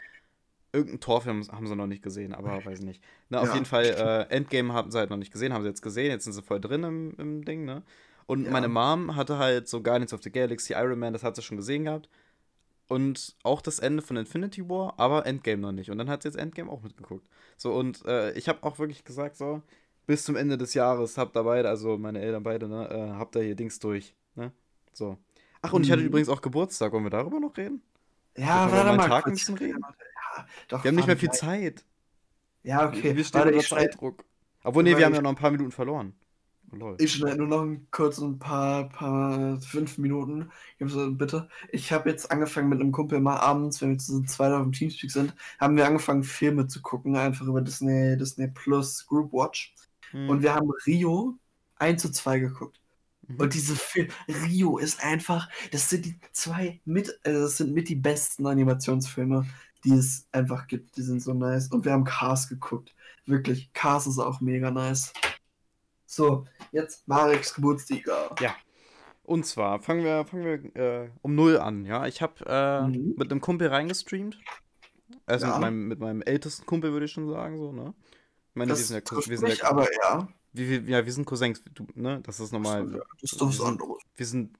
irgendeinen 0.73 0.99
Torfilm 0.99 1.47
haben 1.51 1.67
sie 1.67 1.75
noch 1.75 1.87
nicht 1.87 2.03
gesehen, 2.03 2.33
aber 2.33 2.65
weiß 2.65 2.81
nicht. 2.81 3.01
Na, 3.29 3.39
auf 3.39 3.49
ja. 3.49 3.53
jeden 3.53 3.65
Fall, 3.65 3.85
äh, 3.85 4.33
Endgame 4.33 4.73
haben 4.73 4.91
sie 4.91 4.97
halt 4.97 5.11
noch 5.11 5.17
nicht 5.17 5.31
gesehen, 5.31 5.53
haben 5.53 5.61
sie 5.61 5.69
jetzt 5.69 5.81
gesehen, 5.81 6.11
jetzt 6.11 6.23
sind 6.25 6.33
sie 6.33 6.41
voll 6.41 6.59
drin 6.59 6.83
im, 6.83 7.13
im 7.17 7.45
Ding, 7.45 7.63
ne? 7.63 7.83
Und 8.25 8.45
ja. 8.45 8.51
meine 8.51 8.69
Mom 8.69 9.15
hatte 9.15 9.37
halt 9.37 9.67
so 9.67 9.81
Guardians 9.83 10.13
of 10.13 10.23
the 10.23 10.31
Galaxy, 10.31 10.73
Iron 10.73 10.97
Man, 10.97 11.13
das 11.13 11.23
hat 11.23 11.35
sie 11.35 11.41
schon 11.41 11.57
gesehen 11.57 11.85
gehabt. 11.85 12.09
Und 12.87 13.35
auch 13.43 13.61
das 13.61 13.79
Ende 13.79 14.01
von 14.01 14.17
Infinity 14.17 14.67
War, 14.69 14.93
aber 14.97 15.25
Endgame 15.25 15.61
noch 15.61 15.71
nicht. 15.71 15.89
Und 15.89 15.97
dann 15.97 16.09
hat 16.09 16.23
sie 16.23 16.29
jetzt 16.29 16.37
Endgame 16.37 16.69
auch 16.69 16.81
mitgeguckt. 16.81 17.27
So, 17.57 17.73
und 17.73 18.05
äh, 18.05 18.31
ich 18.33 18.49
habe 18.49 18.63
auch 18.63 18.79
wirklich 18.79 19.03
gesagt, 19.03 19.35
so, 19.35 19.61
bis 20.05 20.23
zum 20.23 20.35
Ende 20.35 20.57
des 20.57 20.73
Jahres 20.73 21.17
habt 21.17 21.35
ihr 21.35 21.43
beide, 21.43 21.69
also 21.69 21.97
meine 21.97 22.19
Eltern 22.19 22.43
beide, 22.43 22.67
ne, 22.67 22.89
äh, 22.89 23.17
habt 23.17 23.35
ihr 23.35 23.43
hier 23.43 23.55
Dings 23.55 23.79
durch, 23.79 24.15
ne? 24.35 24.51
So. 24.93 25.17
Ach, 25.61 25.73
und 25.73 25.81
mhm. 25.81 25.85
ich 25.85 25.91
hatte 25.91 26.01
mhm. 26.01 26.07
übrigens 26.07 26.29
auch 26.29 26.41
Geburtstag. 26.41 26.91
Wollen 26.91 27.05
wir 27.05 27.09
darüber 27.09 27.39
noch 27.39 27.55
reden? 27.57 27.81
Ja, 28.37 28.71
warte 28.71 28.97
mal. 28.97 29.07
Tag 29.07 29.27
ein 29.27 29.33
bisschen 29.33 29.57
reden? 29.57 29.81
Doch, 30.67 30.83
wir 30.83 30.89
haben 30.89 30.95
nicht 30.95 31.07
mehr 31.07 31.17
viel 31.17 31.31
Zeit. 31.31 31.85
Ja, 32.63 32.87
okay. 32.87 33.15
Wir 33.15 33.23
stehen 33.23 33.41
unter 33.41 33.59
Zeitdruck. 33.59 34.23
Obwohl, 34.63 34.83
nee, 34.83 34.97
wir 34.97 35.05
haben 35.05 35.13
ja 35.13 35.21
noch 35.21 35.31
ein 35.31 35.35
paar 35.35 35.51
Minuten 35.51 35.71
verloren. 35.71 36.13
Lol. 36.71 36.95
Ich 36.99 37.13
schneide 37.13 37.37
nur 37.37 37.47
noch 37.47 37.77
kurz 37.91 38.19
ein 38.19 38.39
paar, 38.39 38.89
paar 38.89 39.61
fünf 39.61 39.97
Minuten. 39.97 40.49
Bitte. 40.79 41.47
Ich 41.71 41.91
habe 41.91 42.09
jetzt 42.09 42.31
angefangen 42.31 42.69
mit 42.69 42.79
einem 42.79 42.91
Kumpel 42.91 43.19
mal 43.19 43.37
abends, 43.37 43.81
wenn 43.81 43.91
wir 43.91 43.97
zu 43.99 44.23
zweit 44.23 44.51
auf 44.53 44.63
dem 44.63 44.71
Teamspeak 44.71 45.11
sind, 45.11 45.35
haben 45.59 45.75
wir 45.75 45.85
angefangen, 45.85 46.23
Filme 46.23 46.67
zu 46.67 46.81
gucken, 46.81 47.15
einfach 47.15 47.45
über 47.45 47.61
Disney, 47.61 48.17
Disney 48.17 48.47
Plus 48.47 49.05
Group 49.05 49.31
Watch. 49.33 49.75
Hm. 50.11 50.29
Und 50.29 50.41
wir 50.41 50.55
haben 50.55 50.71
Rio 50.87 51.37
1 51.75 52.01
zu 52.01 52.11
2 52.11 52.39
geguckt. 52.39 52.79
Mhm. 53.27 53.39
Und 53.39 53.53
diese 53.53 53.75
Film, 53.75 54.07
Rio 54.27 54.77
ist 54.77 55.03
einfach, 55.03 55.49
das 55.71 55.89
sind 55.89 56.05
die 56.05 56.19
zwei 56.31 56.81
mit, 56.85 57.09
äh, 57.23 57.33
das 57.33 57.57
sind 57.57 57.73
mit 57.73 57.89
die 57.89 57.95
besten 57.95 58.45
Animationsfilme, 58.45 59.45
die 59.83 59.93
es 59.93 60.27
einfach 60.31 60.67
gibt. 60.67 60.97
Die 60.97 61.01
sind 61.01 61.21
so 61.21 61.33
nice. 61.33 61.67
Und 61.69 61.85
wir 61.85 61.91
haben 61.91 62.03
Cars 62.03 62.47
geguckt. 62.47 62.95
Wirklich, 63.25 63.71
Cars 63.73 64.07
ist 64.07 64.19
auch 64.19 64.41
mega 64.41 64.71
nice. 64.71 65.13
So, 66.05 66.45
jetzt 66.71 67.07
Mareks 67.07 67.53
Geburtstiger. 67.53 68.35
Ja. 68.39 68.55
Und 69.23 69.45
zwar 69.45 69.81
fangen 69.81 70.03
wir, 70.03 70.25
fangen 70.25 70.43
wir 70.43 70.75
äh, 70.75 71.09
um 71.21 71.33
null 71.33 71.57
an, 71.57 71.85
ja. 71.85 72.05
Ich 72.07 72.21
habe 72.21 72.33
äh, 72.45 72.87
mhm. 72.87 73.15
mit 73.17 73.31
einem 73.31 73.41
Kumpel 73.41 73.69
reingestreamt. 73.69 74.37
Also 75.25 75.45
ja. 75.45 75.53
mit, 75.53 75.61
meinem, 75.61 75.87
mit 75.87 75.99
meinem 75.99 76.21
ältesten 76.21 76.65
Kumpel, 76.65 76.91
würde 76.91 77.05
ich 77.05 77.11
schon 77.11 77.29
sagen, 77.29 77.57
so, 77.57 77.71
ne? 77.71 77.93
Ich 78.49 78.55
meine, 78.55 78.69
das 78.69 78.79
wir 78.79 78.85
sind 78.85 79.09
ja, 79.09 79.17
wir 79.25 79.37
sind 79.37 79.57
ja, 79.57 79.69
aber 79.69 79.87
ja. 80.03 80.27
Wie, 80.51 80.85
wie, 80.85 80.91
ja, 80.91 81.03
wir 81.03 81.11
sind 81.11 81.25
Cousins, 81.25 81.63
du, 81.73 81.87
ne? 81.95 82.21
Das 82.23 82.39
ist 82.39 82.51
normal. 82.51 83.01
Das 83.21 83.31
ist 83.31 83.41
doch 83.41 83.47
was 83.47 83.61
anderes. 83.61 84.03
Wir 84.15 84.25
sind. 84.25 84.57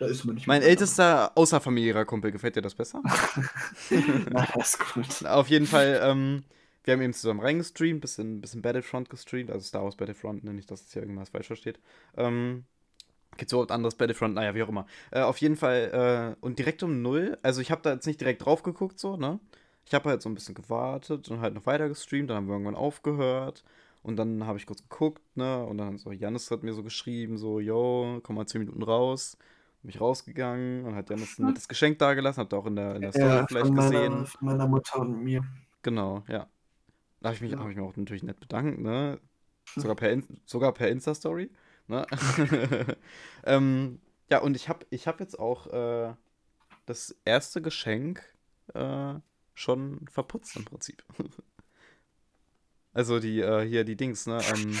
Da 0.00 0.06
ist 0.06 0.24
man 0.24 0.34
nicht 0.34 0.46
mein 0.46 0.62
ältester 0.62 1.36
außerfamiliärer 1.36 2.06
Kumpel, 2.06 2.32
gefällt 2.32 2.56
dir 2.56 2.62
das 2.62 2.74
besser? 2.74 3.02
Na, 4.30 4.46
das 4.54 4.70
ist 4.70 4.94
gut. 4.94 5.26
Auf 5.26 5.48
jeden 5.48 5.66
Fall, 5.66 6.00
ähm, 6.02 6.42
wir 6.84 6.94
haben 6.94 7.02
eben 7.02 7.12
zusammen 7.12 7.40
reingestreamt, 7.40 8.00
bisschen, 8.00 8.40
bisschen 8.40 8.62
Battlefront 8.62 9.10
gestreamt, 9.10 9.50
also 9.50 9.62
Star 9.62 9.84
Wars 9.84 9.96
Battlefront, 9.96 10.42
ne, 10.42 10.54
nicht, 10.54 10.70
dass 10.70 10.86
es 10.86 10.92
hier 10.94 11.02
irgendwas 11.02 11.28
falsch 11.28 11.48
versteht. 11.48 11.80
Ähm, 12.16 12.64
Gibt 13.36 13.50
es 13.50 13.52
überhaupt 13.52 13.72
anderes 13.72 13.94
Battlefront? 13.94 14.34
Naja, 14.34 14.54
wie 14.54 14.62
auch 14.62 14.70
immer. 14.70 14.86
Äh, 15.10 15.20
auf 15.20 15.36
jeden 15.36 15.56
Fall, 15.56 16.36
äh, 16.40 16.44
und 16.44 16.58
direkt 16.58 16.82
um 16.82 17.02
null, 17.02 17.36
also 17.42 17.60
ich 17.60 17.70
habe 17.70 17.82
da 17.82 17.92
jetzt 17.92 18.06
nicht 18.06 18.22
direkt 18.22 18.42
drauf 18.46 18.62
geguckt, 18.62 18.98
so, 18.98 19.18
ne? 19.18 19.38
Ich 19.84 19.92
habe 19.92 20.08
halt 20.08 20.22
so 20.22 20.30
ein 20.30 20.34
bisschen 20.34 20.54
gewartet 20.54 21.28
und 21.30 21.42
halt 21.42 21.52
noch 21.52 21.66
weiter 21.66 21.88
gestreamt, 21.88 22.30
dann 22.30 22.38
haben 22.38 22.46
wir 22.46 22.54
irgendwann 22.54 22.74
aufgehört. 22.74 23.64
Und 24.02 24.16
dann 24.16 24.46
habe 24.46 24.56
ich 24.56 24.64
kurz 24.64 24.82
geguckt, 24.82 25.20
ne? 25.36 25.62
Und 25.62 25.76
dann 25.76 25.98
so, 25.98 26.10
Janis 26.10 26.50
hat 26.50 26.62
mir 26.62 26.72
so 26.72 26.82
geschrieben, 26.82 27.36
so, 27.36 27.60
yo, 27.60 28.20
komm 28.22 28.36
mal 28.36 28.46
10 28.46 28.60
Minuten 28.60 28.82
raus. 28.82 29.36
Bin 29.82 29.90
ich 29.90 30.00
rausgegangen 30.00 30.84
und 30.84 30.94
hat 30.94 31.08
Janis 31.08 31.38
ein 31.38 31.46
nettes 31.46 31.66
Geschenk 31.66 31.98
dagelassen, 31.98 32.40
habt 32.40 32.52
ihr 32.52 32.58
auch 32.58 32.66
in 32.66 32.76
der, 32.76 32.96
in 32.96 33.02
der 33.02 33.12
Story 33.12 33.26
ja, 33.26 33.46
vielleicht 33.46 33.72
meiner, 33.72 33.90
gesehen. 33.90 34.26
Von 34.26 34.46
meiner 34.46 34.68
Mutter 34.68 34.98
und 35.00 35.22
mir. 35.22 35.42
Genau, 35.82 36.22
ja. 36.28 36.46
Da 37.20 37.28
habe 37.28 37.34
ich, 37.34 37.40
mich, 37.40 37.52
ja. 37.52 37.58
hab 37.58 37.68
ich 37.68 37.76
mich 37.76 37.84
auch 37.84 37.96
natürlich 37.96 38.22
nett 38.22 38.40
bedankt, 38.40 38.78
ne? 38.80 39.18
Sogar 39.76 39.94
per, 39.94 40.22
sogar 40.44 40.72
per 40.72 40.88
Insta-Story. 40.88 41.50
Ne? 41.86 42.06
ähm, 43.44 44.00
ja, 44.30 44.38
und 44.38 44.54
ich 44.54 44.68
habe 44.68 44.86
ich 44.90 45.06
hab 45.06 45.20
jetzt 45.20 45.38
auch 45.38 45.66
äh, 45.68 46.14
das 46.86 47.16
erste 47.24 47.62
Geschenk 47.62 48.22
äh, 48.74 49.14
schon 49.54 50.06
verputzt 50.08 50.56
im 50.56 50.64
Prinzip. 50.64 51.04
also 52.92 53.18
die, 53.18 53.40
äh, 53.40 53.66
hier 53.66 53.84
die 53.84 53.96
Dings, 53.96 54.26
ne? 54.26 54.40
Ähm, 54.54 54.78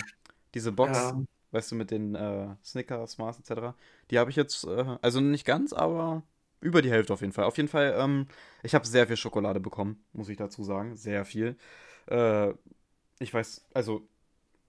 diese 0.54 0.72
Box, 0.72 0.98
ja. 0.98 1.22
Weißt 1.52 1.72
du, 1.72 1.76
mit 1.76 1.90
den 1.90 2.14
äh, 2.14 2.48
Snickers, 2.64 3.18
Mars 3.18 3.38
etc. 3.40 3.74
Die 4.10 4.18
habe 4.18 4.30
ich 4.30 4.36
jetzt, 4.36 4.64
äh, 4.64 4.96
also 5.02 5.20
nicht 5.20 5.44
ganz, 5.44 5.72
aber 5.72 6.22
über 6.60 6.82
die 6.82 6.90
Hälfte 6.90 7.12
auf 7.12 7.20
jeden 7.20 7.32
Fall. 7.32 7.44
Auf 7.44 7.56
jeden 7.56 7.68
Fall, 7.68 7.94
ähm, 7.98 8.26
ich 8.62 8.74
habe 8.74 8.86
sehr 8.86 9.06
viel 9.06 9.16
Schokolade 9.16 9.60
bekommen, 9.60 10.04
muss 10.12 10.28
ich 10.28 10.36
dazu 10.36 10.62
sagen. 10.64 10.96
Sehr 10.96 11.24
viel. 11.24 11.56
Äh, 12.06 12.50
ich 13.18 13.32
weiß, 13.34 13.66
also 13.74 14.02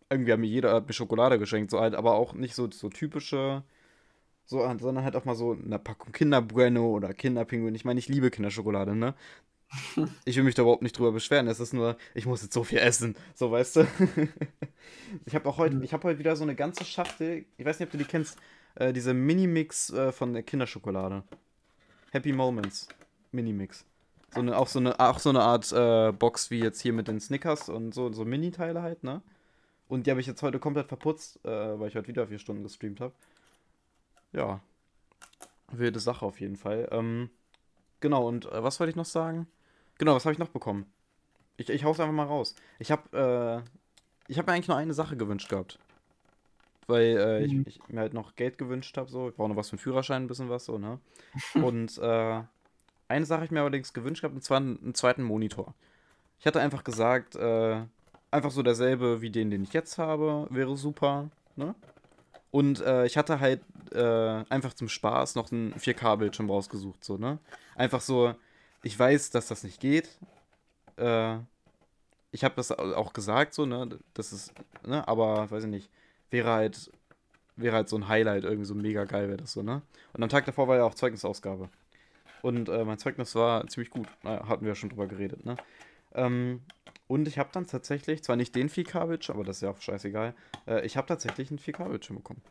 irgendwie 0.09 0.34
hat 0.34 0.39
mir 0.39 0.47
jeder 0.47 0.73
hat 0.73 0.88
mir 0.88 0.93
Schokolade 0.93 1.39
geschenkt, 1.39 1.71
so 1.71 1.79
halt, 1.79 1.95
aber 1.95 2.13
auch 2.15 2.34
nicht 2.34 2.55
so, 2.55 2.69
so 2.71 2.89
typische, 2.89 3.63
so, 4.45 4.59
sondern 4.79 5.03
halt 5.05 5.15
auch 5.15 5.25
mal 5.25 5.36
so 5.36 5.53
eine 5.53 5.79
Packung 5.79 6.11
Kinderbueno 6.13 6.91
oder 6.91 7.13
Kinderpinguin. 7.13 7.75
Ich 7.75 7.86
meine, 7.86 7.99
ich 7.99 8.09
liebe 8.09 8.32
Kinderschokolade, 8.32 8.95
ne? 8.95 9.15
Ich 10.26 10.36
will 10.36 10.43
mich 10.43 10.55
da 10.55 10.63
überhaupt 10.63 10.82
nicht 10.82 10.97
drüber 10.97 11.11
beschweren. 11.11 11.47
Es 11.47 11.59
ist 11.59 11.74
nur, 11.74 11.97
ich 12.13 12.26
muss 12.26 12.41
jetzt 12.41 12.53
so 12.53 12.63
viel 12.63 12.80
essen. 12.80 13.15
So, 13.34 13.51
weißt 13.51 13.78
du? 13.78 13.88
ich 15.26 15.36
habe 15.36 15.47
auch 15.47 15.57
heute, 15.57 15.80
ich 15.84 15.93
habe 15.93 16.07
heute 16.07 16.19
wieder 16.19 16.36
so 16.36 16.43
eine 16.43 16.55
ganze 16.55 16.86
Schachtel. 16.86 17.45
Ich 17.57 17.65
weiß 17.65 17.80
nicht, 17.80 17.88
ob 17.88 17.91
du 17.91 17.97
die 17.97 18.05
kennst. 18.05 18.38
Äh, 18.76 18.93
diese 18.93 19.13
Minimix 19.13 19.89
äh, 19.91 20.11
von 20.11 20.34
der 20.34 20.43
Kinderschokolade. 20.43 21.24
Happy 22.11 22.34
Moments. 22.34 22.88
Minimix. 23.32 23.86
So 24.34 24.39
eine, 24.39 24.57
auch, 24.57 24.67
so 24.67 24.80
eine, 24.80 24.99
auch 24.99 25.19
so 25.19 25.30
eine 25.30 25.41
Art 25.41 25.72
äh, 25.74 26.11
Box 26.13 26.51
wie 26.51 26.59
jetzt 26.59 26.82
hier 26.82 26.93
mit 26.93 27.07
den 27.07 27.19
Snickers 27.19 27.67
und 27.67 27.93
so, 27.93 28.11
so 28.13 28.24
Mini-Teile 28.24 28.82
halt, 28.82 29.03
ne? 29.03 29.22
Und 29.89 30.07
die 30.07 30.11
habe 30.11 30.22
ich 30.22 30.28
jetzt 30.28 30.41
heute 30.41 30.57
komplett 30.57 30.88
verputzt, 30.88 31.43
äh, 31.43 31.49
weil 31.49 31.89
ich 31.89 31.95
heute 31.95 32.07
wieder 32.07 32.28
vier 32.28 32.39
Stunden 32.39 32.63
gestreamt 32.63 33.01
habe. 33.01 33.13
Ja. 34.32 34.61
Wilde 35.69 35.99
Sache 35.99 36.26
auf 36.26 36.39
jeden 36.39 36.55
Fall. 36.55 36.88
Ähm, 36.91 37.30
genau, 37.99 38.26
und 38.26 38.45
äh, 38.45 38.63
was 38.63 38.80
wollte 38.80 38.91
ich 38.91 38.95
noch 38.95 39.05
sagen? 39.05 39.47
Genau, 40.02 40.16
was 40.16 40.26
habe 40.26 40.34
ich 40.34 40.39
noch 40.39 40.47
bekommen? 40.47 40.91
Ich, 41.58 41.70
ich 41.70 41.84
hau's 41.84 41.99
einfach 41.99 42.12
mal 42.12 42.26
raus. 42.26 42.56
Ich 42.80 42.91
habe 42.91 43.64
äh, 43.64 43.70
ich 44.28 44.39
habe 44.39 44.49
mir 44.49 44.56
eigentlich 44.56 44.68
nur 44.68 44.78
eine 44.78 44.95
Sache 44.95 45.16
gewünscht 45.16 45.47
gehabt. 45.47 45.78
Weil 46.88 47.18
äh, 47.18 47.47
mhm. 47.47 47.66
ich, 47.68 47.80
ich, 47.80 47.88
mir 47.88 47.99
halt 47.99 48.16
noch 48.16 48.36
Geld 48.36 48.58
gewünscht 48.58 48.97
habe, 48.97 49.12
so. 49.12 49.30
Ich 49.30 49.36
brauche 49.36 49.49
noch 49.49 49.56
was 49.58 49.70
für 49.70 49.74
einen 49.74 49.80
Führerschein, 49.80 50.24
ein 50.24 50.28
bisschen 50.28 50.49
was, 50.49 50.66
so, 50.66 50.80
ne? 50.80 50.99
Und 51.54 51.99
äh, 51.99 52.41
eine 53.10 53.26
Sache 53.28 53.45
ich 53.45 53.52
mir 53.52 53.60
allerdings 53.60 53.93
gewünscht 53.93 54.22
gehabt, 54.22 54.34
und 54.34 54.41
zwar 54.41 54.58
einen, 54.58 54.95
zweiten 54.95 55.22
Monitor. 55.22 55.76
Ich 56.39 56.47
hatte 56.47 56.60
einfach 56.60 56.84
gesagt, 56.84 57.36
äh, 57.36 57.84
einfach 58.32 58.49
so 58.49 58.64
derselbe 58.64 59.22
wie 59.22 59.30
den, 59.30 59.52
den 59.52 59.62
ich 59.62 59.74
jetzt 59.74 59.99
habe, 59.99 60.47
wäre 60.49 60.78
super, 60.78 61.30
ne? 61.56 61.76
Und 62.49 62.82
äh, 62.82 63.06
ich 63.06 63.18
hatte 63.18 63.39
halt 63.39 63.62
äh, 63.93 64.45
einfach 64.49 64.74
zum 64.74 64.89
Spaß 64.89 65.36
noch 65.36 65.52
einen 65.52 65.76
4K-Bildschirm 65.76 66.49
rausgesucht, 66.49 67.04
so, 67.04 67.18
ne? 67.18 67.38
Einfach 67.76 68.02
so, 68.02 68.34
ich 68.84 68.97
weiß, 68.97 69.32
dass 69.32 69.47
das 69.47 69.63
nicht 69.63 69.79
geht. 69.79 70.09
Äh, 70.97 71.38
ich 72.32 72.43
habe 72.43 72.55
das 72.55 72.71
auch 72.71 73.13
gesagt, 73.13 73.53
so, 73.53 73.65
ne, 73.65 73.99
das 74.13 74.32
ist, 74.32 74.53
ne, 74.86 75.07
aber 75.07 75.49
weiß 75.51 75.65
ich 75.65 75.69
nicht, 75.69 75.89
wäre 76.29 76.49
halt, 76.49 76.91
wäre 77.55 77.75
halt 77.75 77.89
so 77.89 77.97
ein 77.97 78.07
Highlight, 78.07 78.43
irgendwie 78.43 78.65
so 78.65 78.75
mega 78.75 79.03
geil 79.05 79.27
wäre 79.27 79.38
das 79.38 79.53
so, 79.53 79.61
ne? 79.61 79.82
Und 80.13 80.23
am 80.23 80.29
Tag 80.29 80.45
davor 80.45 80.67
war 80.67 80.77
ja 80.77 80.84
auch 80.84 80.95
Zeugnisausgabe. 80.95 81.69
Und 82.41 82.69
äh, 82.69 82.86
mein 82.86 82.97
Zeugnis 82.97 83.36
war 83.36 83.67
ziemlich 83.67 83.91
gut. 83.91 84.07
Naja, 84.23 84.47
hatten 84.47 84.63
wir 84.63 84.69
ja 84.69 84.75
schon 84.75 84.89
drüber 84.89 85.07
geredet, 85.07 85.45
ne? 85.45 85.57
Ähm, 86.13 86.61
und 87.07 87.27
ich 87.27 87.38
habe 87.38 87.49
dann 87.51 87.67
tatsächlich, 87.67 88.23
zwar 88.23 88.38
nicht 88.38 88.55
den 88.55 88.69
4K-Bildschirm, 88.69 89.36
aber 89.36 89.43
das 89.43 89.57
ist 89.57 89.63
ja 89.63 89.71
auch 89.71 89.82
scheißegal, 89.82 90.34
äh, 90.65 90.86
ich 90.86 90.95
habe 90.95 91.07
tatsächlich 91.07 91.49
einen 91.49 91.59
4K-Bildschirm 91.59 92.17
bekommen. 92.17 92.41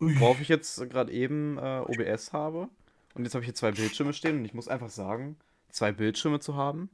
Ui. 0.00 0.14
Worauf 0.20 0.40
ich 0.40 0.48
jetzt 0.48 0.78
gerade 0.90 1.10
eben 1.12 1.56
äh, 1.56 1.80
OBS 1.80 2.34
habe. 2.34 2.68
Und 3.14 3.24
jetzt 3.24 3.34
habe 3.34 3.42
ich 3.42 3.46
hier 3.46 3.54
zwei 3.54 3.72
Bildschirme 3.72 4.12
stehen 4.12 4.38
und 4.38 4.44
ich 4.44 4.52
muss 4.52 4.68
einfach 4.68 4.90
sagen, 4.90 5.36
zwei 5.70 5.92
Bildschirme 5.92 6.40
zu 6.40 6.54
haben, 6.54 6.90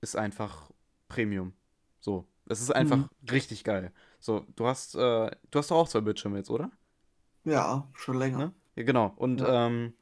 ist 0.00 0.16
einfach 0.16 0.70
Premium. 1.08 1.52
So. 2.00 2.26
Es 2.48 2.60
ist 2.60 2.70
einfach 2.70 2.96
mhm. 2.96 3.08
richtig 3.30 3.62
geil. 3.64 3.92
So, 4.20 4.46
du 4.56 4.66
hast, 4.66 4.94
äh, 4.94 5.30
du 5.50 5.58
hast 5.58 5.70
doch 5.70 5.76
auch 5.76 5.88
zwei 5.88 6.00
Bildschirme 6.00 6.38
jetzt, 6.38 6.50
oder? 6.50 6.70
Ja, 7.44 7.88
schon 7.94 8.18
länger. 8.18 8.38
Ne? 8.38 8.52
Ja, 8.76 8.82
genau. 8.84 9.12
Und 9.16 9.40
ja. 9.40 9.66
ähm, 9.66 9.92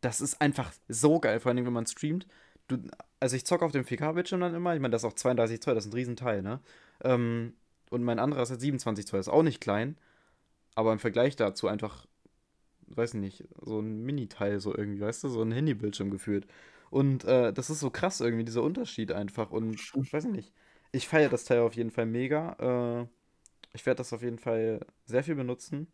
das 0.00 0.20
ist 0.20 0.40
einfach 0.40 0.72
so 0.88 1.20
geil, 1.20 1.40
vor 1.40 1.50
allem 1.50 1.64
wenn 1.64 1.72
man 1.72 1.86
streamt. 1.86 2.26
Du, 2.68 2.78
also 3.20 3.36
ich 3.36 3.46
zocke 3.46 3.64
auf 3.64 3.72
dem 3.72 3.84
4K-Bildschirm 3.84 4.40
dann 4.40 4.54
immer, 4.54 4.74
ich 4.74 4.80
meine, 4.80 4.92
das 4.92 5.02
ist 5.02 5.08
auch 5.08 5.14
32 5.14 5.62
Zoll, 5.62 5.74
das 5.74 5.86
ist 5.86 5.92
ein 5.92 5.96
Riesenteil, 5.96 6.42
ne? 6.42 6.60
Ähm, 7.04 7.54
und 7.90 8.02
mein 8.02 8.18
anderer 8.18 8.42
ist 8.42 8.50
halt 8.50 8.60
27 8.60 9.06
Zoll, 9.06 9.20
ist 9.20 9.28
auch 9.28 9.42
nicht 9.42 9.60
klein, 9.60 9.96
aber 10.74 10.92
im 10.92 10.98
Vergleich 10.98 11.36
dazu 11.36 11.68
einfach, 11.68 12.06
weiß 12.86 13.14
nicht, 13.14 13.44
so 13.60 13.80
ein 13.80 14.02
Mini-Teil 14.02 14.60
so 14.60 14.74
irgendwie, 14.74 15.00
weißt 15.00 15.24
du, 15.24 15.28
so 15.28 15.42
ein 15.42 15.52
Handybildschirm 15.52 16.10
gefühlt. 16.10 16.46
Und 16.92 17.24
äh, 17.24 17.54
das 17.54 17.70
ist 17.70 17.80
so 17.80 17.88
krass 17.88 18.20
irgendwie, 18.20 18.44
dieser 18.44 18.62
Unterschied 18.62 19.12
einfach. 19.12 19.50
Und 19.50 19.80
ich 20.02 20.12
weiß 20.12 20.26
nicht, 20.26 20.52
ich 20.92 21.08
feiere 21.08 21.30
das 21.30 21.44
Teil 21.44 21.60
auf 21.60 21.74
jeden 21.74 21.90
Fall 21.90 22.04
mega. 22.04 22.52
Äh, 23.00 23.06
ich 23.72 23.86
werde 23.86 23.96
das 23.96 24.12
auf 24.12 24.20
jeden 24.20 24.38
Fall 24.38 24.84
sehr 25.06 25.24
viel 25.24 25.34
benutzen. 25.34 25.86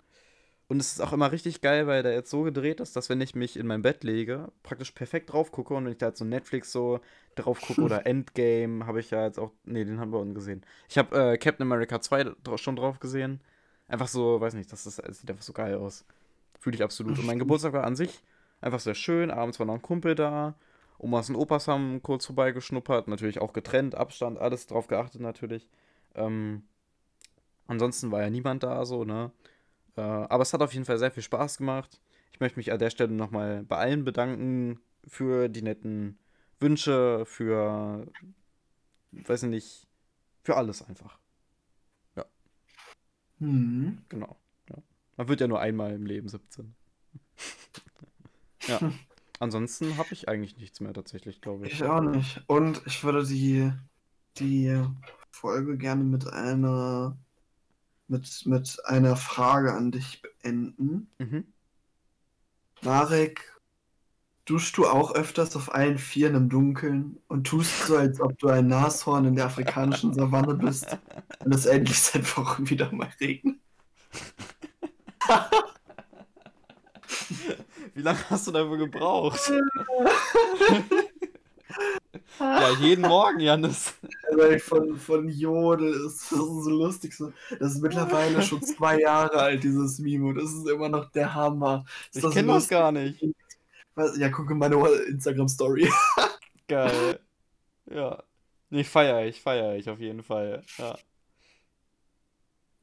Und 0.66 0.80
es 0.80 0.90
ist 0.90 1.00
auch 1.00 1.12
immer 1.12 1.30
richtig 1.30 1.60
geil, 1.60 1.86
weil 1.86 2.02
der 2.02 2.14
jetzt 2.14 2.30
so 2.30 2.42
gedreht 2.42 2.80
ist, 2.80 2.96
dass 2.96 3.08
wenn 3.08 3.20
ich 3.20 3.36
mich 3.36 3.56
in 3.56 3.68
mein 3.68 3.82
Bett 3.82 4.02
lege, 4.02 4.50
praktisch 4.64 4.90
perfekt 4.90 5.32
drauf 5.32 5.52
gucke 5.52 5.72
und 5.72 5.84
wenn 5.84 5.92
ich 5.92 5.98
da 5.98 6.08
jetzt 6.08 6.18
so 6.18 6.24
Netflix 6.24 6.72
so 6.72 6.98
drauf 7.36 7.60
gucke 7.60 7.80
oder 7.80 8.04
Endgame, 8.06 8.84
habe 8.84 8.98
ich 8.98 9.12
ja 9.12 9.24
jetzt 9.24 9.38
auch, 9.38 9.52
nee, 9.64 9.84
den 9.84 10.00
haben 10.00 10.10
wir 10.10 10.18
unten 10.18 10.34
gesehen. 10.34 10.66
Ich 10.88 10.98
habe 10.98 11.16
äh, 11.16 11.38
Captain 11.38 11.62
America 11.62 12.00
2 12.00 12.32
schon 12.56 12.74
drauf 12.74 12.98
gesehen. 12.98 13.40
Einfach 13.86 14.08
so, 14.08 14.40
weiß 14.40 14.54
nicht, 14.54 14.72
das, 14.72 14.84
ist, 14.84 14.98
das 14.98 15.20
sieht 15.20 15.30
einfach 15.30 15.44
so 15.44 15.52
geil 15.52 15.76
aus. 15.76 16.04
Fühle 16.58 16.74
ich 16.74 16.82
absolut. 16.82 17.20
Und 17.20 17.24
mein 17.24 17.38
Geburtstag 17.38 17.72
war 17.72 17.84
an 17.84 17.94
sich 17.94 18.20
einfach 18.60 18.80
sehr 18.80 18.96
schön. 18.96 19.30
Abends 19.30 19.60
war 19.60 19.66
noch 19.66 19.74
ein 19.74 19.82
Kumpel 19.82 20.16
da. 20.16 20.56
Omas 20.98 21.30
und 21.30 21.36
Opas 21.36 21.68
haben 21.68 22.02
kurz 22.02 22.26
vorbeigeschnuppert. 22.26 23.08
Natürlich 23.08 23.40
auch 23.40 23.52
getrennt, 23.52 23.94
Abstand, 23.94 24.38
alles 24.38 24.66
drauf 24.66 24.88
geachtet 24.88 25.20
natürlich. 25.20 25.68
Ähm, 26.14 26.64
ansonsten 27.66 28.10
war 28.10 28.20
ja 28.22 28.30
niemand 28.30 28.64
da, 28.64 28.84
so, 28.84 29.04
ne? 29.04 29.30
Äh, 29.96 30.00
aber 30.00 30.42
es 30.42 30.52
hat 30.52 30.62
auf 30.62 30.72
jeden 30.74 30.84
Fall 30.84 30.98
sehr 30.98 31.12
viel 31.12 31.22
Spaß 31.22 31.58
gemacht. 31.58 32.00
Ich 32.32 32.40
möchte 32.40 32.58
mich 32.58 32.72
an 32.72 32.78
der 32.78 32.90
Stelle 32.90 33.12
nochmal 33.12 33.62
bei 33.64 33.76
allen 33.76 34.04
bedanken 34.04 34.80
für 35.06 35.48
die 35.48 35.62
netten 35.62 36.18
Wünsche, 36.60 37.24
für, 37.26 38.06
weiß 39.12 39.44
ich 39.44 39.48
nicht, 39.48 39.86
für 40.42 40.56
alles 40.56 40.82
einfach. 40.82 41.18
Ja. 42.16 42.24
Mhm. 43.38 44.02
Genau. 44.08 44.36
Ja. 44.68 44.76
Man 45.16 45.28
wird 45.28 45.40
ja 45.40 45.46
nur 45.46 45.60
einmal 45.60 45.94
im 45.94 46.06
Leben 46.06 46.28
17. 46.28 46.74
ja. 48.66 48.92
Ansonsten 49.38 49.96
habe 49.96 50.12
ich 50.12 50.28
eigentlich 50.28 50.56
nichts 50.56 50.80
mehr 50.80 50.92
tatsächlich, 50.92 51.40
glaube 51.40 51.66
ich. 51.66 51.74
Ich 51.74 51.84
auch 51.84 52.00
nicht. 52.00 52.42
Und 52.46 52.82
ich 52.86 53.04
würde 53.04 53.24
die, 53.24 53.72
die 54.38 54.82
Folge 55.30 55.76
gerne 55.76 56.04
mit 56.04 56.26
einer 56.26 57.16
mit, 58.08 58.46
mit 58.46 58.78
einer 58.86 59.16
Frage 59.16 59.74
an 59.74 59.92
dich 59.92 60.22
beenden. 60.22 61.10
Mhm. 61.18 61.44
Marek, 62.82 63.54
duschst 64.46 64.76
du 64.78 64.86
auch 64.86 65.14
öfters 65.14 65.54
auf 65.56 65.74
allen 65.74 65.98
Vieren 65.98 66.34
im 66.34 66.48
Dunkeln 66.48 67.18
und 67.28 67.46
tust 67.46 67.86
so, 67.86 67.98
als 67.98 68.18
ob 68.20 68.38
du 68.38 68.48
ein 68.48 68.66
Nashorn 68.66 69.26
in 69.26 69.36
der 69.36 69.44
afrikanischen 69.46 70.14
Savanne 70.14 70.54
bist 70.54 70.98
und 71.44 71.54
es 71.54 71.66
endlich 71.66 72.00
seit 72.00 72.36
Wochen 72.36 72.68
wieder 72.70 72.90
mal 72.92 73.12
regnet? 73.20 73.58
Wie 77.98 78.02
lange 78.02 78.30
hast 78.30 78.46
du 78.46 78.52
dafür 78.52 78.76
gebraucht? 78.76 79.50
ja, 82.38 82.70
jeden 82.78 83.02
Morgen, 83.02 83.40
Janis. 83.40 83.92
Weil 84.36 84.60
von, 84.60 84.96
von 84.96 85.28
Jodel 85.28 85.92
ist 86.06 86.30
das 86.30 86.38
so 86.38 86.70
lustig. 86.70 87.12
So. 87.12 87.32
Das 87.58 87.72
ist 87.72 87.82
mittlerweile 87.82 88.40
schon 88.40 88.62
zwei 88.62 89.00
Jahre 89.00 89.36
alt, 89.36 89.64
dieses 89.64 89.98
Mimo. 89.98 90.32
Das 90.32 90.44
ist 90.44 90.68
immer 90.68 90.88
noch 90.88 91.10
der 91.10 91.34
Hammer. 91.34 91.84
Ist 92.12 92.22
ich 92.22 92.30
kenne 92.30 92.52
das 92.52 92.68
gar 92.68 92.92
nicht. 92.92 93.20
Ja, 94.16 94.28
gucke 94.28 94.54
meine 94.54 94.76
Instagram-Story. 94.76 95.90
Geil. 96.68 97.18
Ja. 97.90 98.22
Nee, 98.70 98.84
feier 98.84 99.26
ich, 99.26 99.42
feier 99.42 99.74
ich 99.74 99.90
auf 99.90 99.98
jeden 99.98 100.22
Fall. 100.22 100.62
Ja. 100.76 100.96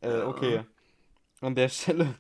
Äh, 0.02 0.24
okay. 0.24 0.66
An 1.40 1.56
der 1.56 1.70
Stelle 1.70 2.16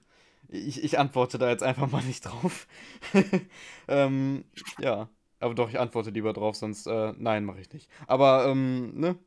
ich, 0.50 0.84
ich 0.84 1.00
antworte 1.00 1.38
da 1.38 1.50
jetzt 1.50 1.64
einfach 1.64 1.91
mal 1.91 2.04
nicht 2.04 2.22
drauf. 2.22 2.68
ähm, 3.88 4.46
ja. 4.80 5.10
Aber 5.39 5.54
doch, 5.54 5.70
ich 5.70 5.80
antworte 5.80 6.12
lieber 6.12 6.34
drauf, 6.34 6.56
sonst, 6.56 6.88
äh, 6.88 7.14
nein, 7.18 7.46
mache 7.46 7.60
ich 7.60 7.72
nicht. 7.72 7.89
Aber, 8.08 8.48
ähm, 8.48 8.98
ne? 8.98 9.18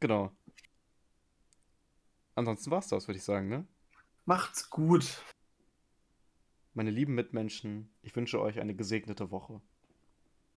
Genau. 0.00 0.32
Ansonsten 2.34 2.70
war's 2.70 2.88
das, 2.88 3.08
würde 3.08 3.18
ich 3.18 3.24
sagen, 3.24 3.48
ne? 3.48 3.66
Macht's 4.24 4.68
gut. 4.70 5.22
Meine 6.74 6.90
lieben 6.90 7.14
Mitmenschen, 7.14 7.90
ich 8.02 8.14
wünsche 8.14 8.40
euch 8.40 8.60
eine 8.60 8.74
gesegnete 8.74 9.30
Woche. 9.30 9.60